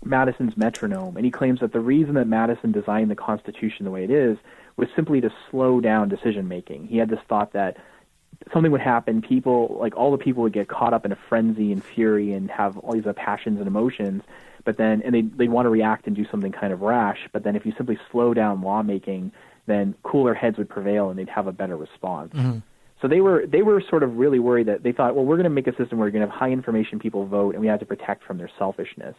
Madison's 0.03 0.57
metronome, 0.57 1.15
and 1.15 1.25
he 1.25 1.31
claims 1.31 1.61
that 1.61 1.71
the 1.71 1.79
reason 1.79 2.15
that 2.15 2.27
Madison 2.27 2.71
designed 2.71 3.09
the 3.09 3.15
Constitution 3.15 3.85
the 3.85 3.91
way 3.91 4.03
it 4.03 4.11
is 4.11 4.37
was 4.75 4.89
simply 4.95 5.21
to 5.21 5.31
slow 5.49 5.79
down 5.79 6.09
decision 6.09 6.47
making. 6.47 6.87
He 6.87 6.97
had 6.97 7.09
this 7.09 7.19
thought 7.29 7.53
that 7.53 7.77
something 8.51 8.71
would 8.71 8.81
happen, 8.81 9.21
people 9.21 9.77
like 9.79 9.95
all 9.95 10.11
the 10.11 10.17
people 10.17 10.43
would 10.43 10.53
get 10.53 10.67
caught 10.67 10.93
up 10.93 11.05
in 11.05 11.11
a 11.11 11.17
frenzy 11.29 11.71
and 11.71 11.83
fury 11.83 12.33
and 12.33 12.49
have 12.49 12.77
all 12.77 12.93
these 12.93 13.05
passions 13.15 13.59
and 13.59 13.67
emotions, 13.67 14.23
but 14.65 14.77
then 14.77 15.01
and 15.03 15.13
they 15.13 15.21
they 15.21 15.47
want 15.47 15.65
to 15.65 15.69
react 15.69 16.07
and 16.07 16.15
do 16.15 16.25
something 16.29 16.51
kind 16.51 16.73
of 16.73 16.81
rash, 16.81 17.27
but 17.31 17.43
then 17.43 17.55
if 17.55 17.65
you 17.65 17.73
simply 17.77 17.97
slow 18.11 18.33
down 18.33 18.61
lawmaking, 18.61 19.31
then 19.67 19.95
cooler 20.03 20.33
heads 20.33 20.57
would 20.57 20.69
prevail 20.69 21.09
and 21.09 21.17
they'd 21.17 21.29
have 21.29 21.47
a 21.47 21.51
better 21.51 21.77
response. 21.77 22.33
Mm-hmm. 22.33 22.59
So 23.01 23.07
they 23.07 23.21
were 23.21 23.45
they 23.47 23.63
were 23.63 23.81
sort 23.89 24.03
of 24.03 24.17
really 24.17 24.39
worried 24.39 24.67
that 24.67 24.83
they 24.83 24.91
thought, 24.91 25.15
well, 25.15 25.25
we're 25.25 25.37
going 25.37 25.45
to 25.45 25.49
make 25.49 25.67
a 25.67 25.75
system 25.75 25.97
where 25.97 26.07
we're 26.07 26.11
going 26.11 26.25
to 26.25 26.29
have 26.29 26.37
high 26.37 26.51
information 26.51 26.99
people 26.99 27.25
vote, 27.25 27.55
and 27.55 27.61
we 27.61 27.67
have 27.67 27.79
to 27.79 27.85
protect 27.85 28.23
from 28.23 28.37
their 28.37 28.49
selfishness. 28.59 29.15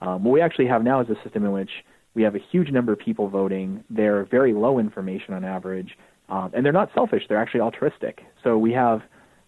Um, 0.00 0.24
what 0.24 0.32
we 0.32 0.40
actually 0.40 0.66
have 0.66 0.82
now 0.82 1.00
is 1.00 1.08
a 1.10 1.22
system 1.22 1.44
in 1.44 1.52
which 1.52 1.70
we 2.14 2.22
have 2.22 2.34
a 2.34 2.38
huge 2.38 2.70
number 2.70 2.92
of 2.92 2.98
people 2.98 3.28
voting. 3.28 3.84
They're 3.90 4.24
very 4.24 4.54
low 4.54 4.78
information 4.78 5.34
on 5.34 5.44
average, 5.44 5.98
um, 6.30 6.50
and 6.54 6.64
they're 6.64 6.72
not 6.72 6.90
selfish. 6.94 7.24
They're 7.28 7.40
actually 7.40 7.60
altruistic. 7.60 8.24
So 8.42 8.56
we 8.56 8.72
have 8.72 9.02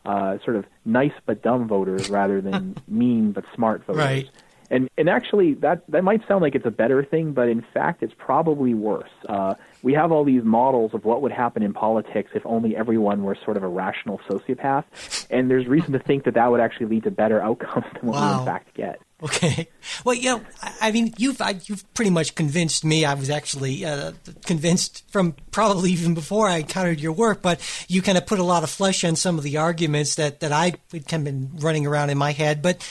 uh, 0.04 0.36
sort 0.44 0.56
of 0.56 0.66
nice 0.84 1.12
but 1.24 1.42
dumb 1.42 1.66
voters 1.66 2.10
rather 2.10 2.40
than 2.42 2.76
mean 2.88 3.32
but 3.32 3.44
smart 3.54 3.84
voters. 3.86 3.98
Right. 3.98 4.30
And 4.72 4.88
and 4.96 5.08
actually 5.08 5.52
that 5.54 5.84
that 5.90 6.02
might 6.02 6.26
sound 6.26 6.40
like 6.40 6.54
it's 6.54 6.64
a 6.64 6.70
better 6.70 7.04
thing, 7.04 7.32
but 7.32 7.48
in 7.48 7.62
fact 7.74 8.02
it's 8.02 8.14
probably 8.16 8.72
worse. 8.72 9.10
Uh, 9.28 9.54
we 9.82 9.92
have 9.92 10.10
all 10.10 10.24
these 10.24 10.42
models 10.42 10.94
of 10.94 11.04
what 11.04 11.20
would 11.20 11.30
happen 11.30 11.62
in 11.62 11.74
politics 11.74 12.30
if 12.34 12.44
only 12.46 12.74
everyone 12.74 13.22
were 13.22 13.36
sort 13.44 13.58
of 13.58 13.62
a 13.62 13.68
rational 13.68 14.18
sociopath, 14.30 15.26
and 15.30 15.50
there's 15.50 15.66
reason 15.66 15.92
to 15.92 15.98
think 15.98 16.24
that 16.24 16.34
that 16.34 16.50
would 16.50 16.60
actually 16.60 16.86
lead 16.86 17.04
to 17.04 17.10
better 17.10 17.40
outcomes 17.48 17.84
than 17.92 18.08
what 18.08 18.16
wow. 18.16 18.34
we 18.34 18.40
in 18.40 18.46
fact 18.46 18.74
get. 18.74 18.98
Okay. 19.22 19.68
Well, 20.04 20.14
you 20.14 20.30
know, 20.30 20.42
I, 20.80 20.90
mean, 20.90 21.12
you've 21.18 21.40
I, 21.40 21.60
you've 21.64 21.84
pretty 21.94 22.10
much 22.10 22.34
convinced 22.34 22.84
me. 22.84 23.04
I 23.04 23.14
was 23.14 23.30
actually 23.30 23.84
uh, 23.84 24.12
convinced 24.46 25.04
from 25.10 25.34
probably 25.50 25.92
even 25.92 26.14
before 26.14 26.48
I 26.48 26.58
encountered 26.58 26.98
your 26.98 27.12
work, 27.12 27.42
but 27.42 27.60
you 27.88 28.00
kind 28.00 28.16
of 28.16 28.26
put 28.26 28.38
a 28.38 28.44
lot 28.44 28.62
of 28.64 28.70
flesh 28.70 29.04
on 29.04 29.14
some 29.14 29.38
of 29.38 29.44
the 29.44 29.58
arguments 29.58 30.14
that 30.16 30.40
that 30.40 30.50
I 30.50 30.74
had 30.92 31.06
kind 31.06 31.20
of 31.20 31.24
been 31.24 31.50
running 31.60 31.86
around 31.86 32.10
in 32.10 32.18
my 32.18 32.32
head. 32.32 32.62
But 32.62 32.88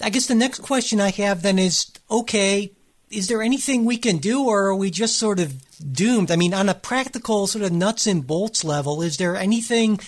I 0.00 0.10
guess 0.10 0.26
the 0.26 0.34
next 0.34 0.60
question 0.60 1.00
I 1.00 1.10
have 1.10 1.42
then 1.42 1.58
is, 1.58 1.92
okay, 2.10 2.72
is 3.10 3.28
there 3.28 3.42
anything 3.42 3.84
we 3.84 3.98
can 3.98 4.18
do, 4.18 4.44
or 4.44 4.68
are 4.68 4.76
we 4.76 4.90
just 4.90 5.16
sort 5.16 5.38
of 5.38 5.54
doomed? 5.92 6.30
I 6.30 6.36
mean, 6.36 6.54
on 6.54 6.68
a 6.68 6.74
practical 6.74 7.46
sort 7.46 7.64
of 7.64 7.72
nuts 7.72 8.06
and 8.06 8.26
bolts 8.26 8.64
level, 8.64 9.02
is 9.02 9.16
there 9.16 9.36
anything 9.36 10.00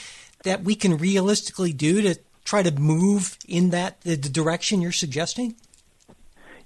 that 0.44 0.64
we 0.64 0.74
can 0.74 0.96
realistically 0.96 1.72
do 1.72 2.02
to 2.02 2.18
try 2.44 2.62
to 2.62 2.70
move 2.72 3.38
in 3.48 3.70
that 3.70 4.00
the, 4.02 4.16
the 4.16 4.28
direction 4.28 4.80
you're 4.80 4.92
suggesting? 4.92 5.56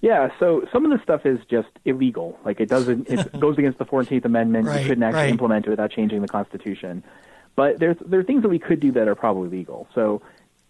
Yeah, 0.01 0.29
so 0.39 0.66
some 0.70 0.85
of 0.85 0.91
this 0.91 1.01
stuff 1.03 1.25
is 1.25 1.39
just 1.51 1.68
illegal. 1.87 2.39
Like 2.45 2.61
it 2.61 2.68
doesn't, 2.68 3.09
it 3.09 3.41
goes 3.41 3.57
against 3.57 3.79
the 3.79 3.87
Fourteenth 3.87 4.25
Amendment. 4.25 4.66
Right, 4.66 4.83
you 4.83 4.89
couldn't 4.89 5.03
actually 5.03 5.22
right. 5.22 5.31
implement 5.31 5.66
it 5.66 5.70
without 5.70 5.91
changing 5.91 6.20
the 6.20 6.29
Constitution. 6.29 7.03
but 7.57 7.79
there's 7.79 7.97
there 8.05 8.20
are 8.20 8.25
things 8.25 8.43
that 8.43 8.51
we 8.51 8.59
could 8.59 8.81
do 8.81 8.93
that 8.93 9.09
are 9.09 9.14
probably 9.14 9.49
legal. 9.49 9.89
So 9.95 10.20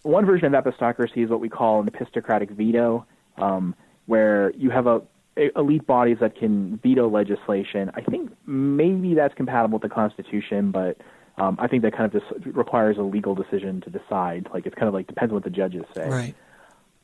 one 0.05 0.25
version 0.25 0.53
of 0.53 0.63
epistocracy 0.63 1.23
is 1.23 1.29
what 1.29 1.39
we 1.39 1.49
call 1.49 1.81
an 1.81 1.87
epistocratic 1.87 2.51
veto, 2.51 3.05
um, 3.37 3.75
where 4.05 4.51
you 4.51 4.69
have 4.69 4.85
a, 4.87 5.01
a, 5.35 5.49
elite 5.57 5.85
bodies 5.87 6.19
that 6.21 6.37
can 6.37 6.77
veto 6.77 7.09
legislation. 7.09 7.91
I 7.95 8.01
think 8.01 8.31
maybe 8.45 9.15
that's 9.15 9.33
compatible 9.33 9.79
with 9.79 9.89
the 9.89 9.93
Constitution, 9.93 10.71
but 10.71 10.97
um, 11.37 11.57
I 11.59 11.67
think 11.67 11.83
that 11.83 11.95
kind 11.95 12.05
of 12.05 12.21
just 12.21 12.55
requires 12.55 12.97
a 12.97 13.01
legal 13.01 13.35
decision 13.35 13.81
to 13.81 13.89
decide. 13.89 14.47
Like 14.53 14.65
it's 14.65 14.75
kind 14.75 14.87
of 14.87 14.93
like 14.93 15.07
depends 15.07 15.31
on 15.31 15.35
what 15.35 15.43
the 15.43 15.49
judges 15.49 15.83
say. 15.93 16.07
Right. 16.07 16.35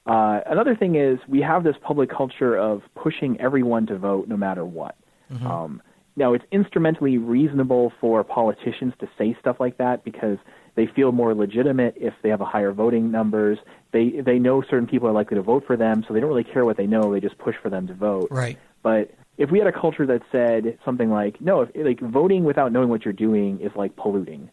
Uh, 0.06 0.42
another 0.50 0.76
thing 0.76 0.96
is 0.96 1.20
we 1.28 1.42
have 1.42 1.64
this 1.64 1.76
public 1.84 2.10
culture 2.10 2.58
of 2.58 2.82
pushing 2.96 3.40
everyone 3.40 3.86
to 3.88 3.98
vote 3.98 4.28
no 4.28 4.38
matter 4.38 4.66
what. 4.66 4.96
Mm-hmm. 5.32 5.46
Um, 5.46 5.82
now, 6.16 6.34
it's 6.34 6.44
instrumentally 6.52 7.18
reasonable 7.18 7.94
for 8.02 8.24
politicians 8.24 8.94
to 9.00 9.08
say 9.18 9.36
stuff 9.40 9.58
like 9.60 9.78
that 9.78 10.04
because 10.04 10.38
they 10.76 10.88
feel 10.88 11.12
more 11.12 11.34
legitimate 11.34 11.96
if 11.98 12.14
they 12.22 12.30
have 12.30 12.42
a 12.42 12.46
higher 12.46 12.72
voting 12.72 13.12
numbers. 13.12 13.60
They 13.92 14.22
they 14.24 14.40
know 14.40 14.62
certain 14.62 14.88
people 14.88 15.08
are 15.08 15.14
likely 15.14 15.36
to 15.36 15.42
vote 15.42 15.64
for 15.66 15.78
them, 15.78 16.04
so 16.08 16.14
they 16.14 16.20
don't 16.20 16.30
really 16.30 16.44
care 16.44 16.66
what 16.66 16.78
they 16.78 16.88
know. 16.88 17.14
They 17.14 17.22
just 17.22 17.38
push 17.38 17.56
for 17.62 17.70
them 17.70 17.88
to 17.88 17.94
vote. 17.94 18.28
Right. 18.30 18.58
But 18.84 19.12
if 19.38 19.50
we 19.50 19.58
had 19.58 19.68
a 19.68 19.72
culture 19.72 20.06
that 20.06 20.22
said 20.32 20.78
something 20.84 21.10
like, 21.10 21.42
"No, 21.42 21.62
if, 21.62 21.70
like 21.76 22.00
voting 22.00 22.44
without 22.44 22.72
knowing 22.72 22.90
what 22.90 23.06
you're 23.06 23.14
doing 23.14 23.60
is 23.60 23.72
like 23.76 23.96
polluting," 23.96 24.50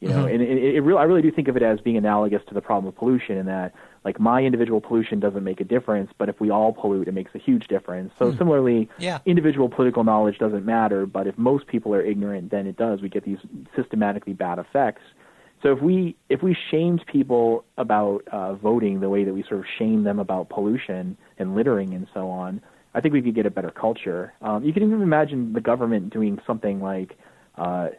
you 0.00 0.08
know, 0.08 0.24
mm-hmm. 0.24 0.34
and 0.34 0.42
it, 0.42 0.74
it, 0.74 0.80
really, 0.80 0.98
I 0.98 1.04
really 1.04 1.22
do 1.22 1.30
think 1.30 1.46
of 1.46 1.56
it 1.56 1.62
as 1.62 1.80
being 1.80 1.96
analogous 1.96 2.42
to 2.48 2.54
the 2.54 2.60
problem 2.60 2.88
of 2.88 2.96
pollution 2.96 3.36
in 3.38 3.46
that 3.46 3.72
like 4.04 4.18
my 4.18 4.42
individual 4.42 4.80
pollution 4.80 5.20
doesn't 5.20 5.44
make 5.44 5.60
a 5.60 5.64
difference, 5.64 6.10
but 6.18 6.28
if 6.28 6.40
we 6.40 6.50
all 6.50 6.72
pollute, 6.72 7.06
it 7.06 7.14
makes 7.14 7.32
a 7.36 7.38
huge 7.38 7.68
difference. 7.68 8.12
So 8.18 8.32
mm. 8.32 8.38
similarly, 8.38 8.88
yeah. 8.98 9.20
individual 9.26 9.68
political 9.68 10.02
knowledge 10.02 10.38
doesn't 10.38 10.64
matter, 10.64 11.06
but 11.06 11.28
if 11.28 11.38
most 11.38 11.68
people 11.68 11.94
are 11.94 12.02
ignorant, 12.02 12.50
then 12.50 12.66
it 12.66 12.76
does. 12.76 13.00
We 13.00 13.08
get 13.08 13.24
these 13.24 13.38
systematically 13.76 14.32
bad 14.32 14.58
effects. 14.58 15.02
So 15.62 15.70
if 15.70 15.80
we 15.80 16.16
if 16.28 16.42
we 16.42 16.56
shamed 16.72 17.04
people 17.06 17.64
about 17.78 18.26
uh, 18.32 18.54
voting 18.54 18.98
the 18.98 19.08
way 19.08 19.22
that 19.22 19.32
we 19.32 19.44
sort 19.44 19.60
of 19.60 19.66
shame 19.78 20.02
them 20.02 20.18
about 20.18 20.48
pollution 20.48 21.16
and 21.38 21.54
littering 21.54 21.94
and 21.94 22.08
so 22.12 22.28
on, 22.28 22.60
I 22.94 23.00
think 23.00 23.14
we 23.14 23.22
could 23.22 23.34
get 23.34 23.46
a 23.46 23.50
better 23.50 23.70
culture. 23.70 24.32
Um, 24.42 24.64
you 24.64 24.72
can 24.72 24.82
even 24.82 25.02
imagine 25.02 25.52
the 25.52 25.60
government 25.60 26.12
doing 26.12 26.38
something 26.46 26.80
like. 26.80 27.18
Uh, 27.56 27.90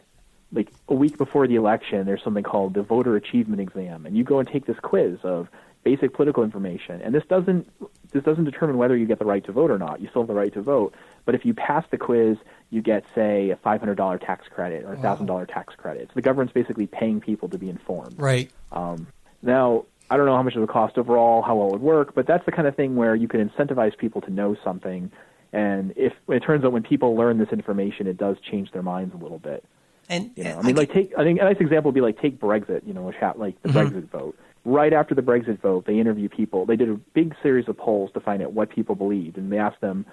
like 0.52 0.70
a 0.88 0.94
week 0.94 1.18
before 1.18 1.48
the 1.48 1.56
election, 1.56 2.06
there's 2.06 2.22
something 2.22 2.44
called 2.44 2.74
the 2.74 2.82
voter 2.82 3.16
achievement 3.16 3.60
exam, 3.60 4.06
and 4.06 4.16
you 4.16 4.22
go 4.22 4.38
and 4.38 4.46
take 4.46 4.66
this 4.66 4.78
quiz 4.80 5.18
of 5.24 5.48
basic 5.84 6.14
political 6.14 6.42
information. 6.42 7.00
And 7.02 7.14
this 7.14 7.24
doesn't 7.28 7.70
this 8.10 8.24
doesn't 8.24 8.44
determine 8.44 8.78
whether 8.78 8.96
you 8.96 9.06
get 9.06 9.18
the 9.18 9.24
right 9.24 9.44
to 9.44 9.52
vote 9.52 9.70
or 9.70 9.78
not. 9.78 10.00
You 10.00 10.08
still 10.08 10.22
have 10.22 10.28
the 10.28 10.34
right 10.34 10.52
to 10.54 10.62
vote, 10.62 10.94
but 11.24 11.34
if 11.34 11.44
you 11.44 11.54
pass 11.54 11.84
the 11.90 11.98
quiz, 11.98 12.38
you 12.70 12.82
get 12.82 13.04
say 13.14 13.50
a 13.50 13.56
five 13.56 13.80
hundred 13.80 13.96
dollar 13.96 14.18
tax 14.18 14.48
credit 14.48 14.84
or 14.84 14.94
a 14.94 14.98
thousand 14.98 15.26
dollar 15.26 15.46
tax 15.46 15.74
credit. 15.76 16.08
So 16.08 16.14
the 16.14 16.22
government's 16.22 16.52
basically 16.52 16.86
paying 16.86 17.20
people 17.20 17.48
to 17.50 17.58
be 17.58 17.68
informed. 17.68 18.14
Right. 18.18 18.50
Um, 18.72 19.06
now 19.42 19.84
I 20.14 20.16
don't 20.16 20.26
know 20.26 20.36
how 20.36 20.44
much 20.44 20.54
it 20.54 20.60
would 20.60 20.68
cost 20.68 20.96
overall, 20.96 21.42
how 21.42 21.56
well 21.56 21.68
it 21.68 21.72
would 21.72 21.82
work, 21.82 22.14
but 22.14 22.24
that's 22.24 22.46
the 22.46 22.52
kind 22.52 22.68
of 22.68 22.76
thing 22.76 22.94
where 22.94 23.16
you 23.16 23.26
can 23.26 23.48
incentivize 23.48 23.98
people 23.98 24.20
to 24.20 24.30
know 24.30 24.56
something. 24.62 25.10
And 25.52 25.92
if 25.96 26.12
it 26.28 26.40
turns 26.40 26.64
out 26.64 26.70
when 26.70 26.84
people 26.84 27.16
learn 27.16 27.38
this 27.38 27.48
information, 27.50 28.06
it 28.06 28.16
does 28.16 28.36
change 28.48 28.70
their 28.70 28.82
minds 28.82 29.12
a 29.12 29.16
little 29.16 29.40
bit. 29.40 29.64
And 30.08 30.30
you 30.36 30.44
know, 30.44 30.58
I 30.58 30.62
mean, 30.62 30.76
I 30.76 30.80
like 30.80 30.92
take 30.92 31.12
I 31.18 31.24
think 31.24 31.40
a 31.40 31.44
nice 31.44 31.56
example 31.58 31.88
would 31.88 31.96
be 31.96 32.00
like 32.00 32.20
take 32.20 32.38
Brexit. 32.38 32.86
You 32.86 32.94
know, 32.94 33.02
which 33.02 33.16
ha- 33.16 33.32
like 33.36 33.60
the 33.62 33.70
mm-hmm. 33.70 33.78
Brexit 33.96 34.08
vote 34.10 34.38
right 34.64 34.92
after 34.92 35.14
the 35.14 35.22
Brexit 35.22 35.60
vote, 35.60 35.86
they 35.86 35.98
interviewed 35.98 36.32
people. 36.32 36.66
They 36.66 36.76
did 36.76 36.88
a 36.88 36.94
big 36.94 37.34
series 37.42 37.68
of 37.68 37.76
polls 37.76 38.10
to 38.14 38.20
find 38.20 38.42
out 38.42 38.52
what 38.52 38.70
people 38.70 38.94
believed, 38.94 39.36
and 39.36 39.52
they 39.52 39.58
asked 39.58 39.80
them, 39.80 40.06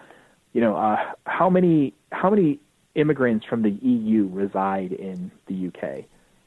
you 0.54 0.62
know, 0.62 0.76
uh, 0.76 0.98
how 1.26 1.50
many 1.50 1.94
how 2.12 2.30
many 2.30 2.60
immigrants 2.96 3.46
from 3.46 3.62
the 3.62 3.72
EU 3.72 4.30
reside 4.32 4.92
in 4.92 5.32
the 5.48 5.68
UK? 5.68 6.06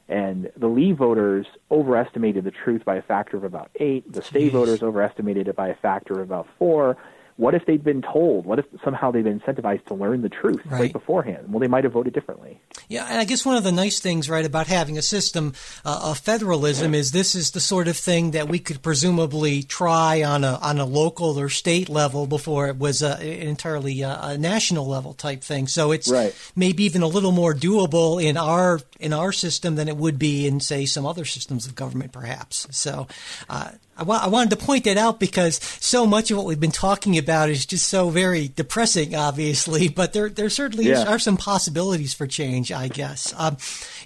And 0.09 0.51
the 0.57 0.67
Leave 0.67 0.99
voters 0.99 1.47
overestimated 1.71 2.45
the 2.45 2.51
truth 2.51 2.85
by 2.85 2.97
a 2.97 3.03
factor 3.03 3.37
of 3.37 3.45
about 3.45 3.71
eight. 3.77 4.11
The 4.13 4.23
Stay 4.23 4.49
Jeez. 4.49 4.53
voters 4.53 4.83
overestimated 4.83 5.49
it 5.49 5.57
by 5.57 5.69
a 5.69 5.75
factor 5.75 6.15
of 6.15 6.21
about 6.21 6.47
four 6.59 6.97
what 7.37 7.55
if 7.55 7.67
they'd 7.67 7.83
been 7.83 8.03
told? 8.03 8.47
What 8.47 8.61
if 8.61 8.67
somehow 8.85 9.11
they'd 9.11 9.25
been 9.25 9.41
incentivized 9.41 9.87
to 9.87 9.95
learn 9.95 10.23
the 10.23 10.29
truth 10.29 10.61
right, 10.67 10.81
right 10.81 10.93
beforehand? 10.93 11.47
Well, 11.49 11.59
they 11.59 11.67
might 11.67 11.83
have 11.83 11.93
voted 11.93 12.13
differently. 12.13 12.61
Yeah, 12.89 13.07
and 13.09 13.19
I 13.19 13.25
guess 13.25 13.45
one 13.45 13.57
of 13.57 13.65
the 13.65 13.73
nice 13.73 13.99
things, 13.99 14.31
right, 14.31 14.45
about 14.45 14.69
having 14.69 14.99
a 14.99 15.03
system 15.03 15.55
uh, 15.85 16.01
of 16.05 16.19
federalism 16.19 16.95
is 16.95 17.11
this 17.11 17.35
is 17.35 17.51
the 17.51 17.61
sort 17.61 17.89
of 17.89 17.97
thing 17.97 18.33
that 18.33 18.49
we 18.49 18.61
could 18.61 18.83
presumably 18.83 19.65
try 19.65 20.23
on 20.23 20.45
a 20.45 20.59
on 20.63 20.79
a 20.79 20.85
local 20.85 21.41
or 21.41 21.49
state 21.49 21.89
level 21.89 22.27
before 22.27 22.69
it 22.69 22.79
was 22.79 23.03
uh, 23.03 23.19
entirely 23.21 24.05
uh, 24.05 24.31
a 24.31 24.39
national 24.39 24.87
level 24.87 25.13
type 25.13 25.43
thing. 25.43 25.67
So 25.67 25.91
it's 25.91 26.09
right. 26.09 26.35
maybe 26.55 26.85
even 26.85 27.03
a 27.03 27.09
little 27.09 27.33
more 27.33 27.53
doable 27.53 28.23
in 28.23 28.37
our 28.37 28.81
in 29.01 29.13
our 29.13 29.33
system 29.33 29.75
than 29.75 29.89
it 29.89 29.97
would 29.97 30.19
be 30.19 30.47
in 30.47 30.61
say 30.61 30.87
some 30.87 31.05
other 31.05 31.25
systems 31.25 31.67
of 31.67 31.75
government, 31.75 32.13
perhaps. 32.13 32.69
So 32.71 33.09
uh, 33.49 33.71
I, 33.97 34.03
wa- 34.03 34.21
I 34.23 34.29
wanted 34.29 34.51
to 34.51 34.65
point 34.65 34.85
that 34.85 34.97
out 34.97 35.21
because 35.21 35.57
so 35.81 36.07
much 36.07 36.31
of 36.31 36.37
what 36.37 36.47
we've 36.47 36.61
been 36.61 36.71
talking 36.71 37.17
about 37.19 37.51
is 37.51 37.67
just 37.67 37.89
so 37.89 38.11
very 38.11 38.49
depressing, 38.49 39.15
obviously, 39.15 39.89
but 39.95 40.13
there, 40.13 40.29
there 40.29 40.51
certainly 40.51 40.87
yeah. 40.87 41.09
are 41.09 41.19
some 41.19 41.37
possibilities 41.37 42.15
for 42.15 42.27
change, 42.27 42.73
I 42.73 42.89
guess. 42.89 43.33
Um, 43.37 43.57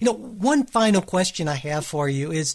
you 0.01 0.07
know, 0.07 0.13
one 0.13 0.65
final 0.65 1.03
question 1.03 1.49
I 1.49 1.55
have 1.55 1.87
for 1.87 2.09
you 2.09 2.33
is 2.33 2.55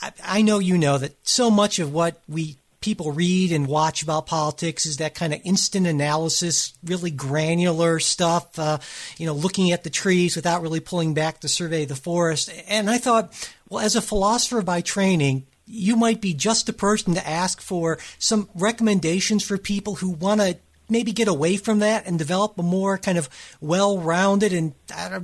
I, 0.00 0.12
I 0.22 0.42
know 0.42 0.58
you 0.58 0.78
know 0.78 0.98
that 0.98 1.16
so 1.26 1.50
much 1.50 1.78
of 1.78 1.92
what 1.92 2.20
we 2.28 2.56
people 2.80 3.10
read 3.10 3.50
and 3.52 3.66
watch 3.66 4.02
about 4.02 4.26
politics 4.26 4.86
is 4.86 4.98
that 4.98 5.14
kind 5.14 5.34
of 5.34 5.40
instant 5.44 5.86
analysis, 5.86 6.74
really 6.84 7.10
granular 7.10 7.98
stuff, 7.98 8.56
uh, 8.58 8.78
you 9.16 9.26
know, 9.26 9.32
looking 9.32 9.72
at 9.72 9.82
the 9.82 9.90
trees 9.90 10.36
without 10.36 10.62
really 10.62 10.80
pulling 10.80 11.12
back 11.12 11.40
to 11.40 11.48
survey 11.48 11.84
the 11.84 11.96
forest. 11.96 12.50
And 12.68 12.88
I 12.88 12.98
thought, 12.98 13.32
well, 13.68 13.84
as 13.84 13.96
a 13.96 14.02
philosopher 14.02 14.62
by 14.62 14.80
training, 14.80 15.46
you 15.68 15.96
might 15.96 16.20
be 16.20 16.34
just 16.34 16.66
the 16.66 16.72
person 16.72 17.14
to 17.14 17.28
ask 17.28 17.60
for 17.60 17.98
some 18.18 18.48
recommendations 18.54 19.44
for 19.44 19.58
people 19.58 19.96
who 19.96 20.10
want 20.10 20.40
to 20.40 20.56
maybe 20.88 21.12
get 21.12 21.28
away 21.28 21.56
from 21.56 21.80
that 21.80 22.06
and 22.06 22.18
develop 22.18 22.58
a 22.58 22.62
more 22.62 22.96
kind 22.96 23.18
of 23.18 23.28
well-rounded 23.60 24.52
and 24.52 24.72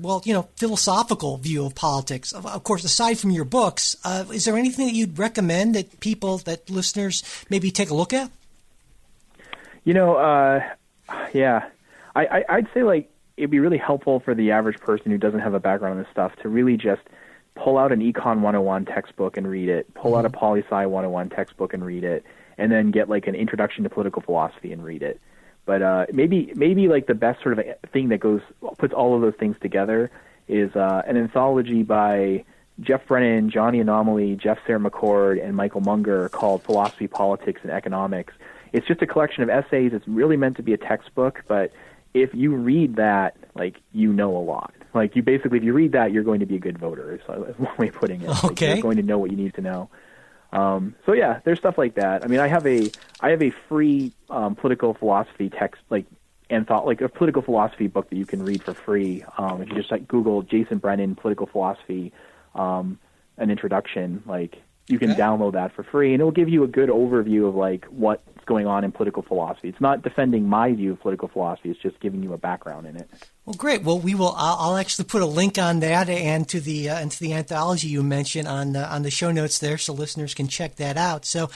well, 0.03 0.23
you 0.25 0.35
know, 0.35 0.49
philosophical 0.57 1.39
view 1.39 1.65
of 1.65 1.75
politics. 1.75 2.33
Of, 2.33 2.65
course, 2.65 2.85
aside 2.85 3.19
from 3.19 3.31
your 3.31 3.45
books, 3.45 3.97
uh, 4.05 4.25
is 4.33 4.45
there 4.45 4.57
anything 4.57 4.87
that 4.87 4.95
you'd 4.95 5.19
recommend 5.19 5.75
that 5.75 6.01
people, 6.01 6.39
that 6.39 6.69
listeners, 6.69 7.23
maybe 7.49 7.71
take 7.71 7.91
a 7.91 7.95
look 7.95 8.13
at? 8.13 8.31
You 9.85 9.95
know, 9.95 10.17
uh, 10.17 10.61
yeah, 11.33 11.69
I, 12.15 12.45
I, 12.49 12.57
would 12.57 12.69
say 12.73 12.83
like 12.83 13.11
it'd 13.37 13.51
be 13.51 13.61
really 13.61 13.79
helpful 13.79 14.21
for 14.21 14.35
the 14.35 14.53
average 14.53 14.79
person 14.79 15.11
who 15.11 15.19
doesn't 15.19 15.41
have 15.41 15.55
a 15.55 15.61
background 15.61 15.99
in 15.99 16.05
this 16.05 16.11
stuff 16.11 16.35
to 16.43 16.49
really 16.49 16.77
just 16.77 17.03
pull 17.55 17.79
out 17.79 17.93
an 17.93 18.01
Econ 18.01 18.41
101 18.41 18.85
textbook 18.87 19.37
and 19.37 19.49
read 19.49 19.69
it, 19.69 19.93
pull 19.95 20.13
mm-hmm. 20.13 20.19
out 20.19 20.25
a 20.25 20.29
mm-hmm. 20.29 20.39
Poli 20.39 20.63
Sci 20.63 20.87
101 20.87 21.31
textbook 21.31 21.75
and 21.75 21.85
read 21.85 22.05
it, 22.05 22.25
and 22.59 22.71
then 22.71 22.91
get 22.91 23.09
like 23.09 23.27
an 23.27 23.35
introduction 23.35 23.85
to 23.85 23.91
political 23.91 24.23
philosophy 24.23 24.73
and 24.73 24.85
read 24.85 25.03
it. 25.03 25.21
But 25.67 25.83
uh, 25.83 26.07
maybe 26.13 26.53
maybe 26.55 26.89
like 26.89 27.07
the 27.07 27.15
best 27.15 27.43
sort 27.43 27.59
of 27.59 27.65
thing 27.91 28.09
that 28.09 28.19
goes 28.19 28.43
puts 28.77 28.93
all 28.93 29.15
of 29.15 29.23
those 29.23 29.35
things 29.39 29.57
together 29.61 30.11
is 30.47 30.75
uh, 30.77 31.03
an 31.07 31.17
anthology 31.17 31.83
by 31.83 32.45
Jeff 32.81 33.07
Brennan, 33.07 33.51
Johnny 33.51 33.81
Anomaly, 33.81 34.37
Jeff 34.37 34.59
Sayre-McCord, 34.67 35.43
and 35.43 35.57
Michael 35.57 35.81
Munger 35.81 36.29
called 36.29 36.63
Philosophy, 36.65 37.07
Politics, 37.07 37.61
and 37.63 37.71
Economics. 37.71 38.35
It's 38.73 38.87
just 38.87 39.01
a 39.01 39.07
collection 39.07 39.45
of 39.45 39.49
essays. 39.49 39.93
It's 39.95 40.07
really 40.09 40.37
meant 40.37 40.57
to 40.57 40.63
be 40.63 40.73
a 40.75 40.77
textbook, 40.77 41.45
but 41.47 41.73
if 42.15 42.33
you 42.33 42.55
read 42.55 42.97
that, 42.97 43.37
like 43.55 43.81
you 43.93 44.13
know 44.13 44.37
a 44.37 44.39
lot. 44.39 44.73
Like 44.95 45.17
you 45.17 45.23
basically, 45.23 45.59
if 45.59 45.65
you 45.65 45.73
read 45.73 45.93
that, 45.93 46.13
you're 46.13 46.23
going 46.23 46.41
to 46.41 46.47
be 46.47 46.55
a 46.57 46.61
good 46.61 46.79
voter. 46.79 47.15
Is 47.15 47.21
one 47.27 47.77
way 47.77 47.89
of 47.89 47.95
putting 47.95 48.23
it. 48.23 48.29
Like, 48.29 48.45
okay. 48.45 48.75
you're 48.75 48.83
going 48.83 48.97
to 48.97 49.03
know 49.03 49.19
what 49.19 49.31
you 49.31 49.37
need 49.37 49.55
to 49.55 49.61
know. 49.61 49.91
Um, 50.53 50.95
so 51.05 51.13
yeah, 51.13 51.41
there's 51.45 51.59
stuff 51.59 51.77
like 51.77 51.97
that. 51.97 52.25
I 52.25 52.29
mean, 52.29 52.39
I 52.39 52.47
have 52.47 52.65
a 52.67 52.91
I 53.21 53.31
have 53.31 53.43
a 53.43 53.51
free 53.69 54.13
um, 54.31 54.55
political 54.55 54.95
philosophy 54.95 55.51
text 55.51 55.83
like 55.91 56.07
and 56.49 56.67
thought 56.67 56.87
like 56.87 57.01
a 57.01 57.09
political 57.09 57.43
philosophy 57.43 57.89
book 57.89 58.09
that 58.11 58.17
you 58.17 58.27
can 58.27 58.45
read 58.45 58.63
for 58.63 58.73
free. 58.73 59.25
Um, 59.37 59.63
if 59.63 59.69
you 59.69 59.75
just 59.75 59.91
like 59.91 60.07
Google 60.07 60.43
Jason 60.43 60.79
Brennan 60.79 61.17
political 61.17 61.47
philosophy, 61.47 62.13
um, 62.55 63.01
an 63.37 63.51
introduction, 63.51 64.23
like 64.27 64.57
you 64.87 64.99
can 64.99 65.13
okay. 65.13 65.21
download 65.21 65.53
that 65.55 65.75
for 65.75 65.83
free, 65.83 66.13
and 66.13 66.21
it 66.21 66.25
will 66.25 66.31
give 66.31 66.49
you 66.49 66.63
a 66.63 66.69
good 66.69 66.91
overview 66.91 67.49
of 67.49 67.55
like 67.55 67.87
what's 67.87 68.23
going 68.45 68.67
on 68.67 68.85
in 68.85 68.93
political 68.93 69.23
philosophy. 69.23 69.69
It's 69.69 69.81
not 69.81 70.03
defending 70.03 70.47
my 70.47 70.73
view 70.73 70.93
of 70.93 71.01
political 71.01 71.29
philosophy; 71.29 71.71
it's 71.71 71.81
just 71.81 71.99
giving 72.01 72.23
you 72.23 72.35
a 72.35 72.39
background 72.39 72.87
in 72.87 72.97
it. 72.97 73.09
Well, 73.47 73.55
great. 73.55 73.83
Well, 73.83 73.99
we 73.99 74.15
will. 74.15 74.35
I'll, 74.37 74.57
I'll 74.59 74.77
actually 74.77 75.07
put 75.07 75.23
a 75.23 75.27
link 75.27 75.57
on 75.59 75.81
that 75.81 76.11
and 76.11 76.47
to 76.51 76.61
the 76.61 76.91
uh, 76.91 76.99
and 76.99 77.11
to 77.11 77.21
the 77.21 77.33
anthology 77.33 77.89
you 77.89 78.03
mentioned 78.03 78.47
on 78.47 78.77
uh, 78.77 78.89
on 78.91 79.03
the 79.03 79.11
show 79.11 79.33
notes 79.33 79.59
there, 79.59 79.79
so 79.79 79.95
listeners 79.95 80.35
can 80.35 80.49
check 80.49 80.77
that 80.77 80.99
out. 80.99 81.25
So, 81.25 81.51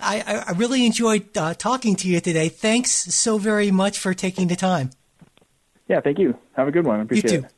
I, 0.00 0.44
I 0.48 0.52
really 0.52 0.84
enjoyed 0.84 1.36
uh, 1.36 1.54
talking 1.54 1.94
to 1.96 2.08
you 2.08 2.20
today. 2.20 2.48
Thanks 2.48 2.90
so 2.90 3.38
very 3.38 3.70
much 3.70 3.98
for 3.98 4.12
taking 4.12 4.48
the 4.48 4.56
time. 4.56 4.90
Yeah, 5.88 6.00
thank 6.00 6.18
you. 6.18 6.36
Have 6.56 6.68
a 6.68 6.72
good 6.72 6.86
one. 6.86 7.00
I 7.00 7.02
appreciate 7.02 7.32
you 7.32 7.40
too. 7.40 7.46
it. 7.46 7.52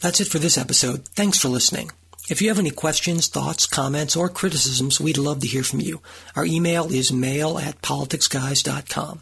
That's 0.00 0.20
it 0.20 0.26
for 0.26 0.38
this 0.38 0.58
episode. 0.58 1.06
Thanks 1.08 1.38
for 1.38 1.48
listening. 1.48 1.90
If 2.32 2.40
you 2.40 2.48
have 2.48 2.58
any 2.58 2.70
questions, 2.70 3.26
thoughts, 3.26 3.66
comments, 3.66 4.16
or 4.16 4.30
criticisms, 4.30 4.98
we'd 4.98 5.18
love 5.18 5.40
to 5.40 5.46
hear 5.46 5.62
from 5.62 5.82
you. 5.82 6.00
Our 6.34 6.46
email 6.46 6.90
is 6.90 7.12
mail 7.12 7.58
at 7.58 7.82
politicsguys.com. 7.82 9.20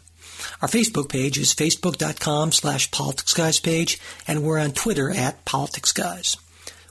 Our 0.61 0.67
Facebook 0.69 1.09
page 1.09 1.37
is 1.37 1.53
facebook.com 1.53 2.53
slash 2.53 2.89
politicsguys 2.89 3.61
page, 3.61 3.99
and 4.25 4.43
we're 4.43 4.59
on 4.59 4.71
Twitter 4.71 5.09
at 5.09 5.43
politicsguys. 5.43 6.37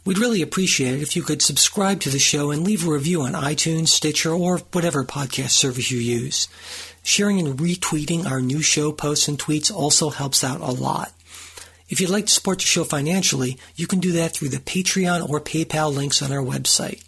We'd 0.05 0.19
really 0.19 0.43
appreciate 0.43 0.97
it 0.97 1.01
if 1.01 1.17
you 1.17 1.23
could 1.23 1.41
subscribe 1.41 2.01
to 2.01 2.11
the 2.11 2.19
show 2.19 2.51
and 2.51 2.65
leave 2.65 2.87
a 2.87 2.91
review 2.91 3.23
on 3.23 3.33
iTunes, 3.33 3.89
Stitcher, 3.89 4.35
or 4.35 4.59
whatever 4.73 5.05
podcast 5.05 5.53
service 5.53 5.91
you 5.91 6.01
use. 6.01 6.49
Sharing 7.03 7.41
and 7.41 7.59
retweeting 7.59 8.27
our 8.27 8.43
new 8.43 8.61
show 8.61 8.93
posts 8.93 9.27
and 9.27 9.39
tweets 9.39 9.73
also 9.73 10.11
helps 10.11 10.45
out 10.45 10.61
a 10.61 10.71
lot. 10.71 11.15
If 11.91 12.01
you'd 12.01 12.09
like 12.09 12.27
to 12.27 12.33
support 12.33 12.59
the 12.59 12.65
show 12.65 12.85
financially, 12.85 13.59
you 13.75 13.89
can 13.89 13.99
do 13.99 14.13
that 14.13 14.33
through 14.33 14.51
the 14.51 14.59
Patreon 14.59 15.29
or 15.29 15.41
PayPal 15.41 15.93
links 15.93 16.23
on 16.23 16.33
our 16.33 16.43
website. 16.43 17.03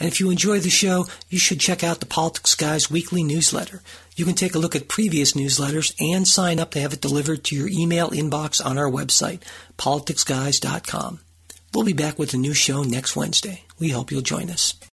And 0.00 0.08
if 0.08 0.18
you 0.18 0.30
enjoy 0.30 0.58
the 0.58 0.70
show, 0.70 1.06
you 1.28 1.38
should 1.38 1.60
check 1.60 1.84
out 1.84 2.00
the 2.00 2.06
Politics 2.06 2.54
Guys 2.54 2.90
weekly 2.90 3.22
newsletter. 3.22 3.82
You 4.16 4.24
can 4.24 4.34
take 4.34 4.54
a 4.54 4.58
look 4.58 4.74
at 4.74 4.88
previous 4.88 5.34
newsletters 5.34 5.94
and 6.00 6.26
sign 6.26 6.58
up 6.58 6.70
to 6.72 6.80
have 6.80 6.94
it 6.94 7.00
delivered 7.02 7.44
to 7.44 7.56
your 7.56 7.68
email 7.68 8.10
inbox 8.10 8.64
on 8.64 8.78
our 8.78 8.90
website, 8.90 9.42
politicsguys.com. 9.76 11.20
We'll 11.74 11.84
be 11.84 11.92
back 11.92 12.18
with 12.18 12.34
a 12.34 12.38
new 12.38 12.54
show 12.54 12.82
next 12.82 13.14
Wednesday. 13.14 13.64
We 13.78 13.90
hope 13.90 14.10
you'll 14.10 14.22
join 14.22 14.50
us. 14.50 14.74